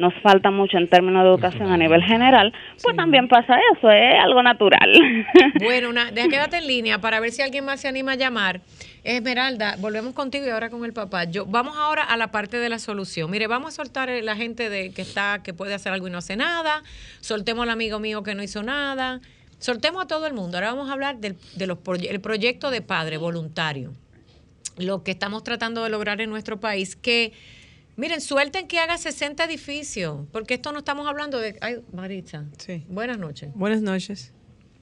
nos 0.00 0.12
falta 0.22 0.50
mucho 0.50 0.78
en 0.78 0.88
términos 0.88 1.22
de 1.22 1.28
educación 1.30 1.70
a 1.70 1.76
nivel 1.76 2.02
general, 2.02 2.52
pues 2.82 2.96
también 2.96 3.28
pasa 3.28 3.54
eso, 3.76 3.90
es 3.90 4.14
algo 4.22 4.42
natural. 4.42 4.90
Bueno, 5.62 5.90
una, 5.90 6.10
deja 6.10 6.28
quédate 6.28 6.56
en 6.58 6.66
línea 6.66 7.00
para 7.00 7.20
ver 7.20 7.30
si 7.32 7.42
alguien 7.42 7.64
más 7.64 7.80
se 7.80 7.88
anima 7.88 8.12
a 8.12 8.14
llamar. 8.16 8.60
Esmeralda, 9.04 9.76
volvemos 9.78 10.14
contigo 10.14 10.46
y 10.46 10.50
ahora 10.50 10.70
con 10.70 10.84
el 10.84 10.92
papá. 10.92 11.24
Yo, 11.24 11.46
vamos 11.46 11.76
ahora 11.76 12.02
a 12.02 12.16
la 12.16 12.30
parte 12.30 12.56
de 12.58 12.68
la 12.68 12.78
solución. 12.78 13.30
Mire, 13.30 13.46
vamos 13.46 13.74
a 13.74 13.76
soltar 13.76 14.08
eh, 14.10 14.22
la 14.22 14.36
gente 14.36 14.68
de 14.70 14.92
que 14.92 15.02
está, 15.02 15.40
que 15.42 15.52
puede 15.54 15.74
hacer 15.74 15.92
algo 15.92 16.08
y 16.08 16.10
no 16.10 16.18
hace 16.18 16.36
nada. 16.36 16.82
Soltemos 17.20 17.62
al 17.64 17.70
amigo 17.70 17.98
mío 17.98 18.22
que 18.22 18.34
no 18.34 18.42
hizo 18.42 18.62
nada. 18.62 19.20
Soltemos 19.58 20.02
a 20.04 20.06
todo 20.06 20.26
el 20.26 20.32
mundo. 20.34 20.56
Ahora 20.58 20.72
vamos 20.72 20.88
a 20.90 20.92
hablar 20.94 21.16
del 21.18 21.36
de 21.56 21.66
los 21.66 21.78
proye- 21.78 22.08
el 22.10 22.20
proyecto 22.20 22.70
de 22.70 22.80
padre 22.82 23.16
voluntario. 23.18 23.92
Lo 24.78 25.02
que 25.02 25.10
estamos 25.10 25.44
tratando 25.44 25.82
de 25.84 25.90
lograr 25.90 26.20
en 26.20 26.30
nuestro 26.30 26.60
país, 26.60 26.96
que 26.96 27.32
miren, 28.00 28.20
suelten 28.20 28.66
que 28.66 28.78
haga 28.78 28.96
60 28.98 29.44
edificios, 29.44 30.26
porque 30.32 30.54
esto 30.54 30.72
no 30.72 30.78
estamos 30.78 31.06
hablando 31.06 31.38
de... 31.38 31.56
Ay, 31.60 31.76
Maritza. 31.92 32.44
Sí. 32.58 32.84
Buenas 32.88 33.18
noches. 33.18 33.50
Buenas 33.54 33.82
noches. 33.82 34.34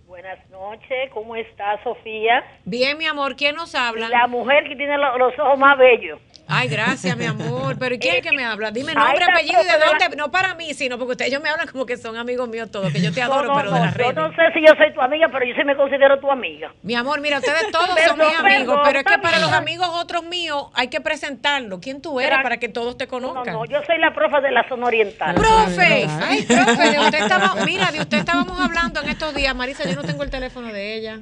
Buenas 0.06 0.38
noches, 0.50 1.10
¿cómo 1.12 1.36
está 1.36 1.82
Sofía? 1.84 2.42
Bien, 2.64 2.96
mi 2.96 3.06
amor, 3.06 3.36
¿quién 3.36 3.54
nos 3.54 3.74
habla? 3.74 4.08
La 4.08 4.26
mujer 4.26 4.64
que 4.68 4.74
tiene 4.74 4.96
lo- 4.96 5.18
los 5.18 5.38
ojos 5.38 5.58
más 5.58 5.76
bellos. 5.78 6.18
Ay, 6.50 6.68
gracias, 6.68 7.14
mi 7.16 7.26
amor. 7.26 7.76
Pero 7.78 7.94
¿y 7.94 7.98
quién 7.98 8.16
es 8.16 8.22
que 8.22 8.32
me 8.32 8.42
habla? 8.44 8.70
Dime 8.70 8.94
nombre, 8.94 9.22
apellido 9.24 9.60
y 9.60 9.64
de 9.66 9.72
dónde. 9.84 10.16
No 10.16 10.30
para 10.30 10.54
mí, 10.54 10.72
sino 10.72 10.96
porque 10.98 11.12
ustedes 11.12 11.30
ellos 11.30 11.42
me 11.42 11.50
hablan 11.50 11.68
como 11.68 11.84
que 11.84 11.98
son 11.98 12.16
amigos 12.16 12.48
míos 12.48 12.70
todos, 12.70 12.90
que 12.90 13.02
yo 13.02 13.12
te 13.12 13.20
adoro, 13.20 13.48
No, 13.48 13.54
no, 13.54 13.58
pero 13.58 13.70
de 13.72 13.78
no, 13.78 13.84
las 13.84 13.94
yo 13.94 13.98
redes. 14.02 14.14
no 14.16 14.28
sé 14.30 14.42
si 14.54 14.60
yo 14.66 14.72
soy 14.78 14.94
tu 14.94 15.00
amiga, 15.02 15.28
pero 15.30 15.44
yo 15.44 15.54
sí 15.54 15.62
me 15.64 15.76
considero 15.76 16.18
tu 16.18 16.30
amiga. 16.30 16.72
Mi 16.82 16.94
amor, 16.94 17.20
mira, 17.20 17.38
ustedes 17.38 17.70
todos 17.72 17.88
son 17.88 18.18
mis 18.18 18.38
amigos, 18.38 18.76
perdón, 18.76 18.80
pero 18.86 18.98
es 19.00 19.04
que 19.04 19.18
para 19.18 19.38
los 19.40 19.52
amigos 19.52 19.88
otros 19.92 20.24
míos 20.24 20.68
hay 20.74 20.88
que 20.88 21.02
presentarlo. 21.02 21.80
¿Quién 21.80 22.00
tú 22.00 22.18
eres 22.18 22.38
para 22.42 22.56
que 22.56 22.70
todos 22.70 22.96
te 22.96 23.04
No, 23.04 23.10
conozcan? 23.10 23.52
no, 23.52 23.64
yo 23.66 23.82
soy 23.86 23.98
la 23.98 24.14
profa 24.14 24.40
de 24.40 24.50
la 24.50 24.66
zona 24.68 24.86
oriental. 24.86 25.34
¡Profe! 25.34 26.06
Ay, 26.08 26.42
profe, 26.44 26.90
de 26.90 26.98
usted 26.98 27.18
estaba, 27.20 27.54
mira, 27.66 27.92
de 27.92 28.00
usted 28.00 28.18
estábamos 28.18 28.58
hablando 28.58 29.02
en 29.02 29.10
estos 29.10 29.34
días. 29.34 29.54
Marisa, 29.54 29.84
yo 29.86 29.96
no 29.96 30.02
tengo 30.02 30.22
el 30.22 30.30
teléfono 30.30 30.68
de 30.72 30.94
ella. 30.94 31.20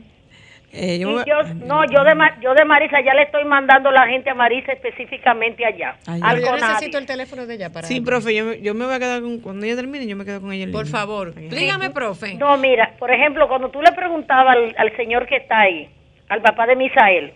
Eh, 0.78 0.98
yo 0.98 1.10
Y 1.22 1.24
yo, 1.26 1.42
no, 1.66 1.84
yo 1.90 2.04
de, 2.04 2.14
yo 2.42 2.52
de 2.54 2.64
Marisa 2.66 3.00
ya 3.00 3.14
le 3.14 3.22
estoy 3.22 3.44
mandando 3.46 3.90
la 3.90 4.06
gente 4.06 4.28
a 4.30 4.34
Marisa 4.34 4.72
específicamente 4.72 5.64
allá. 5.64 5.96
Al 6.06 6.20
Pero 6.20 6.36
yo 6.38 6.46
CONADI. 6.52 6.72
necesito 6.72 6.98
el 6.98 7.06
teléfono 7.06 7.46
de 7.46 7.54
ella 7.54 7.72
para 7.72 7.86
Sí, 7.86 8.00
profe, 8.02 8.34
yo, 8.34 8.44
me- 8.44 8.60
yo 8.60 8.74
me 8.74 8.84
voy 8.84 8.94
a 8.94 8.98
quedar 8.98 9.22
con, 9.22 9.40
cuando 9.40 9.64
ella 9.64 9.76
termine, 9.76 10.06
yo 10.06 10.16
me 10.16 10.24
quedo 10.26 10.40
con 10.42 10.52
ella 10.52 10.70
Por 10.70 10.84
línea. 10.84 11.00
favor, 11.00 11.34
dígame, 11.34 11.90
profe. 11.90 12.34
No, 12.34 12.56
mira, 12.58 12.92
por 12.98 13.10
ejemplo, 13.10 13.48
cuando 13.48 13.70
tú 13.70 13.80
le 13.80 13.92
preguntabas 13.92 14.54
al, 14.54 14.74
al 14.76 14.94
señor 14.96 15.26
que 15.26 15.36
está 15.36 15.60
ahí, 15.60 15.88
al 16.28 16.42
papá 16.42 16.66
de 16.66 16.76
Misael, 16.76 17.32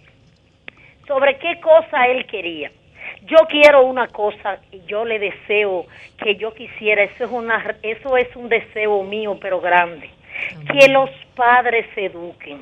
sobre 1.07 1.39
qué 1.39 1.61
cosa 1.61 2.05
él 2.07 2.27
quería. 2.27 2.71
Yo 3.23 3.37
quiero 3.49 3.85
una 3.87 4.07
cosa 4.09 4.59
y 4.73 4.81
yo 4.87 5.05
le 5.05 5.19
deseo 5.19 5.87
que 6.23 6.37
yo 6.37 6.53
quisiera, 6.55 7.03
eso 7.05 7.25
es 7.25 7.31
una 7.31 7.77
eso 7.83 8.17
es 8.17 8.35
un 8.37 8.49
deseo 8.49 9.03
mío 9.03 9.39
pero 9.41 9.61
grande, 9.61 10.09
que 10.73 10.89
los 10.89 11.11
padres 11.37 11.87
se 11.95 12.07
eduquen. 12.07 12.59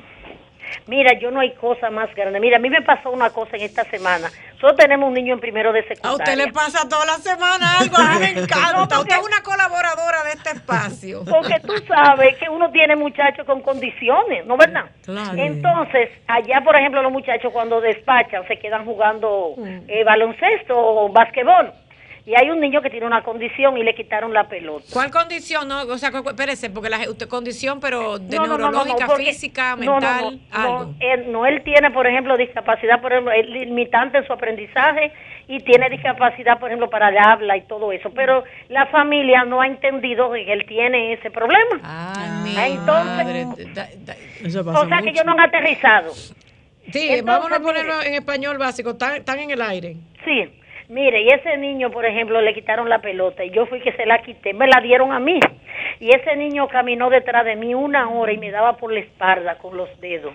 Mira, 0.87 1.17
yo 1.19 1.31
no 1.31 1.39
hay 1.39 1.53
cosa 1.55 1.89
más 1.89 2.13
grande. 2.15 2.39
Mira, 2.39 2.57
a 2.57 2.59
mí 2.59 2.69
me 2.69 2.81
pasó 2.81 3.11
una 3.11 3.29
cosa 3.29 3.57
en 3.57 3.63
esta 3.63 3.83
semana. 3.85 4.29
Nosotros 4.53 4.77
tenemos 4.77 5.07
un 5.07 5.13
niño 5.13 5.33
en 5.33 5.39
primero 5.39 5.71
de 5.71 5.79
A 5.79 5.83
secundaria. 5.83 6.15
usted 6.17 6.35
le 6.35 6.51
pasa 6.51 6.87
toda 6.89 7.05
la 7.05 7.13
semana 7.13 7.79
algo, 7.79 7.95
a 7.97 8.13
mí 8.13 8.19
me 8.19 8.29
encanta. 8.41 8.73
No, 8.73 8.99
Usted 9.01 9.15
es 9.15 9.25
una 9.25 9.41
colaboradora 9.43 10.23
de 10.25 10.31
este 10.31 10.49
espacio. 10.51 11.23
Porque 11.29 11.59
tú 11.61 11.73
sabes 11.87 12.37
que 12.37 12.49
uno 12.49 12.69
tiene 12.71 12.95
muchachos 12.95 13.45
con 13.45 13.61
condiciones, 13.61 14.45
¿no 14.45 14.57
verdad? 14.57 14.85
Claro. 15.05 15.31
Entonces, 15.37 16.09
allá, 16.27 16.61
por 16.63 16.75
ejemplo, 16.75 17.01
los 17.01 17.11
muchachos 17.11 17.51
cuando 17.53 17.79
despachan 17.79 18.45
se 18.47 18.57
quedan 18.59 18.85
jugando 18.85 19.55
eh, 19.87 20.03
baloncesto 20.03 20.75
o 20.77 21.09
basquetbol. 21.09 21.71
Y 22.29 22.35
hay 22.35 22.47
un 22.51 22.59
niño 22.59 22.79
que 22.83 22.91
tiene 22.91 23.07
una 23.07 23.23
condición 23.23 23.75
y 23.79 23.83
le 23.83 23.95
quitaron 23.95 24.31
la 24.33 24.47
pelota. 24.47 24.85
¿Cuál 24.93 25.09
condición? 25.09 25.67
No, 25.67 25.81
o 25.81 25.97
sea, 25.97 26.09
espérese, 26.09 26.69
porque 26.69 26.87
la, 26.87 27.09
usted 27.09 27.27
condición, 27.27 27.79
pero 27.79 28.19
de 28.19 28.37
No, 28.37 28.45
no, 28.45 28.55
no, 28.55 28.69
no, 28.69 28.83
neurológica, 28.85 29.09
física, 29.15 29.75
no, 29.75 29.83
no, 29.85 29.93
mental, 29.99 30.39
no, 30.51 30.57
algo. 30.59 30.83
No, 30.83 30.95
él, 30.99 31.31
no, 31.31 31.45
él 31.47 31.63
tiene, 31.63 31.89
por 31.89 32.05
ejemplo, 32.05 32.37
discapacidad, 32.37 33.01
por 33.01 33.13
ejemplo, 33.13 33.31
es 33.33 33.49
limitante 33.49 34.19
en 34.19 34.27
su 34.27 34.33
aprendizaje 34.33 35.11
y 35.47 35.59
tiene 35.61 35.89
discapacidad, 35.89 36.59
por 36.59 36.69
ejemplo, 36.69 36.87
para 36.91 37.09
el 37.09 37.17
habla 37.17 37.57
y 37.57 37.61
todo 37.63 37.91
eso. 37.91 38.11
Pero 38.11 38.43
la 38.67 38.85
familia 38.87 39.43
no 39.45 39.61
ha 39.61 39.65
entendido 39.65 40.31
que 40.31 40.53
él 40.53 40.65
tiene 40.67 41.13
ese 41.13 41.31
problema. 41.31 41.79
Ay, 41.81 42.55
Ah, 42.55 42.67
entonces- 42.67 43.25
madre. 43.25 43.45
da- 43.73 43.89
da- 44.05 44.15
Eso 44.45 44.63
pasa 44.63 44.81
O 44.81 44.87
sea 44.87 45.01
que 45.01 45.09
ellos 45.09 45.25
no 45.25 45.31
han 45.31 45.39
aterrizado. 45.39 46.11
Sí, 46.13 46.35
Entonces, 47.09 47.23
vámonos 47.25 47.57
a 47.57 47.61
ponerlo 47.61 48.01
en 48.03 48.13
español 48.13 48.59
básico. 48.59 48.91
Están, 48.91 49.15
están 49.15 49.39
en 49.39 49.49
el 49.49 49.61
aire. 49.63 49.95
Sí, 50.25 50.58
mire, 50.89 51.21
y 51.21 51.27
ese 51.29 51.57
niño, 51.57 51.89
por 51.91 52.05
ejemplo, 52.05 52.41
le 52.41 52.53
quitaron 52.53 52.89
la 52.89 52.99
pelota 52.99 53.43
y 53.43 53.51
yo 53.51 53.65
fui 53.67 53.79
que 53.79 53.93
se 53.93 54.05
la 54.05 54.21
quité, 54.21 54.53
me 54.53 54.67
la 54.67 54.81
dieron 54.81 55.11
a 55.13 55.19
mí. 55.19 55.39
Y 55.99 56.09
ese 56.15 56.35
niño 56.35 56.67
caminó 56.67 57.09
detrás 57.09 57.45
de 57.45 57.55
mí 57.55 57.73
una 57.73 58.09
hora 58.09 58.31
y 58.31 58.37
me 58.37 58.51
daba 58.51 58.77
por 58.77 58.91
la 58.91 58.99
espalda 58.99 59.55
con 59.57 59.77
los 59.77 59.89
dedos. 60.01 60.33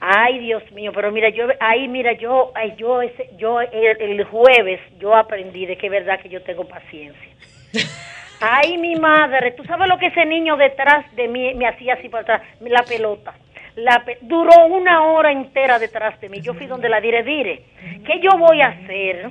Ay, 0.00 0.38
Dios 0.38 0.62
mío, 0.72 0.92
pero 0.94 1.10
mira, 1.10 1.28
yo 1.30 1.46
ahí 1.60 1.88
mira, 1.88 2.12
yo 2.12 2.52
ay, 2.54 2.74
yo 2.76 3.00
ese 3.02 3.30
yo 3.36 3.60
el, 3.60 3.72
el 4.00 4.24
jueves 4.24 4.80
yo 4.98 5.14
aprendí 5.14 5.66
de 5.66 5.76
que 5.76 5.86
es 5.86 5.92
verdad 5.92 6.20
que 6.20 6.28
yo 6.28 6.42
tengo 6.42 6.66
paciencia. 6.66 7.28
Ay, 8.40 8.76
mi 8.76 8.96
madre, 8.96 9.52
tú 9.52 9.64
sabes 9.64 9.88
lo 9.88 9.96
que 9.96 10.06
ese 10.06 10.26
niño 10.26 10.56
detrás 10.56 11.06
de 11.16 11.28
mí 11.28 11.54
me 11.54 11.66
hacía 11.66 11.94
así 11.94 12.08
para 12.08 12.22
atrás, 12.22 12.42
la 12.60 12.82
pelota. 12.82 13.32
La 13.76 14.02
pe- 14.04 14.18
duró 14.20 14.66
una 14.66 15.02
hora 15.04 15.32
entera 15.32 15.78
detrás 15.78 16.20
de 16.20 16.28
mí. 16.28 16.40
Yo 16.40 16.52
fui 16.54 16.66
donde 16.66 16.88
la 16.88 17.00
dire, 17.00 17.22
dire, 17.22 17.62
¿qué 18.04 18.20
yo 18.20 18.36
voy 18.36 18.60
a 18.60 18.66
hacer? 18.68 19.30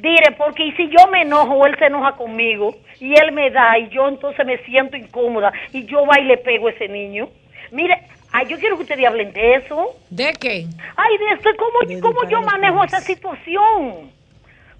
Dire, 0.00 0.32
porque 0.38 0.64
y 0.64 0.72
si 0.72 0.88
yo 0.88 1.06
me 1.10 1.22
enojo, 1.22 1.66
él 1.66 1.76
se 1.78 1.86
enoja 1.86 2.12
conmigo 2.12 2.74
y 3.00 3.12
él 3.20 3.32
me 3.32 3.50
da 3.50 3.78
y 3.78 3.88
yo 3.90 4.08
entonces 4.08 4.44
me 4.46 4.56
siento 4.64 4.96
incómoda 4.96 5.52
y 5.72 5.84
yo 5.84 6.06
va 6.06 6.18
y 6.18 6.24
le 6.24 6.38
pego 6.38 6.68
a 6.68 6.70
ese 6.70 6.88
niño. 6.88 7.28
Mire, 7.70 8.02
ay, 8.32 8.46
yo 8.48 8.58
quiero 8.58 8.76
que 8.76 8.82
ustedes 8.82 9.06
hablen 9.06 9.32
de 9.32 9.54
eso. 9.56 9.96
¿De 10.08 10.32
qué? 10.40 10.64
Ay, 10.96 11.18
de 11.18 11.32
esto, 11.34 11.50
¿cómo, 11.58 12.00
cómo 12.00 12.28
yo 12.30 12.40
manejo 12.42 12.82
esa 12.84 13.00
situación? 13.00 14.10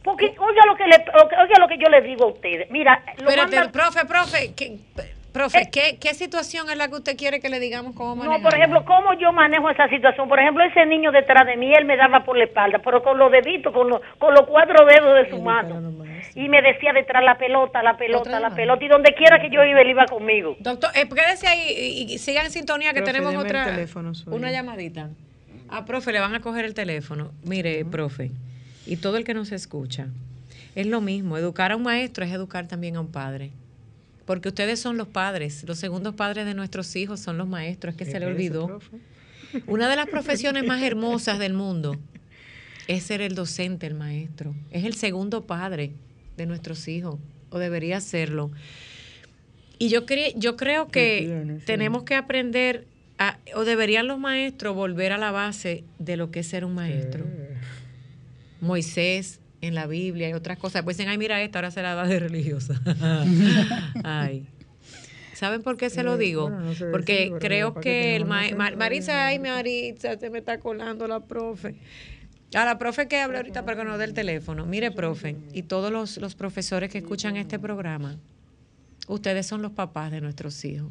Porque 0.03 0.35
oiga 0.39 0.65
lo 0.67 0.77
que 0.77 0.85
le, 0.87 0.97
oiga 0.97 1.59
lo 1.59 1.69
que 1.69 1.77
yo 1.77 1.89
le 1.91 2.01
digo 2.01 2.25
a 2.25 2.29
ustedes. 2.29 2.71
Mira, 2.71 3.03
lo 3.19 3.29
Espérate, 3.29 3.57
manda- 3.57 3.73
profe, 3.73 4.07
profe, 4.07 4.55
que- 4.55 4.79
Profe, 5.33 5.69
¿qué, 5.71 5.97
¿qué 6.01 6.15
situación 6.15 6.69
es 6.71 6.77
la 6.77 6.89
que 6.89 6.97
usted 6.97 7.17
quiere 7.17 7.41
que 7.41 7.49
le 7.49 7.61
digamos 7.61 7.95
cómo 7.95 8.17
manejar? 8.17 8.41
No, 8.41 8.43
por 8.43 8.55
ejemplo, 8.59 8.85
¿cómo 8.85 9.15
yo 9.15 9.33
manejo 9.33 9.71
esa 9.71 9.89
situación? 9.89 10.29
Por 10.29 10.41
ejemplo, 10.41 10.65
ese 10.65 10.85
niño 10.87 11.13
detrás 11.13 11.47
de 11.47 11.57
mí, 11.57 11.73
él 11.73 11.85
me 11.85 11.97
daba 11.97 12.25
por 12.25 12.37
la 12.37 12.45
espalda, 12.45 12.81
pero 12.85 13.03
con 13.03 13.17
los 13.19 13.31
deditos, 13.31 13.73
con 13.73 13.89
los, 13.89 14.01
con 14.19 14.35
los 14.35 14.47
cuatro 14.47 14.85
dedos 14.87 15.15
de 15.25 15.31
su 15.31 15.41
mano. 15.41 15.81
Y 16.35 16.49
me 16.49 16.61
decía 16.63 16.93
detrás 16.93 17.25
la 17.25 17.39
pelota, 17.39 17.83
la 17.83 17.97
pelota, 17.97 18.41
la 18.41 18.51
pelota. 18.51 18.85
Y 18.85 18.89
donde 18.89 19.15
quiera 19.15 19.41
que 19.41 19.51
yo 19.51 19.65
iba, 19.65 19.81
él 19.81 19.91
iba 19.91 20.07
conmigo. 20.07 20.57
Doctor, 20.59 20.91
eh, 20.95 21.09
quédese 21.09 21.47
ahí 21.47 22.07
y, 22.09 22.13
y 22.15 22.19
sigan 22.19 22.47
en 22.47 22.53
sintonía 22.53 22.93
que 22.93 23.03
Profe, 23.03 23.13
tenemos 23.13 23.35
otra 23.37 23.65
teléfono 23.65 24.13
una 24.27 24.51
llamadita. 24.51 25.11
Ah, 25.69 25.85
profe, 25.85 26.13
le 26.13 26.19
van 26.19 26.35
a 26.35 26.41
coger 26.41 26.65
el 26.65 26.75
teléfono. 26.75 27.31
Mire, 27.45 27.85
profe, 27.85 28.33
y 28.87 28.97
todo 28.97 29.17
el 29.17 29.25
que 29.25 29.35
nos 29.35 29.53
escucha, 29.53 30.09
es 30.75 30.87
lo 30.87 31.01
mismo. 31.01 31.39
Educar 31.39 31.71
a 31.71 31.77
un 31.77 31.85
maestro 31.85 32.25
es 32.25 32.33
educar 32.33 32.67
también 32.67 32.97
a 32.97 33.01
un 33.01 33.13
padre. 33.13 33.53
Porque 34.31 34.49
ustedes 34.51 34.79
son 34.79 34.97
los 34.97 35.09
padres, 35.09 35.65
los 35.67 35.77
segundos 35.77 36.15
padres 36.15 36.47
de 36.47 36.55
nuestros 36.55 36.95
hijos 36.95 37.19
son 37.19 37.37
los 37.37 37.49
maestros, 37.49 37.95
es 37.95 37.99
que 37.99 38.05
se 38.05 38.21
le 38.21 38.27
olvidó. 38.27 38.79
Una 39.67 39.89
de 39.89 39.97
las 39.97 40.07
profesiones 40.17 40.65
más 40.65 40.81
hermosas 40.85 41.41
del 41.41 41.53
mundo 41.53 41.97
es 42.87 43.03
ser 43.03 43.23
el 43.23 43.35
docente, 43.35 43.89
el 43.89 43.95
maestro. 43.95 44.55
Es 44.71 44.85
el 44.85 44.95
segundo 44.95 45.47
padre 45.49 45.91
de 46.37 46.47
nuestros 46.47 46.87
hijos, 46.87 47.19
o 47.51 47.59
debería 47.59 48.01
serlo. 48.01 48.53
Y 49.81 49.89
yo, 49.89 50.07
cre- 50.07 50.35
yo 50.37 50.57
creo 50.57 50.87
que 50.87 51.59
tenemos 51.67 52.05
que 52.05 52.15
aprender, 52.15 52.87
a- 53.19 53.37
o 53.57 53.65
deberían 53.65 54.07
los 54.07 54.21
maestros 54.21 54.77
volver 54.77 55.11
a 55.11 55.19
la 55.19 55.33
base 55.33 55.83
de 55.99 56.17
lo 56.17 56.31
que 56.31 56.39
es 56.39 56.47
ser 56.47 56.65
un 56.65 56.77
maestro. 56.77 57.25
Moisés 58.61 59.41
en 59.61 59.75
la 59.75 59.87
Biblia 59.87 60.29
y 60.31 60.33
otras 60.33 60.59
cosas. 60.59 60.83
Pues 60.83 60.97
dicen, 60.97 61.11
ay, 61.11 61.19
mira 61.19 61.41
esta, 61.43 61.59
ahora 61.59 61.71
se 61.71 61.83
la 61.83 61.95
da 61.95 62.07
de 62.07 62.19
religiosa. 62.19 62.81
ay. 64.05 64.47
¿Saben 65.35 65.63
por 65.63 65.77
qué 65.79 65.89
se 65.91 66.03
lo 66.03 66.15
Eh, 66.17 66.19
digo? 66.19 66.43
bueno, 66.51 66.61
no 66.61 66.75
sé 66.75 66.87
Porque 66.91 67.13
decirlo, 67.15 67.39
creo 67.39 67.75
que 67.75 67.81
que 67.81 68.17
el 68.17 68.27
ma- 68.27 68.51
Ma- 68.57 68.73
Marisa, 68.73 69.27
ay, 69.27 69.39
Marisa, 69.39 70.19
se 70.19 70.29
me 70.31 70.39
está 70.39 70.59
colando 70.61 71.07
la 71.09 71.21
profe. 71.21 71.77
A 72.55 72.65
la 72.65 72.79
profe 72.79 73.07
que 73.09 73.17
habla 73.21 73.39
ahorita 73.39 73.65
para 73.65 73.79
que 73.79 73.85
nos 73.89 73.99
dé 73.99 74.05
el 74.05 74.13
teléfono. 74.13 74.67
Mire, 74.67 74.91
profe, 74.91 75.37
y 75.55 75.63
todos 75.63 75.91
los, 75.93 76.17
los 76.19 76.35
profesores 76.35 76.91
que 76.91 76.99
escuchan 76.99 77.37
este 77.37 77.59
programa, 77.59 78.19
ustedes 79.07 79.47
son 79.47 79.63
los 79.63 79.71
papás 79.73 80.11
de 80.11 80.21
nuestros 80.21 80.63
hijos. 80.65 80.91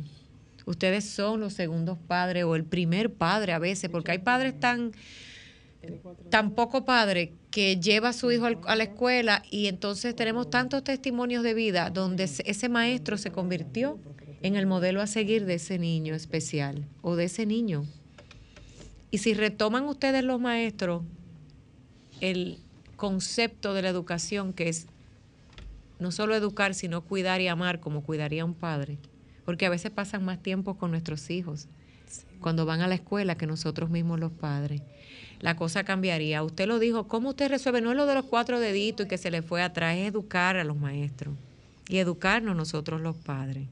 Ustedes 0.66 1.04
son 1.06 1.40
los 1.42 1.54
segundos 1.54 1.98
padres 2.08 2.44
o 2.46 2.56
el 2.56 2.64
primer 2.64 3.12
padre 3.14 3.54
a 3.54 3.60
veces, 3.60 3.90
porque 3.90 4.12
hay 4.12 4.20
padres 4.20 4.60
tan, 4.60 4.92
tan 6.30 6.52
poco 6.52 6.86
padres 6.86 7.30
que 7.52 7.80
lleva 7.80 8.10
a 8.10 8.14
su 8.14 8.32
hijo 8.32 8.46
al- 8.46 8.60
a 8.68 8.76
la 8.76 8.84
escuela 8.84 9.44
y 9.50 9.68
entonces 9.68 10.16
tenemos 10.16 10.50
tantos 10.50 10.84
testimonios 10.84 11.44
de 11.44 11.54
vida 11.54 11.90
donde 11.90 12.28
se- 12.28 12.44
ese 12.50 12.70
maestro 12.70 13.18
se 13.18 13.32
convirtió 13.32 14.00
en 14.42 14.56
el 14.56 14.66
modelo 14.68 15.02
a 15.02 15.08
seguir 15.08 15.46
de 15.46 15.56
ese 15.56 15.80
niño 15.80 16.14
especial 16.16 16.86
o 17.02 17.16
de 17.16 17.26
ese 17.26 17.46
niño. 17.46 17.86
Y 19.12 19.18
si 19.18 19.34
retoman 19.34 19.86
ustedes 19.86 20.24
los 20.24 20.40
maestros 20.40 21.04
el 22.22 22.60
concepto 22.96 23.74
de 23.74 23.82
la 23.82 23.90
educación 23.90 24.54
que 24.54 24.70
es 24.70 24.88
no 26.00 26.12
solo 26.12 26.36
educar, 26.36 26.74
sino 26.76 27.02
cuidar 27.02 27.42
y 27.42 27.48
amar 27.48 27.80
como 27.80 28.04
cuidaría 28.04 28.46
un 28.46 28.54
padre, 28.54 28.98
porque 29.46 29.66
a 29.66 29.70
veces 29.70 29.92
pasan 29.92 30.24
más 30.24 30.42
tiempo 30.42 30.78
con 30.78 30.92
nuestros 30.92 31.30
hijos 31.30 31.68
cuando 32.40 32.66
van 32.66 32.82
a 32.82 32.88
la 32.88 32.96
escuela 32.96 33.36
que 33.36 33.48
nosotros 33.48 33.90
mismos 33.90 34.20
los 34.20 34.32
padres. 34.32 34.82
La 35.40 35.56
cosa 35.56 35.84
cambiaría. 35.84 36.44
Usted 36.44 36.68
lo 36.68 36.80
dijo, 36.80 37.08
¿cómo 37.08 37.30
usted 37.30 37.50
resuelve? 37.50 37.82
No 37.82 37.92
es 37.92 37.98
lo 37.98 38.06
de 38.06 38.14
los 38.16 38.26
cuatro 38.26 38.60
deditos 38.60 39.06
y 39.06 39.10
que 39.10 39.18
se 39.18 39.32
le 39.32 39.42
fue 39.42 39.62
atrás, 39.62 39.96
es 39.98 40.08
educar 40.08 40.58
a 40.58 40.64
los 40.64 40.78
maestros 40.78 41.34
y 41.88 41.98
educarnos 41.98 42.56
nosotros 42.56 43.00
los 43.02 43.16
padres. 43.16 43.68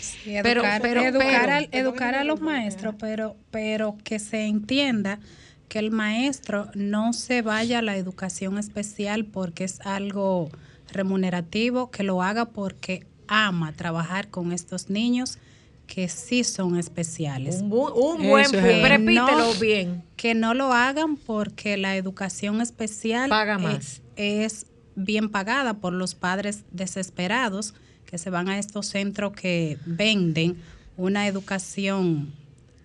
Sí, 0.00 0.32
Pero- 0.42 0.60
educar, 0.62 0.82
pero- 0.82 1.02
educar, 1.02 1.40
pero- 1.42 1.52
al- 1.52 1.68
educar 1.72 2.14
a 2.14 2.24
los 2.24 2.40
maestros, 2.40 2.94
pero, 2.98 3.36
pero 3.50 3.96
que 4.02 4.18
se 4.18 4.46
entienda 4.46 5.20
que 5.68 5.78
el 5.78 5.90
maestro 5.92 6.68
no 6.74 7.12
se 7.12 7.42
vaya 7.42 7.78
a 7.78 7.82
la 7.82 7.96
educación 7.96 8.58
especial 8.58 9.24
porque 9.26 9.64
es 9.64 9.80
algo 9.82 10.50
remunerativo, 10.92 11.90
que 11.90 12.02
lo 12.02 12.22
haga 12.22 12.46
porque 12.46 13.06
ama 13.28 13.72
trabajar 13.72 14.28
con 14.28 14.52
estos 14.52 14.90
niños 14.90 15.38
que 15.92 16.08
sí 16.08 16.44
son 16.44 16.76
especiales. 16.78 17.56
Un, 17.62 17.70
bu- 17.70 17.92
un 17.92 18.22
buen 18.28 18.44
es. 18.44 18.52
Repítelo 18.88 19.26
No- 19.38 19.54
bien. 19.60 20.04
Que 20.16 20.34
no 20.34 20.54
lo 20.54 20.72
hagan 20.72 21.16
porque 21.16 21.76
la 21.76 21.96
educación 21.96 22.60
especial 22.60 23.28
Paga 23.28 23.56
eh, 23.56 23.58
más. 23.58 24.00
es 24.14 24.66
bien 24.94 25.28
pagada 25.30 25.74
por 25.74 25.92
los 25.92 26.14
padres 26.14 26.62
desesperados 26.70 27.74
que 28.06 28.18
se 28.18 28.30
van 28.30 28.48
a 28.48 28.58
estos 28.58 28.86
centros 28.86 29.32
que 29.32 29.78
venden 29.84 30.56
una 30.96 31.26
educación 31.26 32.32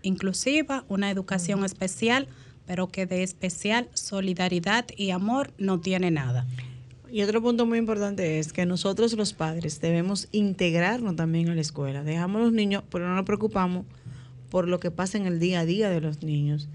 inclusiva, 0.02 0.84
una 0.88 1.12
educación 1.12 1.64
especial, 1.64 2.28
pero 2.66 2.88
que 2.88 3.06
de 3.06 3.22
especial 3.24 3.88
solidaridad 3.94 4.86
y 4.98 5.12
amor 5.12 5.54
no 5.60 5.80
tiene 5.80 6.10
nada. 6.12 6.48
Y 7.12 7.22
otro 7.22 7.42
punto 7.42 7.66
muy 7.66 7.78
importante 7.78 8.40
es 8.40 8.54
que 8.54 8.66
nosotros 8.66 9.14
los 9.14 9.34
padres 9.34 9.80
debemos 9.82 10.28
integrarnos 10.32 11.16
también 11.16 11.50
a 11.50 11.56
la 11.56 11.62
escuela. 11.62 12.04
Dejamos 12.04 12.42
a 12.42 12.46
los 12.46 12.54
niños, 12.54 12.84
pero 12.90 13.08
no 13.08 13.16
nos 13.16 13.26
preocupamos 13.26 13.86
por 14.50 14.68
lo 14.68 14.80
que 14.80 14.92
pasa 14.92 15.18
en 15.18 15.26
el 15.26 15.40
día 15.40 15.62
a 15.62 15.66
día 15.66 15.90
de 15.90 16.02
los 16.02 16.24
niños. 16.24 16.68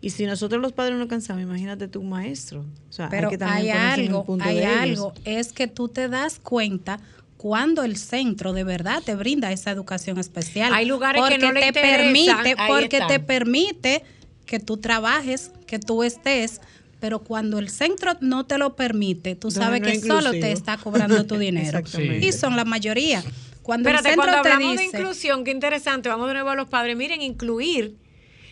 Y 0.00 0.10
si 0.10 0.26
nosotros 0.26 0.62
los 0.62 0.72
padres 0.72 0.96
nos 0.96 1.08
cansamos, 1.08 1.42
imagínate 1.42 1.88
tu 1.88 2.02
maestro. 2.02 2.60
O 2.88 2.92
sea, 2.92 3.08
Pero 3.08 3.30
hay 3.30 3.36
que 3.36 3.44
hay, 3.44 3.50
también 3.50 3.76
el 3.76 4.06
algo, 4.06 4.24
punto 4.24 4.44
hay 4.44 4.56
de 4.56 4.62
ellos. 4.62 4.78
algo, 4.78 5.14
es 5.24 5.52
que 5.52 5.66
tú 5.66 5.88
te 5.88 6.08
das 6.08 6.38
cuenta 6.38 7.00
cuando 7.36 7.84
el 7.84 7.96
centro 7.96 8.52
de 8.52 8.64
verdad 8.64 9.02
te 9.04 9.14
brinda 9.14 9.50
esa 9.50 9.70
educación 9.70 10.18
especial. 10.18 10.72
Hay 10.72 10.86
lugares 10.86 11.22
que 11.28 11.38
no 11.38 11.52
le 11.52 11.60
te 11.60 11.66
interesan, 11.68 12.04
permite, 12.04 12.54
ahí 12.58 12.68
porque 12.68 13.00
te 13.08 13.20
permite 13.20 14.04
que 14.44 14.60
tú 14.60 14.76
trabajes, 14.76 15.52
que 15.66 15.78
tú 15.78 16.02
estés, 16.02 16.60
pero 17.00 17.20
cuando 17.20 17.58
el 17.58 17.68
centro 17.68 18.16
no 18.20 18.46
te 18.46 18.58
lo 18.58 18.74
permite, 18.76 19.34
tú 19.36 19.50
sabes 19.50 19.80
no 19.80 19.86
que 19.86 20.00
solo 20.00 20.30
te 20.32 20.52
está 20.52 20.76
cobrando 20.78 21.24
tu 21.26 21.38
dinero. 21.38 21.78
Exactamente. 21.78 22.26
Y 22.26 22.32
son 22.32 22.56
la 22.56 22.64
mayoría. 22.64 23.22
Cuando 23.62 23.88
Espérate, 23.88 24.08
el 24.08 24.14
centro 24.14 24.30
cuando 24.32 24.42
te 24.48 24.52
hablamos 24.54 24.76
de 24.76 24.82
dice, 24.82 24.96
inclusión, 24.98 25.44
qué 25.44 25.50
interesante, 25.50 26.08
vamos 26.08 26.26
de 26.28 26.34
nuevo 26.34 26.50
a 26.50 26.54
los 26.56 26.68
padres. 26.68 26.96
Miren, 26.96 27.20
incluir 27.22 27.96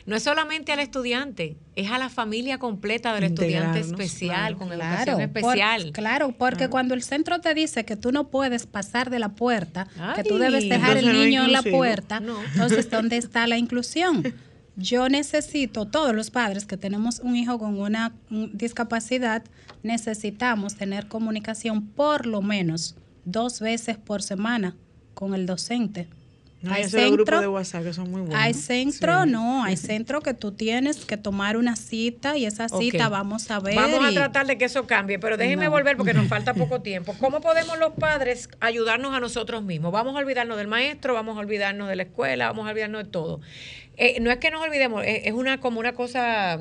no 0.04 0.14
es 0.14 0.22
solamente 0.22 0.70
al 0.70 0.78
estudiante, 0.78 1.56
es 1.74 1.90
a 1.90 1.98
la 1.98 2.08
familia 2.08 2.58
completa 2.58 3.12
del 3.14 3.24
estudiante 3.24 3.80
especial, 3.80 4.56
con 4.56 4.68
Claro, 4.68 4.84
educación 4.84 5.16
por- 5.32 5.38
especial. 5.56 5.92
claro, 5.92 6.32
porque 6.38 6.68
cuando 6.68 6.94
el 6.94 7.02
centro 7.02 7.40
te 7.40 7.54
dice 7.54 7.84
que 7.84 7.96
tú 7.96 8.12
no 8.12 8.28
puedes 8.28 8.66
pasar 8.66 9.10
de 9.10 9.18
la 9.18 9.30
puerta, 9.30 9.88
que 10.14 10.22
tú 10.22 10.38
debes 10.38 10.68
dejar 10.68 10.98
el 10.98 11.06
no 11.06 11.12
niño 11.12 11.44
en 11.44 11.52
la 11.52 11.62
puerta, 11.62 12.20
No. 12.20 12.40
entonces 12.52 12.88
¿dónde 12.88 13.16
está 13.16 13.48
la 13.48 13.58
inclusión? 13.58 14.22
Yo 14.76 15.08
necesito, 15.08 15.86
todos 15.86 16.14
los 16.14 16.30
padres 16.30 16.66
que 16.66 16.76
tenemos 16.76 17.20
un 17.20 17.34
hijo 17.34 17.58
con 17.58 17.80
una 17.80 18.12
discapacidad, 18.52 19.42
necesitamos 19.82 20.76
tener 20.76 21.08
comunicación 21.08 21.86
por 21.86 22.26
lo 22.26 22.42
menos 22.42 22.94
dos 23.24 23.60
veces 23.60 23.96
por 23.96 24.22
semana 24.22 24.76
con 25.14 25.34
el 25.34 25.46
docente. 25.46 26.08
No, 26.66 26.72
Hay 26.74 26.84
centro- 26.84 27.40
de 27.40 27.48
WhatsApp 27.48 27.84
que 27.84 27.92
son 27.92 28.10
muy 28.10 28.20
buenos. 28.22 28.38
Hay 28.38 28.52
centro, 28.54 29.24
Sí. 29.24 29.30
no, 29.30 29.64
hay 29.64 29.76
centro 29.76 30.20
que 30.20 30.34
tú 30.34 30.52
tienes 30.52 31.04
que 31.04 31.16
tomar 31.16 31.56
una 31.56 31.76
cita 31.76 32.36
y 32.36 32.44
esa 32.44 32.68
cita 32.68 33.08
vamos 33.08 33.50
a 33.50 33.60
ver. 33.60 33.76
Vamos 33.76 34.04
a 34.04 34.12
tratar 34.12 34.46
de 34.46 34.58
que 34.58 34.64
eso 34.66 34.86
cambie, 34.86 35.18
pero 35.18 35.36
déjenme 35.36 35.66
No. 35.66 35.70
volver 35.70 35.96
porque 35.96 36.12
nos 36.14 36.26
falta 36.28 36.54
poco 36.54 36.82
tiempo. 36.82 37.14
¿Cómo 37.20 37.40
podemos 37.40 37.78
los 37.78 37.92
padres 37.94 38.48
ayudarnos 38.60 39.14
a 39.14 39.20
nosotros 39.20 39.62
mismos? 39.62 39.92
Vamos 39.92 40.14
a 40.16 40.18
olvidarnos 40.18 40.56
del 40.58 40.66
maestro, 40.68 41.14
vamos 41.14 41.36
a 41.36 41.40
olvidarnos 41.40 41.88
de 41.88 41.96
la 41.96 42.02
escuela, 42.02 42.46
vamos 42.48 42.66
a 42.66 42.70
olvidarnos 42.70 43.04
de 43.04 43.10
todo. 43.10 43.40
Eh, 43.96 44.18
no 44.20 44.30
es 44.30 44.38
que 44.38 44.50
nos 44.50 44.60
olvidemos, 44.62 45.04
eh, 45.04 45.22
es 45.24 45.32
una 45.32 45.58
como 45.60 45.80
una 45.80 45.92
cosa 45.94 46.58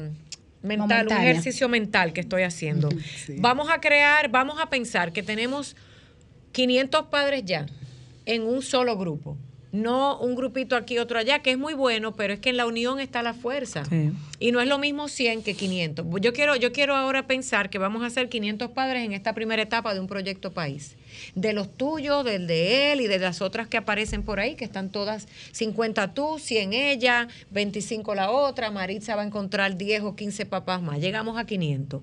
mental, 0.62 1.08
un 1.08 1.14
ejercicio 1.18 1.68
mental 1.70 2.14
que 2.14 2.22
estoy 2.22 2.44
haciendo. 2.44 2.90
Vamos 3.38 3.70
a 3.70 3.82
crear, 3.82 4.30
vamos 4.30 4.58
a 4.62 4.70
pensar 4.70 5.12
que 5.12 5.22
tenemos 5.24 5.76
500 6.52 7.08
padres 7.08 7.44
ya 7.46 7.66
en 8.26 8.42
un 8.44 8.62
solo 8.62 8.98
grupo. 8.98 9.38
No 9.76 10.18
un 10.20 10.36
grupito 10.36 10.78
aquí, 10.78 10.98
otro 11.00 11.20
allá, 11.20 11.40
que 11.40 11.52
es 11.52 11.58
muy 11.58 11.74
bueno, 11.74 12.16
pero 12.16 12.34
es 12.34 12.40
que 12.40 12.50
en 12.50 12.58
la 12.58 12.66
unión 12.66 13.00
está 13.00 13.22
la 13.22 13.34
fuerza. 13.34 13.84
Sí. 13.86 14.12
Y 14.40 14.52
no 14.52 14.62
es 14.62 14.68
lo 14.68 14.78
mismo 14.78 15.10
100 15.10 15.44
que 15.44 15.54
500. 15.54 16.06
Yo 16.22 16.32
quiero, 16.32 16.56
yo 16.56 16.72
quiero 16.72 16.96
ahora 16.96 17.28
pensar 17.28 17.70
que 17.70 17.78
vamos 17.78 18.02
a 18.04 18.06
hacer 18.06 18.30
500 18.30 18.72
padres 18.72 19.04
en 19.04 19.12
esta 19.12 19.34
primera 19.34 19.62
etapa 19.62 19.94
de 19.94 20.00
un 20.00 20.08
proyecto 20.08 20.54
país. 20.54 20.96
De 21.36 21.52
los 21.52 21.76
tuyos, 21.76 22.24
del 22.24 22.48
de 22.48 22.94
él 22.94 23.02
y 23.02 23.08
de 23.08 23.20
las 23.20 23.42
otras 23.42 23.68
que 23.68 23.76
aparecen 23.76 24.24
por 24.24 24.40
ahí, 24.40 24.56
que 24.56 24.64
están 24.64 24.90
todas 24.90 25.28
50 25.52 26.14
tú, 26.14 26.40
100 26.40 26.72
ella, 26.74 27.28
25 27.52 28.16
la 28.16 28.32
otra. 28.32 28.72
Maritza 28.72 29.16
va 29.16 29.24
a 29.24 29.26
encontrar 29.26 29.76
10 29.76 30.04
o 30.04 30.16
15 30.16 30.46
papás 30.46 30.82
más. 30.82 31.00
Llegamos 31.00 31.38
a 31.38 31.46
500. 31.46 32.02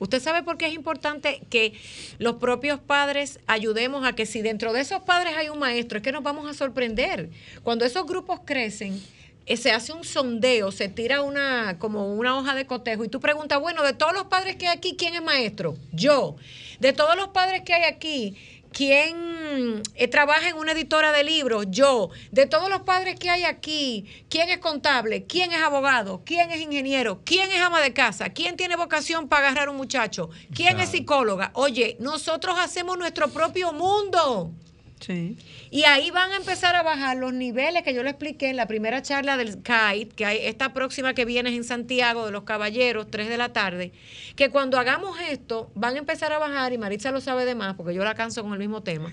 ¿Usted 0.00 0.18
sabe 0.18 0.42
por 0.42 0.56
qué 0.56 0.66
es 0.66 0.74
importante 0.74 1.42
que 1.50 1.74
los 2.18 2.36
propios 2.36 2.80
padres 2.80 3.38
ayudemos 3.46 4.06
a 4.06 4.14
que 4.14 4.24
si 4.24 4.40
dentro 4.40 4.72
de 4.72 4.80
esos 4.80 5.02
padres 5.02 5.34
hay 5.36 5.50
un 5.50 5.58
maestro, 5.58 5.98
es 5.98 6.02
que 6.02 6.10
nos 6.10 6.22
vamos 6.22 6.48
a 6.48 6.54
sorprender? 6.54 7.28
Cuando 7.62 7.84
esos 7.84 8.06
grupos 8.06 8.40
crecen, 8.46 8.98
eh, 9.44 9.58
se 9.58 9.72
hace 9.72 9.92
un 9.92 10.04
sondeo, 10.04 10.72
se 10.72 10.88
tira 10.88 11.20
una 11.20 11.78
como 11.78 12.14
una 12.14 12.38
hoja 12.38 12.54
de 12.54 12.66
cotejo 12.66 13.04
y 13.04 13.08
tú 13.08 13.20
preguntas, 13.20 13.60
bueno, 13.60 13.82
de 13.82 13.92
todos 13.92 14.14
los 14.14 14.24
padres 14.24 14.56
que 14.56 14.68
hay 14.68 14.78
aquí, 14.78 14.96
¿quién 14.96 15.14
es 15.14 15.22
maestro? 15.22 15.76
Yo. 15.92 16.36
De 16.78 16.94
todos 16.94 17.14
los 17.14 17.28
padres 17.28 17.60
que 17.62 17.74
hay 17.74 17.84
aquí, 17.84 18.36
¿Quién 18.72 19.82
eh, 19.94 20.08
trabaja 20.08 20.48
en 20.48 20.56
una 20.56 20.72
editora 20.72 21.12
de 21.12 21.24
libros? 21.24 21.66
Yo. 21.70 22.10
De 22.30 22.46
todos 22.46 22.70
los 22.70 22.82
padres 22.82 23.16
que 23.18 23.28
hay 23.28 23.44
aquí, 23.44 24.06
¿quién 24.28 24.48
es 24.48 24.58
contable? 24.58 25.24
¿Quién 25.24 25.52
es 25.52 25.60
abogado? 25.60 26.22
¿Quién 26.24 26.50
es 26.50 26.60
ingeniero? 26.60 27.20
¿Quién 27.24 27.50
es 27.50 27.60
ama 27.60 27.80
de 27.80 27.92
casa? 27.92 28.30
¿Quién 28.30 28.56
tiene 28.56 28.76
vocación 28.76 29.28
para 29.28 29.48
agarrar 29.48 29.68
a 29.68 29.70
un 29.72 29.76
muchacho? 29.76 30.30
¿Quién 30.54 30.78
es 30.78 30.90
psicóloga? 30.90 31.50
Oye, 31.54 31.96
nosotros 31.98 32.56
hacemos 32.58 32.96
nuestro 32.96 33.28
propio 33.28 33.72
mundo. 33.72 34.52
Sí. 35.00 35.36
Y 35.70 35.84
ahí 35.84 36.10
van 36.10 36.30
a 36.32 36.36
empezar 36.36 36.76
a 36.76 36.82
bajar 36.82 37.16
los 37.16 37.32
niveles 37.32 37.82
que 37.82 37.94
yo 37.94 38.02
le 38.02 38.10
expliqué 38.10 38.50
en 38.50 38.56
la 38.56 38.66
primera 38.66 39.02
charla 39.02 39.36
del 39.36 39.62
CAIT, 39.62 40.12
que 40.12 40.26
hay 40.26 40.38
esta 40.42 40.72
próxima 40.72 41.14
que 41.14 41.24
viene 41.24 41.50
es 41.50 41.56
en 41.56 41.64
Santiago 41.64 42.26
de 42.26 42.32
los 42.32 42.44
Caballeros, 42.44 43.10
3 43.10 43.28
de 43.28 43.36
la 43.38 43.52
tarde, 43.52 43.92
que 44.36 44.50
cuando 44.50 44.78
hagamos 44.78 45.18
esto 45.20 45.70
van 45.74 45.96
a 45.96 45.98
empezar 45.98 46.32
a 46.32 46.38
bajar, 46.38 46.72
y 46.72 46.78
Maritza 46.78 47.10
lo 47.10 47.20
sabe 47.20 47.46
de 47.46 47.54
más, 47.54 47.76
porque 47.76 47.94
yo 47.94 48.04
la 48.04 48.14
canso 48.14 48.42
con 48.42 48.52
el 48.52 48.58
mismo 48.58 48.82
tema, 48.82 49.12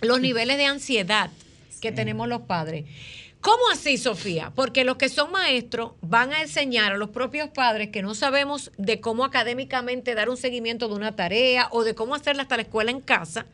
los 0.00 0.20
niveles 0.20 0.56
de 0.56 0.66
ansiedad 0.66 1.30
que 1.80 1.92
tenemos 1.92 2.28
los 2.28 2.42
padres. 2.42 2.84
¿Cómo 3.44 3.62
así, 3.70 3.98
Sofía? 3.98 4.52
Porque 4.54 4.84
los 4.84 4.96
que 4.96 5.10
son 5.10 5.30
maestros 5.30 5.92
van 6.00 6.32
a 6.32 6.40
enseñar 6.40 6.92
a 6.92 6.96
los 6.96 7.10
propios 7.10 7.50
padres 7.50 7.90
que 7.90 8.00
no 8.00 8.14
sabemos 8.14 8.72
de 8.78 9.02
cómo 9.02 9.22
académicamente 9.22 10.14
dar 10.14 10.30
un 10.30 10.38
seguimiento 10.38 10.88
de 10.88 10.94
una 10.94 11.14
tarea 11.14 11.68
o 11.70 11.84
de 11.84 11.94
cómo 11.94 12.14
hacerla 12.14 12.44
hasta 12.44 12.56
la 12.56 12.62
escuela 12.62 12.90
en 12.90 13.02
casa. 13.02 13.44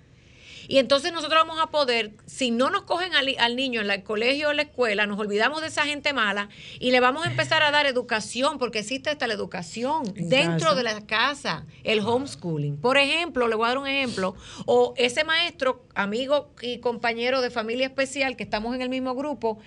Y 0.70 0.78
entonces 0.78 1.12
nosotros 1.12 1.40
vamos 1.44 1.58
a 1.60 1.66
poder, 1.66 2.12
si 2.26 2.52
no 2.52 2.70
nos 2.70 2.82
cogen 2.82 3.12
al, 3.16 3.26
al 3.40 3.56
niño 3.56 3.80
en 3.80 3.88
la- 3.88 3.94
el 3.96 4.04
colegio 4.04 4.50
o 4.50 4.52
la 4.52 4.62
escuela, 4.62 5.04
nos 5.04 5.18
olvidamos 5.18 5.60
de 5.62 5.66
esa 5.66 5.84
gente 5.84 6.12
mala 6.12 6.48
y 6.78 6.92
le 6.92 7.00
vamos 7.00 7.26
a 7.26 7.28
empezar 7.28 7.64
a 7.64 7.72
dar 7.72 7.86
educación, 7.86 8.58
porque 8.60 8.78
existe 8.78 9.10
hasta 9.10 9.26
la 9.26 9.34
educación 9.34 10.04
En 10.16 10.28
dentro 10.28 10.68
casa. 10.68 10.74
de 10.76 10.82
la 10.84 11.06
casa, 11.06 11.66
el 11.82 11.98
homeschooling. 11.98 12.76
Por 12.76 12.98
ejemplo, 12.98 13.48
le 13.48 13.56
voy 13.56 13.64
a 13.64 13.68
dar 13.70 13.78
un 13.78 13.88
ejemplo, 13.88 14.36
o 14.64 14.94
ese 14.96 15.24
maestro, 15.24 15.84
amigo 15.96 16.50
y 16.62 16.78
compañero 16.78 17.40
de 17.40 17.50
familia 17.50 17.86
especial, 17.86 18.36
que 18.36 18.44
estamos 18.44 18.72
en 18.76 18.80
el 18.82 18.88
mismo 18.90 19.16
grupo, 19.16 19.58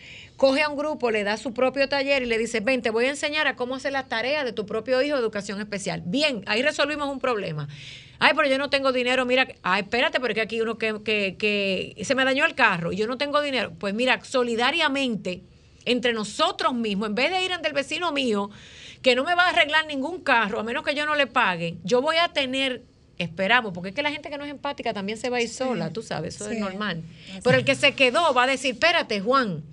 coge 0.44 0.62
a 0.62 0.68
un 0.68 0.76
grupo, 0.76 1.10
le 1.10 1.24
da 1.24 1.38
su 1.38 1.54
propio 1.54 1.88
taller 1.88 2.22
y 2.22 2.26
le 2.26 2.38
dice, 2.38 2.60
ven, 2.60 2.82
te 2.82 2.90
voy 2.90 3.06
a 3.06 3.10
enseñar 3.12 3.48
a 3.48 3.56
cómo 3.56 3.76
hacer 3.76 3.94
las 3.94 4.10
tareas 4.10 4.44
de 4.44 4.52
tu 4.52 4.66
propio 4.66 5.02
hijo 5.02 5.16
de 5.16 5.22
educación 5.22 5.62
especial. 5.62 6.04
Bien, 6.06 6.44
ahí 6.48 6.62
resolvimos 6.62 7.08
un 7.10 7.20
problema. 7.22 7.70
Ay, 8.20 8.34
pero 8.36 8.50
yo 8.50 8.58
no 8.58 8.70
tengo 8.70 8.92
dinero, 8.92 9.26
mira, 9.26 9.48
ay, 9.62 9.84
espérate, 9.84 10.20
porque 10.20 10.42
aquí 10.42 10.60
uno 10.60 10.78
que, 10.78 11.02
que, 11.02 11.38
que 11.40 12.04
se 12.04 12.14
me 12.14 12.26
dañó 12.26 12.44
el 12.46 12.56
carro 12.56 12.92
y 12.92 12.98
yo 12.98 13.08
no 13.08 13.18
tengo 13.18 13.40
dinero. 13.40 13.72
Pues 13.80 13.94
mira, 13.94 14.20
solidariamente, 14.22 15.44
entre 15.86 16.12
nosotros 16.12 16.74
mismos, 16.74 17.08
en 17.08 17.16
vez 17.16 17.32
de 17.32 17.42
ir 17.46 17.54
ante 17.54 17.70
el 17.70 17.74
vecino 17.74 18.12
mío, 18.12 18.50
que 19.02 19.16
no 19.16 19.24
me 19.24 19.36
va 19.36 19.44
a 19.46 19.50
arreglar 19.52 19.86
ningún 19.86 20.22
carro, 20.24 20.60
a 20.60 20.64
menos 20.64 20.84
que 20.84 20.94
yo 20.94 21.06
no 21.06 21.16
le 21.16 21.26
pague, 21.26 21.78
yo 21.86 22.02
voy 22.02 22.18
a 22.18 22.28
tener, 22.34 22.82
esperamos, 23.18 23.72
porque 23.74 23.90
es 23.92 23.96
que 23.96 24.04
la 24.04 24.12
gente 24.12 24.30
que 24.30 24.38
no 24.38 24.44
es 24.44 24.52
empática 24.52 24.94
también 24.94 25.18
se 25.18 25.30
va 25.30 25.38
a 25.38 25.42
ir 25.42 25.48
sola, 25.48 25.92
tú 25.94 26.02
sabes, 26.02 26.36
eso 26.36 26.50
Sí. 26.50 26.56
es 26.56 26.60
normal. 26.60 27.02
Pero 27.46 27.58
el 27.58 27.64
que 27.64 27.76
se 27.76 27.94
quedó 27.94 28.34
va 28.34 28.44
a 28.44 28.48
decir, 28.48 28.74
espérate, 28.74 29.22
Juan, 29.22 29.64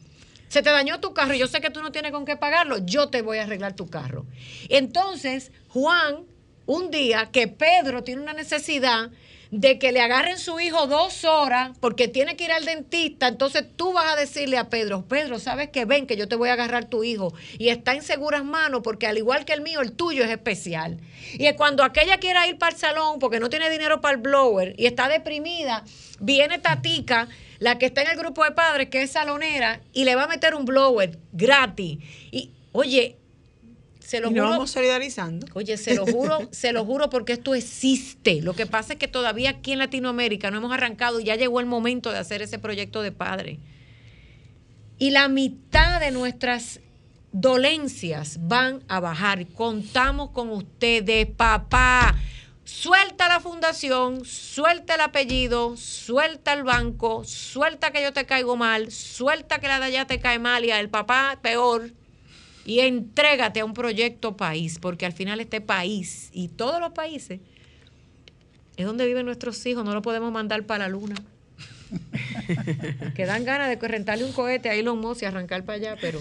se 0.51 0.63
te 0.63 0.71
dañó 0.71 1.01
tu 1.01 1.15
carro, 1.15 1.33
yo 1.35 1.47
sé 1.47 1.61
que 1.61 1.71
tú 1.71 1.81
no 1.81 1.93
tienes 1.93 2.11
con 2.11 2.27
qué 2.27 2.37
pagarlo, 2.37 2.79
yo 2.85 3.09
te 3.09 3.23
voy 3.23 3.39
a 3.39 3.45
arreglar 3.45 3.75
tu 3.75 3.89
carro. 3.89 4.27
Entonces, 4.69 5.53
Juan, 5.69 6.25
un 6.67 6.91
día 6.91 7.31
que 7.33 7.47
Pedro 7.47 8.03
tiene 8.03 8.21
una 8.21 8.33
necesidad 8.33 9.11
de 9.53 9.79
que 9.79 9.93
le 9.93 10.01
agarren 10.01 10.39
su 10.39 10.59
hijo 10.61 10.87
dos 10.89 11.25
horas 11.25 11.77
porque 11.81 12.09
tiene 12.09 12.37
que 12.37 12.45
ir 12.45 12.53
al 12.53 12.65
dentista, 12.65 13.29
entonces 13.29 13.65
tú 13.77 13.93
vas 13.93 14.13
a 14.13 14.17
decirle 14.17 14.59
a 14.59 14.69
Pedro, 14.69 15.05
Pedro, 15.07 15.39
¿sabes 15.39 15.71
que 15.71 15.85
Ven, 15.85 16.07
que 16.07 16.17
yo 16.17 16.27
te 16.27 16.37
voy 16.37 16.49
a 16.49 16.55
agarrar 16.55 16.87
tu 16.87 17.05
hijo 17.05 17.33
y 17.59 17.69
está 17.69 17.95
en 17.95 18.03
seguras 18.03 18.45
manos 18.45 18.83
porque 18.83 19.07
al 19.07 19.19
igual 19.19 19.45
que 19.45 19.53
el 19.53 19.61
mío, 19.61 19.81
el 19.81 19.93
tuyo 19.93 20.25
es 20.25 20.31
especial. 20.31 20.99
Y 21.35 21.53
cuando 21.55 21.85
aquella 21.85 22.19
quiera 22.19 22.49
ir 22.49 22.59
para 22.59 22.73
el 22.73 22.79
salón 22.79 23.21
porque 23.21 23.39
no 23.39 23.51
tiene 23.51 23.71
dinero 23.71 24.01
para 24.01 24.15
el 24.15 24.21
blower 24.21 24.75
y 24.77 24.87
está 24.87 25.09
deprimida, 25.09 25.85
viene 26.21 26.59
Tatica, 26.59 27.29
la 27.61 27.79
que 27.79 27.87
está 27.87 28.03
en 28.03 28.09
el 28.11 28.17
grupo 28.19 28.43
de 28.45 28.51
padres, 28.53 28.89
que 28.89 29.03
es 29.03 29.13
salonera, 29.13 29.81
y 29.93 30.05
le 30.05 30.17
va 30.17 30.25
a 30.25 30.29
meter 30.29 30.55
un 30.55 30.65
blower 30.65 31.19
gratis. 31.33 31.99
Y, 32.33 32.51
oye, 32.73 33.17
se 34.01 34.19
lo 34.21 34.29
Y 34.31 34.33
juro. 34.33 34.51
vamos 34.51 34.71
solidarizando. 34.73 35.47
Oye, 35.55 35.77
se 35.77 35.95
lo 35.95 36.05
juro, 36.05 36.49
se 36.51 36.73
lo 36.73 36.85
juro 36.85 37.11
porque 37.11 37.35
esto 37.35 37.55
existe. 37.55 38.43
Lo 38.43 38.55
que 38.55 38.67
pasa 38.67 38.95
es 38.95 38.99
que 38.99 39.07
todavía 39.07 39.51
aquí 39.51 39.73
en 39.73 39.79
Latinoamérica 39.79 40.51
no 40.51 40.57
hemos 40.59 40.73
arrancado 40.73 41.21
y 41.21 41.25
ya 41.25 41.37
llegó 41.37 41.61
el 41.61 41.67
momento 41.67 42.11
de 42.11 42.19
hacer 42.19 42.43
ese 42.43 42.59
proyecto 42.59 43.03
de 43.03 43.13
padre. 43.13 43.61
Y 44.99 45.11
la 45.11 45.29
mitad 45.29 46.01
de 46.01 46.11
nuestras 46.11 46.81
dolencias 47.33 48.39
van 48.41 48.83
a 48.89 49.01
bajar. 49.01 49.47
Contamos 49.49 50.31
con 50.31 50.51
ustedes, 50.51 51.27
papá. 51.27 52.17
Suelta 52.73 53.29
la 53.29 53.41
fundación, 53.41 54.25
suelta 54.25 54.95
el 54.95 55.01
apellido, 55.01 55.77
suelta 55.77 56.53
el 56.53 56.63
banco, 56.63 57.25
suelta 57.25 57.91
que 57.91 58.01
yo 58.01 58.13
te 58.13 58.27
caigo 58.27 58.57
mal, 58.57 58.93
suelta 58.93 59.59
que 59.59 59.67
la 59.67 59.81
de 59.81 59.87
allá 59.87 60.07
te 60.07 60.21
cae 60.21 60.39
mal 60.39 60.65
y 60.65 60.71
al 60.71 60.89
papá 60.89 61.41
peor 61.43 61.91
y 62.65 62.79
entrégate 62.79 63.61
a 63.61 63.65
un 63.65 63.75
proyecto 63.75 64.37
país, 64.37 64.79
porque 64.79 65.05
al 65.05 65.13
final 65.13 65.41
este 65.41 65.61
país 65.61 66.31
y 66.33 66.47
todos 66.47 66.81
los 66.81 66.93
países 66.93 67.41
es 68.77 68.87
donde 68.87 69.05
viven 69.05 69.27
nuestros 69.27 69.67
hijos, 69.67 69.85
no 69.85 69.93
lo 69.93 70.01
podemos 70.01 70.33
mandar 70.33 70.65
para 70.65 70.85
la 70.85 70.91
luna. 70.91 71.17
que 73.17 73.27
dan 73.27 73.45
ganas 73.45 73.69
de 73.69 73.89
rentarle 73.89 74.25
un 74.25 74.33
cohete 74.33 74.71
a 74.71 74.75
Elon 74.75 75.01
Musk 75.01 75.23
y 75.23 75.27
arrancar 75.27 75.65
para 75.65 75.77
allá, 75.77 75.97
pero 76.01 76.21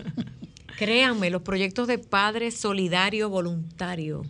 créanme, 0.76 1.30
los 1.30 1.40
proyectos 1.40 1.88
de 1.88 1.96
padres 1.96 2.58
solidarios 2.58 3.30
voluntarios 3.30 4.26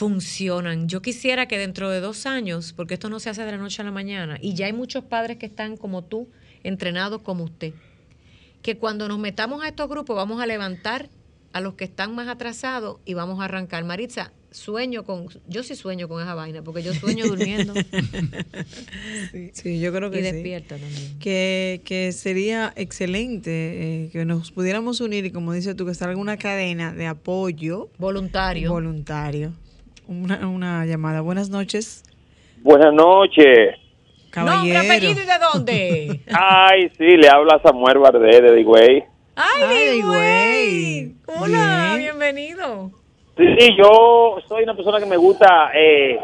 funcionan. 0.00 0.88
Yo 0.88 1.02
quisiera 1.02 1.44
que 1.46 1.58
dentro 1.58 1.90
de 1.90 2.00
dos 2.00 2.24
años, 2.24 2.72
porque 2.74 2.94
esto 2.94 3.10
no 3.10 3.20
se 3.20 3.28
hace 3.28 3.44
de 3.44 3.52
la 3.52 3.58
noche 3.58 3.82
a 3.82 3.84
la 3.84 3.90
mañana, 3.90 4.38
y 4.40 4.54
ya 4.54 4.64
hay 4.64 4.72
muchos 4.72 5.04
padres 5.04 5.36
que 5.36 5.44
están 5.44 5.76
como 5.76 6.02
tú, 6.02 6.26
entrenados 6.64 7.20
como 7.20 7.44
usted, 7.44 7.74
que 8.62 8.78
cuando 8.78 9.08
nos 9.08 9.18
metamos 9.18 9.62
a 9.62 9.68
estos 9.68 9.90
grupos 9.90 10.16
vamos 10.16 10.40
a 10.40 10.46
levantar 10.46 11.10
a 11.52 11.60
los 11.60 11.74
que 11.74 11.84
están 11.84 12.14
más 12.14 12.28
atrasados 12.28 12.96
y 13.04 13.12
vamos 13.12 13.40
a 13.42 13.44
arrancar. 13.44 13.84
Maritza, 13.84 14.32
sueño 14.50 15.04
con, 15.04 15.26
yo 15.46 15.62
sí 15.62 15.74
sueño 15.74 16.08
con 16.08 16.22
esa 16.22 16.32
vaina, 16.34 16.62
porque 16.62 16.82
yo 16.82 16.94
sueño 16.94 17.26
durmiendo 17.26 17.74
Sí, 19.52 19.80
yo 19.80 19.92
creo 19.92 20.10
que 20.10 20.20
y 20.20 20.24
sí. 20.24 20.32
despierta 20.32 20.78
también. 20.78 21.18
Que, 21.18 21.82
que 21.84 22.12
sería 22.12 22.72
excelente 22.74 23.50
eh, 24.04 24.08
que 24.12 24.24
nos 24.24 24.50
pudiéramos 24.50 25.02
unir 25.02 25.26
y 25.26 25.30
como 25.30 25.52
dices 25.52 25.76
tú, 25.76 25.84
que 25.84 25.92
salga 25.92 26.16
una 26.16 26.38
cadena 26.38 26.94
de 26.94 27.06
apoyo 27.06 27.90
Voluntario. 27.98 28.72
voluntario. 28.72 29.52
Una, 30.10 30.48
una 30.48 30.84
llamada. 30.86 31.20
Buenas 31.20 31.50
noches, 31.50 32.02
Buenas 32.62 32.92
noches. 32.92 33.76
Nombre, 34.34 34.72
caballero. 34.74 34.78
apellido 34.80 35.22
y 35.22 35.26
de 35.26 35.38
dónde. 35.52 36.20
Ay, 36.32 36.90
sí, 36.98 37.04
le 37.16 37.28
habla 37.28 37.60
Samuel 37.62 37.98
Bardé 37.98 38.40
de 38.42 38.54
Digüey. 38.56 39.04
Ay, 39.36 39.62
Ay, 39.62 39.96
mi 39.96 40.02
güey. 40.02 41.04
güey. 41.06 41.14
Hola, 41.40 41.94
Bien. 41.96 41.98
bienvenido. 42.18 42.90
Sí, 43.36 43.44
sí, 43.58 43.68
yo 43.78 44.36
soy 44.48 44.64
una 44.64 44.74
persona 44.74 44.98
que 44.98 45.06
me 45.06 45.16
gusta, 45.16 45.70
eh, 45.74 46.18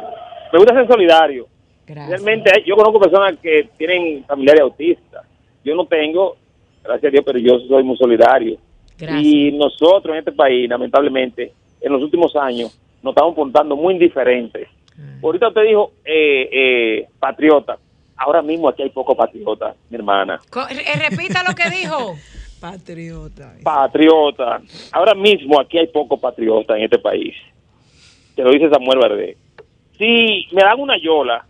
me 0.53 0.59
gusta 0.59 0.75
ser 0.75 0.89
solidario. 0.89 1.47
Gracias. 1.87 2.09
Realmente 2.23 2.65
yo 2.67 2.75
conozco 2.75 2.99
personas 3.01 3.37
que 3.39 3.69
tienen 3.79 4.25
familiares 4.25 4.63
autistas. 4.63 5.25
Yo 5.65 5.77
no 5.77 5.87
tengo, 5.87 6.37
gracias 6.83 7.09
a 7.09 7.13
Dios, 7.13 7.23
pero 7.25 7.39
yo 7.39 7.61
soy 7.69 7.85
muy 7.85 7.97
solidario. 7.97 8.59
Gracias. 8.99 9.23
Y 9.23 9.53
nosotros 9.53 10.13
en 10.13 10.19
este 10.19 10.33
país, 10.33 10.69
lamentablemente, 10.69 11.53
en 11.81 11.93
los 11.93 12.03
últimos 12.03 12.35
años, 12.37 12.77
nos 13.03 13.13
estamos 13.13 13.35
portando 13.35 13.77
muy 13.77 13.95
indiferentes. 13.95 14.69
Ah. 14.99 15.19
Ahorita 15.23 15.49
usted 15.49 15.63
dijo 15.63 15.93
eh, 16.05 16.49
eh, 16.53 17.09
patriota. 17.19 17.79
Ahora 18.17 18.41
mismo 18.43 18.69
aquí 18.69 18.83
hay 18.83 18.91
poco 18.91 19.15
patriota, 19.15 19.75
mi 19.91 19.97
hermana. 19.97 20.41
Eh, 20.71 21.09
repita 21.11 21.43
lo 21.43 21.55
que 21.55 21.69
dijo. 21.71 22.15
Patriota. 22.61 23.53
Patriota. 23.63 24.63
Ahora 24.93 25.15
mismo 25.15 25.61
aquí 25.61 25.77
hay 25.79 25.89
poco 25.89 26.17
patriota 26.17 26.75
en 26.77 26.85
este 26.85 26.99
país. 26.99 27.35
Te 28.35 28.43
lo 28.43 28.51
dice 28.51 28.71
Samuel 28.71 28.99
Verde. 28.99 29.37
Si 29.99 30.49
me 30.53 30.63
dan 30.63 30.81
una 30.81 30.97
yola, 30.99 31.47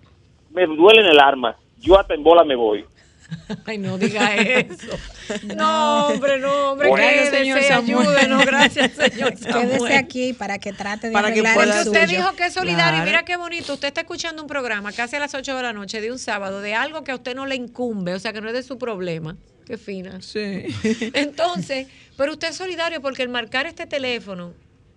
me 0.51 0.66
duele 0.66 1.03
en 1.03 1.07
el 1.07 1.20
arma, 1.20 1.57
yo 1.78 1.99
hasta 1.99 2.14
en 2.14 2.22
bola 2.22 2.44
me 2.44 2.57
voy. 2.57 2.84
Ay, 3.66 3.78
no 3.78 3.98
diga 3.98 4.34
eso. 4.36 4.98
No, 5.56 6.06
hombre, 6.08 6.38
no, 6.38 6.70
hombre, 6.72 6.88
quédese, 6.94 7.30
señor 7.38 7.60
Samuel. 7.64 8.06
ayúdenos, 8.08 8.46
gracias, 8.46 8.92
señor 8.96 9.30
Quédese 9.34 9.50
Samuel. 9.50 9.92
aquí 9.96 10.32
para 10.32 10.58
que 10.58 10.72
trate 10.72 11.08
de 11.08 11.12
Para 11.12 11.28
que 11.28 11.40
arreglar 11.40 11.54
pueda 11.54 11.80
el 11.80 11.84
Porque 11.86 11.98
usted 11.98 12.06
suyo. 12.08 12.18
dijo 12.22 12.36
que 12.36 12.46
es 12.46 12.54
solidario. 12.54 12.90
Claro. 12.90 13.04
Mira 13.06 13.24
qué 13.24 13.36
bonito. 13.36 13.74
Usted 13.74 13.88
está 13.88 14.02
escuchando 14.02 14.40
un 14.42 14.48
programa 14.48 14.92
casi 14.92 15.16
a 15.16 15.18
las 15.18 15.34
8 15.34 15.56
de 15.56 15.62
la 15.62 15.72
noche 15.72 16.00
de 16.00 16.12
un 16.12 16.18
sábado 16.20 16.60
de 16.60 16.74
algo 16.74 17.02
que 17.02 17.10
a 17.10 17.16
usted 17.16 17.34
no 17.34 17.44
le 17.46 17.56
incumbe, 17.56 18.14
o 18.14 18.18
sea, 18.20 18.32
que 18.32 18.40
no 18.40 18.48
es 18.48 18.54
de 18.54 18.62
su 18.62 18.78
problema. 18.78 19.36
Qué 19.66 19.76
fina. 19.78 20.22
Sí. 20.22 20.64
Entonces, 21.12 21.88
pero 22.16 22.32
usted 22.32 22.50
es 22.50 22.56
solidario 22.56 23.00
porque 23.02 23.22
el 23.22 23.28
marcar 23.28 23.66
este 23.66 23.86
teléfono 23.86 24.52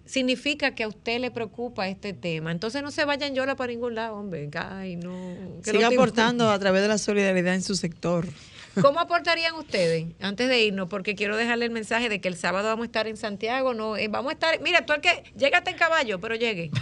significa 0.09 0.73
que 0.75 0.83
a 0.83 0.87
usted 0.87 1.19
le 1.19 1.29
preocupa 1.31 1.87
este 1.87 2.13
tema. 2.13 2.51
Entonces 2.51 2.81
no 2.81 2.91
se 2.91 3.05
vayan 3.05 3.35
yola 3.35 3.55
para 3.55 3.71
ningún 3.71 3.95
lado, 3.95 4.15
hombre. 4.15 4.49
Ay, 4.55 4.95
no. 4.95 5.13
Siga 5.63 5.87
aportando 5.87 6.49
a 6.49 6.57
través 6.59 6.81
de 6.81 6.87
la 6.87 6.97
solidaridad 6.97 7.53
en 7.53 7.61
su 7.61 7.75
sector. 7.75 8.27
¿Cómo 8.81 8.99
aportarían 8.99 9.53
ustedes 9.55 10.07
antes 10.21 10.47
de 10.47 10.61
irnos? 10.63 10.89
Porque 10.89 11.15
quiero 11.15 11.35
dejarle 11.37 11.65
el 11.65 11.71
mensaje 11.71 12.07
de 12.09 12.21
que 12.21 12.27
el 12.27 12.35
sábado 12.35 12.67
vamos 12.69 12.83
a 12.83 12.85
estar 12.87 13.07
en 13.07 13.17
Santiago. 13.17 13.73
No, 13.73 13.97
Eh, 13.97 14.07
vamos 14.07 14.29
a 14.31 14.33
estar. 14.33 14.59
Mira, 14.61 14.85
tú 14.85 14.93
el 14.93 15.01
que 15.01 15.23
llégate 15.37 15.71
en 15.71 15.77
caballo, 15.77 16.19
pero 16.19 16.35
llegue. 16.35 16.71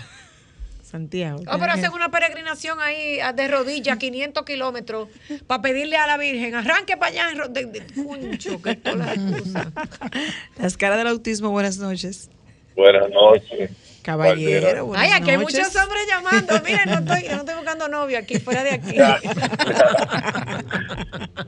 Santiago. 0.84 1.42
Oh, 1.52 1.58
pero 1.60 1.74
hacen 1.74 1.92
una 1.92 2.10
peregrinación 2.10 2.80
ahí 2.80 3.20
de 3.36 3.48
rodillas, 3.50 3.98
500 3.98 4.46
kilómetros, 4.46 5.10
para 5.46 5.62
pedirle 5.62 5.98
a 5.98 6.08
la 6.08 6.16
Virgen, 6.18 6.56
arranque 6.56 6.96
para 6.96 7.12
allá. 7.12 7.32
en 7.32 7.38
ro- 7.40 7.50
de- 7.50 7.66
de- 7.66 7.86
Concho, 8.06 8.62
que 8.62 8.76
todas 8.76 9.18
las. 9.18 9.18
Las 10.58 10.78
caras 10.78 10.98
del 10.98 11.08
autismo, 11.08 11.50
buenas 11.50 11.78
noches. 11.78 12.30
Buenas 12.78 13.10
noches. 13.10 13.72
Caballero, 14.04 14.86
buenas 14.86 15.06
Ay, 15.06 15.12
aquí 15.20 15.32
hay 15.32 15.38
noches. 15.38 15.58
muchos 15.68 15.76
hombres 15.84 16.08
llamando. 16.08 16.54
Miren, 16.64 16.86
no 16.86 16.94
estoy, 17.14 17.28
no 17.30 17.38
estoy 17.42 17.56
buscando 17.56 17.88
novio 17.90 18.18
aquí, 18.20 18.40
fuera 18.40 18.64
de 18.64 18.72
aquí. 18.72 18.96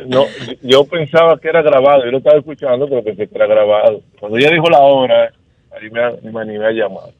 No, 0.07 0.25
yo 0.61 0.84
pensaba 0.86 1.39
que 1.39 1.47
era 1.49 1.61
grabado, 1.61 2.03
yo 2.03 2.11
lo 2.11 2.17
estaba 2.17 2.38
escuchando, 2.39 2.89
pero 2.89 3.03
pensé 3.03 3.27
que 3.27 3.36
era 3.36 3.45
grabado. 3.47 4.01
Cuando 4.19 4.38
ella 4.38 4.49
dijo 4.51 4.69
la 4.69 4.80
hora, 4.80 5.32
ahí 5.71 5.89
me, 5.89 6.32
me 6.32 6.41
animé 6.41 6.65
a 6.65 6.71
llamar. 6.71 7.11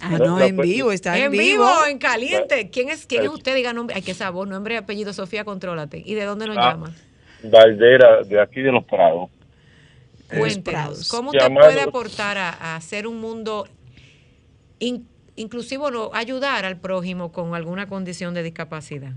Ah, 0.00 0.18
no, 0.18 0.40
en 0.40 0.56
vivo, 0.56 0.92
está 0.92 1.16
en, 1.16 1.24
en 1.24 1.30
vivo, 1.32 1.42
vivo. 1.64 1.86
en 1.88 1.98
caliente. 1.98 2.70
¿Quién 2.70 2.90
es, 2.90 3.06
quién 3.06 3.22
es 3.22 3.28
usted? 3.30 3.54
Diga 3.54 3.72
nombre. 3.72 3.96
Ay, 3.96 4.02
qué 4.02 4.14
sabor, 4.14 4.46
nombre 4.48 4.74
y 4.74 4.76
apellido, 4.78 5.12
Sofía, 5.12 5.44
contrólate. 5.44 6.02
¿Y 6.04 6.14
de 6.14 6.24
dónde 6.24 6.46
nos 6.46 6.56
Ah, 6.58 6.70
llama? 6.72 6.94
Valdera, 7.44 8.22
de 8.22 8.40
aquí 8.40 8.60
de 8.60 8.70
Los 8.72 8.84
Prados. 8.84 9.30
Cuéntenos, 10.38 11.10
¿cómo 11.10 11.30
usted 11.30 11.52
puede 11.54 11.80
aportar 11.80 12.38
a, 12.38 12.50
a 12.50 12.76
hacer 12.76 13.06
un 13.06 13.20
mundo 13.20 13.66
in- 14.78 15.06
inclusivo, 15.36 15.90
no, 15.90 16.10
ayudar 16.12 16.64
al 16.64 16.80
prójimo 16.80 17.32
con 17.32 17.54
alguna 17.54 17.86
condición 17.86 18.34
de 18.34 18.42
discapacidad? 18.42 19.12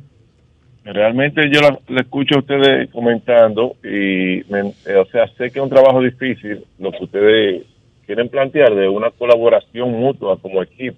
Realmente 0.85 1.49
yo 1.49 1.61
la, 1.61 1.79
la 1.87 2.01
escucho 2.01 2.35
a 2.35 2.39
ustedes 2.39 2.89
comentando 2.91 3.75
y, 3.83 4.43
me- 4.51 4.73
eh, 4.85 4.95
o 4.97 5.05
sea, 5.05 5.27
sé 5.37 5.49
que 5.51 5.59
es 5.59 5.63
un 5.63 5.69
trabajo 5.69 6.01
difícil 6.01 6.65
lo 6.77 6.91
que 6.91 7.03
ustedes 7.05 7.63
quieren 8.05 8.27
plantear 8.27 8.75
de 8.75 8.89
una 8.89 9.09
colaboración 9.11 9.91
mutua 9.91 10.37
como 10.41 10.61
equipo, 10.61 10.97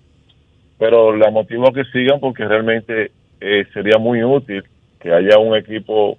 pero 0.80 1.16
la 1.16 1.30
motivo 1.30 1.68
a 1.70 1.74
que 1.74 1.84
sigan 1.86 2.20
porque 2.20 2.46
realmente 2.48 3.12
eh, 3.40 3.66
sería 3.74 4.00
muy 4.00 4.24
útil 4.24 4.64
que 5.00 5.14
haya 5.14 5.38
un 5.38 5.56
equipo 5.56 6.18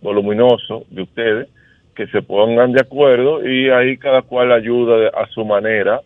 voluminoso 0.00 0.84
de 0.90 1.02
ustedes 1.02 1.48
que 1.94 2.06
se 2.08 2.22
pongan 2.22 2.72
de 2.72 2.80
acuerdo 2.80 3.46
y 3.46 3.68
ahí 3.70 3.96
cada 3.98 4.22
cual 4.22 4.52
ayuda 4.52 4.96
de- 4.98 5.08
a 5.08 5.26
su 5.28 5.44
manera 5.44 6.00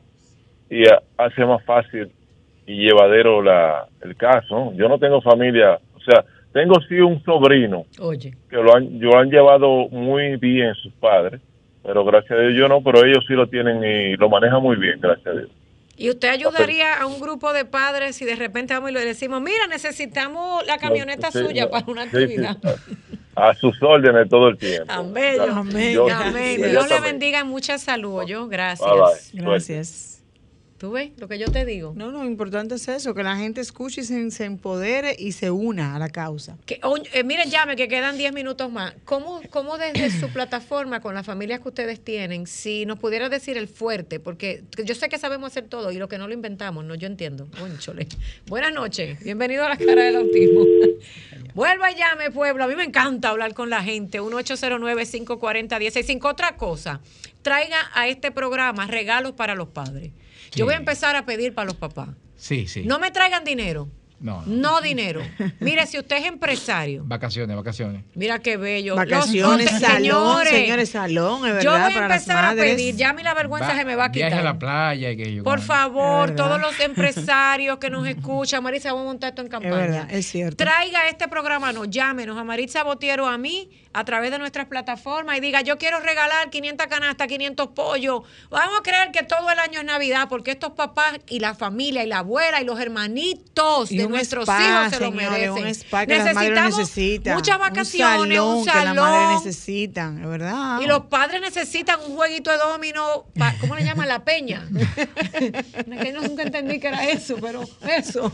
y 0.69 0.87
a- 0.89 1.01
hace 1.17 1.45
más 1.45 1.65
fácil 1.65 2.11
y 2.67 2.85
llevadero 2.87 3.41
la, 3.43 3.87
el 4.03 4.17
caso. 4.17 4.73
Yo 4.75 4.89
no 4.89 4.99
tengo 4.99 5.21
familia, 5.23 5.79
o 5.95 6.01
sea, 6.01 6.25
tengo 6.53 6.75
sí 6.89 6.95
un 7.01 7.23
sobrino 7.23 7.85
Oye. 8.01 8.35
que 8.51 8.57
lo 8.57 8.75
han, 8.75 8.99
yo 8.99 9.17
han 9.17 9.31
llevado 9.31 9.89
muy 9.91 10.37
bien 10.37 10.75
sus 10.75 10.93
padres, 10.95 11.41
pero 11.85 12.05
gracias 12.05 12.33
a 12.33 12.43
Dios 12.43 12.55
yo 12.59 12.67
no, 12.69 12.83
pero 12.83 13.05
ellos 13.05 13.25
sí 13.29 13.35
lo 13.35 13.47
tienen 13.47 13.85
y 13.85 14.17
lo 14.17 14.29
manejan 14.29 14.61
muy 14.63 14.77
bien, 14.77 14.99
gracias 15.01 15.27
a 15.29 15.39
Dios. 15.39 15.51
¿Y 15.99 16.11
usted 16.11 16.29
ayudaría 16.29 17.01
a 17.01 17.07
un 17.07 17.21
grupo 17.21 17.53
de 17.55 17.65
padres 17.65 18.17
si 18.17 18.25
de 18.27 18.37
repente 18.37 18.75
vamos 18.75 18.91
y 18.91 18.95
le 18.95 19.05
decimos, 19.05 19.41
mira, 19.41 19.67
necesitamos 19.71 20.67
la 20.67 20.77
camioneta 20.79 21.31
Sí, 21.31 21.39
suya 21.39 21.65
no, 21.67 21.71
para 21.71 21.87
una 21.91 22.03
sí, 22.05 22.11
sí, 22.11 22.17
actividad? 22.17 22.57
A 23.37 23.55
sus 23.55 23.81
órdenes 23.83 24.29
todo 24.29 24.49
el 24.49 24.57
tiempo. 24.57 24.91
Amén. 24.93 25.41
Amén. 25.41 25.93
yo 25.93 26.07
Dios 26.07 26.89
le 26.89 27.01
bendiga 27.01 27.41
en 27.41 27.47
mucha 27.47 27.79
salud, 27.79 28.25
yo. 28.27 28.49
Gracias. 28.49 28.91
Bye, 28.91 29.01
bye. 29.01 29.43
Gracias. 29.45 30.16
¿Tú 30.79 30.91
ves 30.91 31.13
lo 31.17 31.27
que 31.27 31.39
yo 31.39 31.51
te 31.51 31.65
digo? 31.65 31.95
No, 31.97 32.11
lo 32.11 32.23
importante 32.25 32.75
es 32.75 32.87
eso, 32.89 33.15
que 33.15 33.23
la 33.23 33.37
gente 33.37 33.63
escuche 33.63 34.03
y 34.03 34.05
se, 34.05 34.31
se 34.31 34.45
empodere 34.45 35.17
y 35.19 35.33
se 35.33 35.51
una 35.51 35.97
a 35.97 35.99
la 35.99 36.11
causa. 36.11 36.59
Que, 36.67 36.79
eh, 37.15 37.25
miren, 37.25 37.49
llame, 37.51 37.77
que 37.77 37.89
quedan 37.89 38.19
10 38.19 38.35
minutos 38.35 38.71
más. 38.71 38.93
¿Cómo, 39.07 39.41
¿Cómo 39.49 39.79
desde 39.79 40.11
su 40.21 40.29
plataforma, 40.29 41.01
con 41.01 41.15
las 41.15 41.25
familias 41.25 41.61
que 41.61 41.69
ustedes 41.69 42.05
tienen, 42.05 42.47
si 42.47 42.85
nos 42.85 42.99
pudiera 42.99 43.31
decir 43.31 43.57
el 43.57 43.69
fuerte? 43.69 44.21
Porque 44.21 44.65
yo 44.85 44.95
sé 44.95 45.09
que 45.09 45.17
sabemos 45.19 45.53
hacer 45.53 45.65
todo 45.65 45.93
y 45.93 45.97
lo 45.97 46.09
que 46.09 46.19
no 46.19 46.29
lo 46.29 46.35
inventamos, 46.35 46.85
no, 46.85 46.95
yo 46.95 47.07
entiendo. 47.07 47.49
Conchole. 47.59 48.07
Buenas 48.47 48.75
noches, 48.75 49.19
bienvenido 49.25 49.65
a 49.65 49.71
la 49.71 49.79
cara 49.79 50.05
del 50.05 50.17
autismo. 50.17 50.63
Vuelva 51.55 51.91
y 51.91 51.95
llame, 51.95 52.31
pueblo. 52.31 52.65
A 52.65 52.69
mí 52.69 52.77
me 52.77 52.85
encanta 52.85 53.31
hablar 53.31 53.55
con 53.55 53.71
la 53.71 53.83
gente. 53.83 54.21
1-809-540-165. 54.21 56.29
Otra 56.29 56.59
cosa, 56.59 57.01
traiga 57.41 57.79
a 57.95 58.09
este 58.09 58.31
programa 58.31 58.87
regalos 58.87 59.33
para 59.33 59.55
los 59.55 59.69
padres. 59.69 60.13
Yo 60.57 60.65
voy 60.65 60.75
a 60.75 60.79
empezar 60.79 61.15
a 61.17 61.25
pedir 61.25 61.55
para 61.55 61.67
los 61.67 61.77
papás. 61.77 62.09
Sí, 62.37 62.67
sí. 62.67 62.83
No 62.85 62.99
me 62.99 63.11
traigan 63.11 63.45
dinero. 63.45 63.89
No, 64.19 64.41
no. 64.47 64.57
No 64.71 64.81
dinero. 64.81 65.21
Mire, 65.61 65.85
si 65.87 65.99
usted 65.99 66.17
es 66.17 66.25
empresario, 66.25 67.03
Vacaciones, 67.05 67.55
vacaciones. 67.55 68.03
Mira 68.15 68.39
qué 68.39 68.57
bello. 68.57 68.97
Vacaciones, 68.97 69.71
Los- 69.71 69.81
salón, 69.83 69.99
señores, 69.99 70.49
señores, 70.51 70.89
salón, 70.89 71.47
es 71.47 71.63
Yo 71.63 71.71
verdad, 71.73 71.85
voy 71.85 71.93
a 71.93 71.95
para 72.01 72.15
empezar 72.15 72.45
a 72.47 72.55
pedir, 72.55 72.97
ya 72.97 73.11
a 73.11 73.13
mí 73.13 73.23
la 73.23 73.35
vergüenza 73.35 73.69
Va- 73.69 73.77
se 73.77 73.85
me 73.85 73.95
va 73.95 74.07
a 74.07 74.09
Viaje 74.09 74.25
a 74.25 74.39
quitar. 74.39 74.45
la 74.45 74.59
playa 74.59 75.11
y 75.11 75.17
que 75.19 75.35
yo. 75.35 75.43
Por 75.45 75.61
favor, 75.61 76.31
Es 76.31 76.37
todos 76.37 76.59
los 76.59 76.81
empresarios 77.17 77.77
que 77.79 77.91
nos 77.91 78.09
escuchan, 78.09 78.63
Marisa, 78.63 78.91
vamos 78.93 79.03
a 79.05 79.09
montar 79.09 79.29
esto 79.31 79.43
en 79.43 79.49
campaña. 79.49 79.77
verdad, 79.77 80.09
es 80.11 80.27
cierto. 80.27 80.57
Traiga 80.57 81.09
este 81.11 81.29
programa, 81.29 81.75
no, 81.75 81.85
llámenos 81.85 82.39
a 82.39 82.45
Maritza 82.45 82.85
Botiero, 82.85 83.27
a 83.27 83.37
mí, 83.37 83.69
a 83.99 84.05
través 84.05 84.31
de 84.31 84.39
nuestras 84.39 84.67
plataformas 84.67 85.39
y 85.39 85.41
diga, 85.41 85.63
yo 85.63 85.79
quiero 85.79 86.01
regalar 86.01 86.51
500 86.51 86.87
canastas, 86.87 87.27
500 87.29 87.69
pollos. 87.69 88.21
Vamos 88.51 88.79
a 88.79 88.83
creer 88.83 89.11
que 89.11 89.23
todo 89.23 89.51
el 89.51 89.59
año 89.59 89.81
es 89.81 89.87
Navidad, 89.87 90.29
porque 90.29 90.51
estos 90.51 90.73
papás 90.73 91.19
y 91.29 91.41
la 91.41 91.55
familia 91.55 92.05
y 92.05 92.07
la 92.07 92.19
abuela 92.19 92.61
y 92.61 92.65
los 92.65 92.79
hermanitos 92.79 93.91
Y 93.91 93.97
de 93.97 94.07
nuestros 94.09 94.43
spa, 94.45 94.61
hijos 94.63 94.91
se 94.99 95.01
lo 95.01 95.07
señores, 95.11 95.31
merecen. 95.31 95.53
un 95.65 95.67
spa 95.69 96.07
que 96.07 96.19
Necesitamos 96.19 96.91
muchas 97.37 97.59
vacaciones, 97.59 98.41
un 98.41 98.47
un 98.59 98.65
salón, 98.65 98.65
salón. 98.67 98.81
que 98.81 98.85
las 98.85 98.95
madres 98.97 99.45
necesitan, 99.47 100.19
es 100.23 100.29
verdad. 100.29 100.81
Y 100.81 100.87
los 100.87 101.01
padres 101.07 101.41
necesitan 101.41 101.99
un 102.07 102.17
jueguito 102.17 102.51
de 102.51 102.59
domino, 102.59 103.25
pa- 103.39 103.55
¿cómo 103.61 103.75
le 103.77 103.85
llaman? 103.85 104.09
La 104.09 104.25
peña. 104.25 104.67
Que 105.97 106.13
yo 106.13 106.21
nunca 106.21 106.43
entendí 106.43 106.79
que 106.79 106.89
era 106.89 107.05
eso, 107.09 107.37
pero 107.41 107.63
eso. 107.97 108.31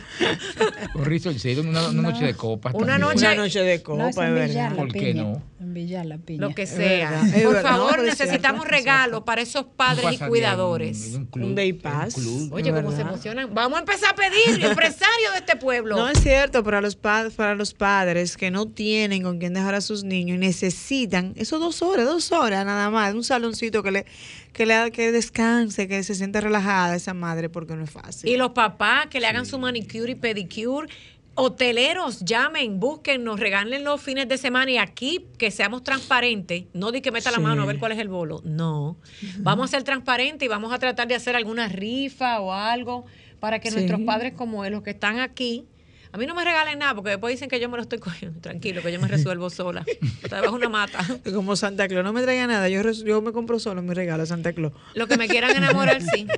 Una, 1.62 1.88
una 1.88 2.02
noche 2.02 2.24
de 2.24 2.34
copas. 2.34 2.74
Una 2.74 2.98
noche- 2.98 3.26
Una 3.26 3.34
noche 3.36 3.60
de 3.62 3.82
copa, 3.82 4.02
No, 4.02 4.08
es 4.08 4.16
verdad. 4.16 4.70
La 4.70 4.76
¿Por 4.76 4.92
qué 4.92 5.14
no? 5.14 5.42
En 5.62 5.74
Villar, 5.74 6.04
la 6.06 6.18
piña. 6.18 6.40
Lo 6.48 6.54
que 6.54 6.66
sea. 6.66 7.22
Por 7.44 7.62
favor, 7.62 7.90
No, 7.92 7.96
pero 7.96 8.02
es 8.02 8.18
necesitamos 8.18 8.66
regalos 8.66 9.22
para 9.22 9.42
esos 9.42 9.64
padres 9.64 10.04
y 10.12 10.18
cuidadores. 10.18 11.10
un- 11.10 11.16
un 11.20 11.26
club, 11.26 11.44
Un 11.46 11.54
day 11.54 11.70
un 11.72 11.78
pass. 11.78 12.14
club. 12.14 12.52
Oye, 12.52 12.72
cómo 12.72 12.90
se 12.90 13.02
emocionan. 13.02 13.54
Vamos 13.54 13.76
a 13.76 13.80
empezar 13.80 14.10
a 14.10 14.14
pedir, 14.16 14.64
empresarios 14.64 15.32
de 15.32 15.38
este 15.38 15.56
pueblo. 15.56 15.96
No 15.96 16.08
es 16.08 16.20
cierto 16.20 16.64
para 16.64 16.80
los 16.80 16.96
padres, 16.96 17.34
para 17.34 17.54
los 17.54 17.74
padres 17.74 18.36
que 18.36 18.50
no 18.50 18.66
tienen 18.66 19.22
con 19.22 19.38
quién 19.38 19.54
dejar 19.54 19.74
a 19.76 19.80
sus 19.80 20.02
niños 20.02 20.34
y 20.36 20.38
necesitan 20.38 21.32
eso 21.36 21.58
dos 21.60 21.80
horas, 21.82 22.06
dos 22.06 22.32
horas 22.32 22.66
nada 22.66 22.90
más, 22.90 23.14
un 23.14 23.22
saloncito 23.24 23.82
que 23.82 23.90
le 23.92 24.06
que 24.52 24.66
le 24.66 24.90
que 24.90 25.12
descanse, 25.12 25.86
que 25.88 26.02
se 26.02 26.14
sienta 26.14 26.40
relajada 26.40 26.96
esa 26.96 27.14
madre 27.14 27.48
porque 27.48 27.74
no 27.76 27.84
es 27.84 27.90
fácil. 27.90 28.28
Y 28.28 28.36
los 28.36 28.50
papás 28.50 29.06
que 29.06 29.20
le 29.20 29.26
hagan 29.26 29.46
su 29.46 29.58
manicure 29.58 30.12
y 30.12 30.14
pedicure. 30.16 30.88
Hoteleros, 31.34 32.20
llamen, 32.24 32.78
búsquennos, 32.78 33.40
regalen 33.40 33.84
los 33.84 34.00
fines 34.02 34.28
de 34.28 34.36
semana 34.36 34.70
y 34.70 34.76
aquí 34.78 35.26
que 35.38 35.50
seamos 35.50 35.82
transparentes, 35.82 36.64
no 36.74 36.92
di 36.92 37.00
que 37.00 37.10
meta 37.10 37.30
la 37.30 37.38
mano 37.38 37.62
a 37.62 37.66
ver 37.66 37.78
cuál 37.78 37.92
es 37.92 37.98
el 37.98 38.08
bolo, 38.08 38.42
no. 38.44 38.96
Vamos 39.38 39.64
a 39.64 39.68
ser 39.70 39.82
transparentes 39.82 40.44
y 40.44 40.48
vamos 40.48 40.72
a 40.74 40.78
tratar 40.78 41.08
de 41.08 41.14
hacer 41.14 41.34
alguna 41.34 41.68
rifa 41.68 42.38
o 42.40 42.52
algo 42.52 43.06
para 43.40 43.60
que 43.60 43.70
Sí. 43.70 43.76
nuestros 43.76 44.00
padres 44.02 44.34
como 44.34 44.64
él, 44.66 44.72
los 44.72 44.82
que 44.82 44.90
están 44.90 45.20
aquí, 45.20 45.64
a 46.12 46.18
mí 46.18 46.26
no 46.26 46.34
me 46.34 46.44
regalen 46.44 46.78
nada 46.80 46.94
porque 46.94 47.08
después 47.10 47.32
dicen 47.32 47.48
que 47.48 47.58
yo 47.58 47.70
me 47.70 47.76
lo 47.78 47.82
estoy 47.82 47.98
cogiendo, 48.00 48.38
tranquilo, 48.40 48.82
que 48.82 48.92
yo 48.92 49.00
me 49.00 49.08
resuelvo 49.08 49.48
sola. 49.48 49.84
Está 50.22 50.36
debajo 50.36 50.58
de 50.58 50.66
una 50.66 50.68
mata. 50.68 50.98
Como 51.34 51.56
Santa 51.56 51.88
Claus 51.88 52.04
no 52.04 52.12
me 52.12 52.20
traiga 52.20 52.46
nada, 52.46 52.68
yo, 52.68 52.82
yo 52.90 53.22
me 53.22 53.32
compro 53.32 53.58
solo 53.58 53.80
mi 53.80 53.94
regalo 53.94 54.26
Santa 54.26 54.52
Claus. 54.52 54.74
Lo 54.94 55.06
que 55.06 55.16
me 55.16 55.26
quieran 55.28 55.56
enamorar, 55.56 56.02
sí. 56.02 56.26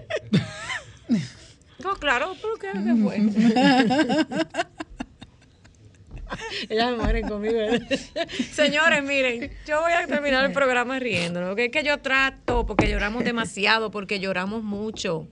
No, 1.83 1.97
claro, 1.97 2.35
pero 2.41 2.55
¿qué, 2.55 2.69
qué 2.83 2.95
fue? 2.97 3.19
Ellas 6.69 6.91
me 6.93 6.97
mueren 6.99 7.29
conmigo. 7.29 7.59
Señores, 8.53 9.03
miren, 9.03 9.51
yo 9.67 9.81
voy 9.81 9.93
a 9.93 10.07
terminar 10.07 10.45
el 10.45 10.53
programa 10.53 10.99
riéndonos, 10.99 11.51
porque 11.51 11.67
es 11.67 11.71
que 11.71 11.83
yo 11.83 11.99
trato, 11.99 12.67
porque 12.67 12.89
lloramos 12.89 13.25
demasiado, 13.25 13.91
porque 13.91 14.21
lloramos 14.21 14.63
mucho. 14.63 15.29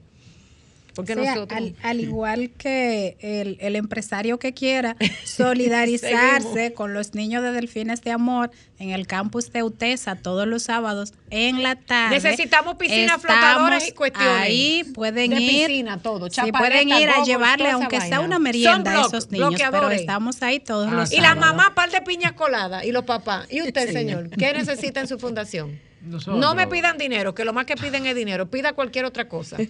Porque 0.95 1.13
O 1.13 1.21
sea, 1.23 1.35
nosotros... 1.35 1.57
al, 1.57 1.75
al 1.81 1.99
igual 1.99 2.51
que 2.57 3.17
el, 3.21 3.57
el 3.61 3.75
empresario 3.75 4.37
que 4.39 4.53
quiera 4.53 4.95
solidarizarse 5.25 6.73
con 6.73 6.93
los 6.93 7.13
niños 7.13 7.43
de 7.43 7.51
Delfines 7.51 8.01
de 8.01 8.11
Amor 8.11 8.51
en 8.79 8.89
el 8.91 9.07
campus 9.07 9.51
de 9.51 9.63
UTESA 9.63 10.15
todos 10.15 10.47
los 10.47 10.63
sábados 10.63 11.13
en 11.29 11.63
la 11.63 11.75
tarde. 11.75 12.15
Necesitamos 12.15 12.75
piscinas 12.75 13.21
flotadoras 13.21 13.87
y 13.87 13.91
cuestiones. 13.93 14.41
Ahí 14.41 14.83
pueden 14.93 15.31
De 15.31 15.39
ir. 15.41 15.67
piscina, 15.67 15.97
todo, 16.01 16.29
sí, 16.29 16.51
pueden 16.51 16.89
ir 16.89 17.09
a 17.09 17.23
llevarle, 17.23 17.71
aunque 17.71 17.99
sea 17.99 18.09
vaina. 18.19 18.21
una 18.21 18.39
merienda 18.39 18.91
a 19.03 19.05
esos 19.07 19.31
niños. 19.31 19.49
Pero 19.55 19.69
bloqueadores. 19.69 20.01
estamos 20.01 20.41
ahí 20.43 20.59
todos 20.59 20.91
los 20.91 21.11
Y 21.11 21.17
la 21.17 21.29
sábados. 21.33 21.55
mamá, 21.55 21.75
par 21.75 21.91
de 21.91 22.01
piñas 22.01 22.33
coladas 22.33 22.83
y 22.85 22.91
los 22.91 23.05
papás. 23.05 23.47
¿Y 23.49 23.61
usted, 23.61 23.87
Sí. 23.87 23.93
señor? 23.93 24.29
¿Qué 24.31 24.53
necesita 24.53 24.99
en 25.01 25.07
su 25.07 25.17
fundación? 25.19 25.79
Nosotros. 26.05 26.39
No 26.39 26.53
me 26.55 26.67
pidan 26.67 26.97
dinero, 26.97 27.33
que 27.33 27.45
lo 27.45 27.53
más 27.53 27.65
que 27.65 27.75
piden 27.75 28.05
es 28.05 28.15
dinero. 28.15 28.47
Pida 28.49 28.73
cualquier 28.73 29.05
otra 29.05 29.27
cosa. 29.27 29.57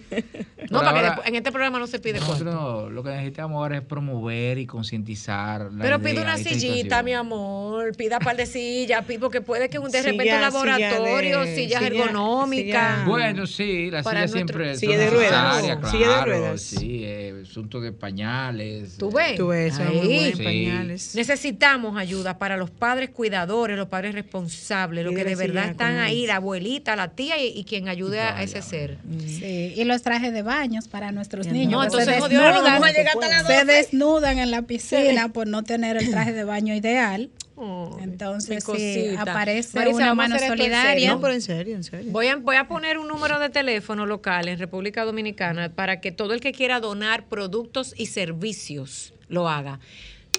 No, 0.70 0.78
para 0.78 0.92
que 0.92 0.96
ahora- 0.96 1.08
después- 1.10 1.28
en 1.28 1.34
este 1.36 1.52
programa 1.52 1.78
no 1.78 1.86
se 1.86 1.98
pide. 2.00 2.20
Nosotros 2.20 2.90
lo 2.90 3.02
que 3.04 3.10
necesitamos 3.10 3.56
ahora 3.56 3.76
es 3.76 3.82
promover 3.84 4.56
y 4.56 4.66
concientizar. 4.66 5.70
la 5.70 5.82
Pero 5.84 6.00
pide 6.00 6.22
una 6.22 6.38
sillita, 6.38 6.58
situación. 6.74 7.04
mi 7.04 7.12
amor, 7.12 7.94
pida 7.96 8.18
par 8.18 8.34
de 8.36 8.46
sillas, 8.46 9.04
porque 9.20 9.42
puede 9.42 9.68
que 9.68 9.78
un- 9.78 9.90
de 9.90 9.98
Silla- 9.98 10.02
repente 10.12 10.22
un 10.22 10.38
silla 10.38 10.40
laboratorio, 10.40 11.40
de- 11.40 11.54
sillas 11.54 11.82
silla- 11.82 11.86
ergonómicas. 12.04 12.94
silla- 13.00 13.04
Bueno, 13.06 13.46
sí, 13.46 13.54
sillas 13.54 14.04
nuestro- 14.04 14.28
siempre 14.32 14.76
Silla 14.78 14.96
de 14.98 15.10
ruedas. 15.10 15.90
Silla 15.90 16.08
de 16.08 16.24
ruedas. 16.24 16.60
Sí, 16.62 17.02
eh, 17.04 17.42
asuntos 17.46 17.82
de 17.82 17.92
pañales. 17.92 18.96
¿Tú 18.96 19.10
ves? 19.12 19.36
Tú 19.36 19.48
ves, 19.48 19.78
Ahí. 19.78 19.96
muy 19.96 20.06
buenos 20.16 20.38
Sí. 20.38 20.44
pañales. 20.44 21.14
Necesitamos 21.14 21.98
ayuda 21.98 22.38
para 22.38 22.56
los 22.56 22.70
padres 22.70 23.10
cuidadores, 23.10 23.76
los 23.76 23.88
padres 23.88 24.14
responsables, 24.14 25.04
los 25.04 25.14
que 25.14 25.24
de 25.24 25.36
verdad 25.36 25.62
silla 25.62 25.70
están 25.72 25.98
ahí, 25.98 26.23
la 26.26 26.36
abuelita, 26.36 26.96
la 26.96 27.08
tía 27.12 27.42
y, 27.42 27.48
y 27.48 27.64
quien 27.64 27.88
ayude 27.88 28.20
a 28.20 28.42
ese 28.42 28.62
ser. 28.62 28.98
Sí, 29.26 29.72
y 29.76 29.84
los 29.84 30.02
trajes 30.02 30.32
de 30.32 30.42
baños 30.42 30.88
para 30.88 31.12
nuestros 31.12 31.46
No, 31.46 31.52
niños. 31.52 31.80
que 31.80 31.86
entonces, 32.02 32.14
se, 32.14 32.20
no 32.20 32.28
desnudan, 32.28 32.64
vamos 32.64 32.88
a 32.88 32.92
llegar 32.92 33.14
hasta 33.14 33.28
las 33.28 33.46
se 33.46 33.52
12. 33.52 33.64
desnudan 33.66 34.38
en 34.38 34.50
la 34.50 34.62
piscina 34.62 35.28
por 35.32 35.46
no 35.46 35.62
tener 35.62 35.96
el 35.96 36.10
traje 36.10 36.32
de 36.32 36.44
baño 36.44 36.74
ideal. 36.74 37.30
Oh, 37.56 37.96
Entonces, 38.02 38.64
sí, 38.64 39.14
aparece 39.16 39.78
Marisa, 39.78 39.96
una 39.96 40.14
mano 40.14 40.36
solidaria. 40.40 40.82
serio. 40.90 41.14
No, 41.14 41.20
pero 41.20 41.34
en 41.34 41.40
serio, 41.40 41.76
en 41.76 41.84
serio. 41.84 42.10
Voy 42.10 42.26
a, 42.26 42.34
voy 42.36 42.56
a 42.56 42.66
poner 42.66 42.98
un 42.98 43.06
número 43.06 43.38
de 43.38 43.48
teléfono 43.48 44.06
local 44.06 44.48
en 44.48 44.58
República 44.58 45.04
Dominicana 45.04 45.68
para 45.72 46.00
que 46.00 46.10
todo 46.10 46.34
el 46.34 46.40
que 46.40 46.50
quiera 46.50 46.80
donar 46.80 47.26
productos 47.26 47.94
y 47.96 48.06
servicios 48.06 49.14
lo 49.28 49.48
haga. 49.48 49.78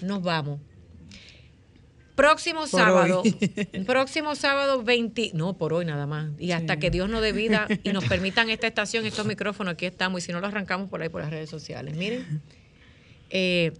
Nos 0.02 0.22
vamos. 0.24 0.60
Próximo 2.16 2.61
Por 2.61 2.70
sábado, 2.70 3.22
hoy. 3.22 3.32
próximo 3.86 4.36
sábado 4.36 4.84
20, 4.84 5.32
no 5.34 5.57
por 5.57 5.74
hoy 5.74 5.86
nada 5.86 6.07
más, 6.07 6.32
y 6.39 6.51
hasta 6.51 6.78
que 6.78 6.89
Dios 6.89 7.09
nos 7.09 7.22
dé 7.22 7.34
vida 7.34 7.68
y 7.84 7.91
nos 7.91 8.05
permitan 8.09 8.49
esta 8.49 8.68
estación, 8.68 9.05
estos 9.05 9.26
micrófonos, 9.26 9.74
aquí 9.74 9.86
estamos, 9.86 10.24
y 10.24 10.26
si 10.26 10.32
no 10.32 10.39
lo 10.39 10.47
arrancamos 10.47 10.89
por 10.89 11.01
ahí 11.01 11.09
por 11.09 11.22
las 11.22 11.30
redes 11.30 11.49
sociales. 11.49 11.97
Miren, 11.97 12.41
eh, 13.30 13.74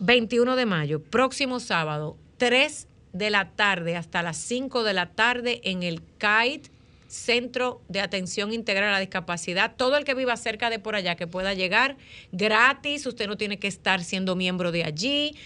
21 0.00 0.56
de 0.56 0.66
mayo, 0.66 1.02
próximo 1.02 1.60
sábado, 1.60 2.16
3 2.38 2.88
de 3.12 3.30
la 3.30 3.50
tarde 3.50 3.96
hasta 3.96 4.22
las 4.22 4.38
5 4.38 4.84
de 4.84 4.94
la 4.94 5.10
tarde 5.10 5.60
en 5.64 5.82
el 5.82 6.02
CAIT, 6.18 6.68
Centro 7.08 7.82
de 7.88 8.00
Atención 8.00 8.54
Integral 8.54 8.88
a 8.88 8.92
la 8.92 8.98
Discapacidad. 8.98 9.76
Todo 9.76 9.98
el 9.98 10.04
que 10.04 10.14
viva 10.14 10.34
cerca 10.38 10.70
de 10.70 10.78
por 10.78 10.96
allá 10.96 11.14
que 11.14 11.26
pueda 11.26 11.52
llegar 11.52 11.98
gratis, 12.32 13.04
usted 13.04 13.26
no 13.26 13.36
tiene 13.36 13.58
que 13.58 13.68
estar 13.68 14.02
siendo 14.02 14.34
miembro 14.34 14.72
de 14.72 14.84
allí. 14.84 15.36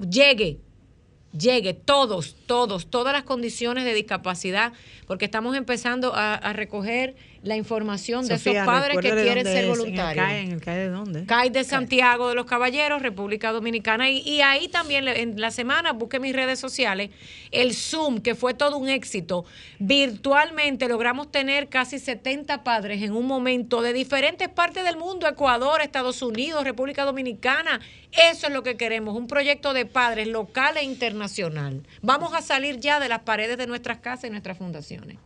Llegue, 0.00 0.58
llegue, 1.38 1.74
todos, 1.74 2.36
todos, 2.46 2.90
todas 2.90 3.12
las 3.12 3.22
condiciones 3.22 3.84
de 3.84 3.94
discapacidad, 3.94 4.72
porque 5.06 5.24
estamos 5.24 5.56
empezando 5.56 6.12
a, 6.14 6.52
recoger 6.52 7.16
la 7.42 7.56
información 7.56 8.26
de 8.26 8.36
Sofía, 8.36 8.62
esos 8.62 8.66
padres 8.66 8.98
que 8.98 9.10
quieren 9.10 9.44
ser 9.44 9.66
voluntarios. 9.66 10.28
En 10.28 10.30
el 10.30 10.36
CAE, 10.36 10.40
en 10.40 10.52
el 10.52 10.60
CAE 10.60 10.76
de 10.76 10.88
dónde? 10.88 11.24
CAI 11.24 11.50
de 11.50 11.64
Santiago 11.64 12.28
de 12.28 12.34
los 12.34 12.46
Caballeros, 12.46 13.02
República 13.02 13.52
Dominicana. 13.52 14.10
Y, 14.10 14.18
y 14.20 14.40
ahí 14.40 14.68
también 14.68 15.06
en 15.08 15.40
la 15.40 15.50
semana 15.50 15.92
busqué 15.92 16.18
mis 16.18 16.34
redes 16.34 16.58
sociales, 16.58 17.10
el 17.50 17.74
Zoom, 17.74 18.20
que 18.20 18.34
fue 18.34 18.54
todo 18.54 18.76
un 18.76 18.88
éxito. 18.88 19.44
Virtualmente 19.78 20.88
logramos 20.88 21.30
tener 21.30 21.68
casi 21.68 21.98
70 21.98 22.64
padres 22.64 23.02
en 23.02 23.12
un 23.12 23.26
momento 23.26 23.82
de 23.82 23.92
diferentes 23.92 24.48
partes 24.48 24.84
del 24.84 24.96
mundo, 24.96 25.28
Ecuador, 25.28 25.80
Estados 25.80 26.22
Unidos, 26.22 26.64
República 26.64 27.04
Dominicana. 27.04 27.80
Eso 28.30 28.46
es 28.48 28.52
lo 28.52 28.62
que 28.62 28.76
queremos, 28.76 29.16
un 29.16 29.26
proyecto 29.26 29.72
de 29.72 29.86
padres 29.86 30.28
local 30.28 30.76
e 30.76 30.82
internacional. 30.82 31.82
Vamos 32.02 32.34
a 32.34 32.42
salir 32.42 32.80
ya 32.80 33.00
de 33.00 33.08
las 33.08 33.20
paredes 33.20 33.58
de 33.58 33.66
nuestras 33.66 33.98
casas 33.98 34.24
y 34.24 34.30
nuestras 34.30 34.58
fundaciones. 34.58 35.18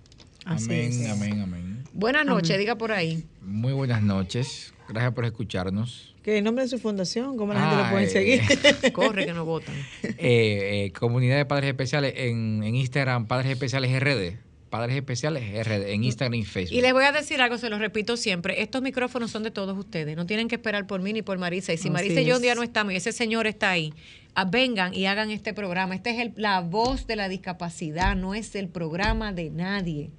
Así 0.44 0.64
Amén, 0.64 0.90
es. 0.90 1.10
amén, 1.10 1.40
amén. 1.40 1.71
Buenas 1.92 2.24
noches, 2.24 2.58
diga 2.58 2.76
por 2.76 2.92
ahí. 2.92 3.24
Muy 3.42 3.72
buenas 3.72 4.02
noches. 4.02 4.72
Gracias 4.88 5.12
por 5.14 5.24
escucharnos. 5.24 6.14
¿Qué 6.22 6.38
el 6.38 6.44
nombre 6.44 6.64
de 6.64 6.68
su 6.70 6.78
fundación? 6.78 7.36
¿Cómo 7.36 7.52
la 7.52 7.60
gente 7.68 7.82
lo 7.84 7.90
puede 7.90 8.08
seguir? 8.08 8.40
Corre 8.92 9.26
que 9.26 9.32
no 9.32 9.44
votan. 9.44 9.74
Eh, 10.02 10.84
eh, 10.86 10.92
comunidad 10.98 11.36
de 11.36 11.44
Padres 11.46 11.68
Especiales 11.70 12.14
en, 12.16 12.62
en 12.62 12.74
Instagram, 12.76 13.26
Padres 13.26 13.50
Especiales 13.52 13.98
RD. 14.00 14.38
Padres 14.70 14.96
Especiales 14.96 15.42
RD 15.66 15.90
en 15.92 16.04
Instagram 16.04 16.34
y 16.34 16.44
Facebook. 16.44 16.74
Y 16.78 16.80
les 16.80 16.92
voy 16.94 17.04
a 17.04 17.12
decir 17.12 17.42
algo, 17.42 17.58
se 17.58 17.68
lo 17.68 17.78
repito 17.78 18.16
siempre, 18.16 18.62
estos 18.62 18.80
micrófonos 18.80 19.30
son 19.30 19.42
de 19.42 19.50
todos 19.50 19.76
ustedes, 19.76 20.16
no 20.16 20.24
tienen 20.24 20.48
que 20.48 20.54
esperar 20.54 20.86
por 20.86 21.02
mí 21.02 21.12
ni 21.12 21.20
por 21.20 21.36
Marisa. 21.38 21.74
Y 21.74 21.76
si 21.76 21.82
Así 21.88 21.90
Marisa 21.90 22.22
y 22.22 22.24
yo 22.24 22.36
un 22.36 22.42
día 22.42 22.54
no 22.54 22.62
estamos 22.62 22.94
y 22.94 22.96
ese 22.96 23.12
señor 23.12 23.46
está 23.46 23.68
ahí, 23.70 23.92
ah, 24.34 24.46
vengan 24.46 24.94
y 24.94 25.04
hagan 25.04 25.30
este 25.30 25.52
programa. 25.52 25.94
Esta 25.94 26.08
es 26.08 26.20
el- 26.20 26.32
la 26.36 26.60
voz 26.60 27.06
de 27.06 27.16
la 27.16 27.28
discapacidad, 27.28 28.16
no 28.16 28.34
es 28.34 28.54
el 28.54 28.68
programa 28.68 29.34
de 29.34 29.50
nadie. 29.50 30.10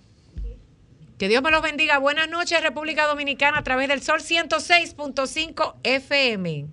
Que 1.18 1.28
Dios 1.28 1.42
me 1.42 1.50
los 1.50 1.64
bendiga. 1.64 1.98
Buenas 1.98 2.30
noches, 2.30 2.62
República 2.62 3.08
Dominicana, 3.08 3.58
a 3.58 3.64
través 3.64 3.88
del 3.88 4.04
Sol 4.04 4.20
106.5 4.20 5.78
FM. 5.82 6.68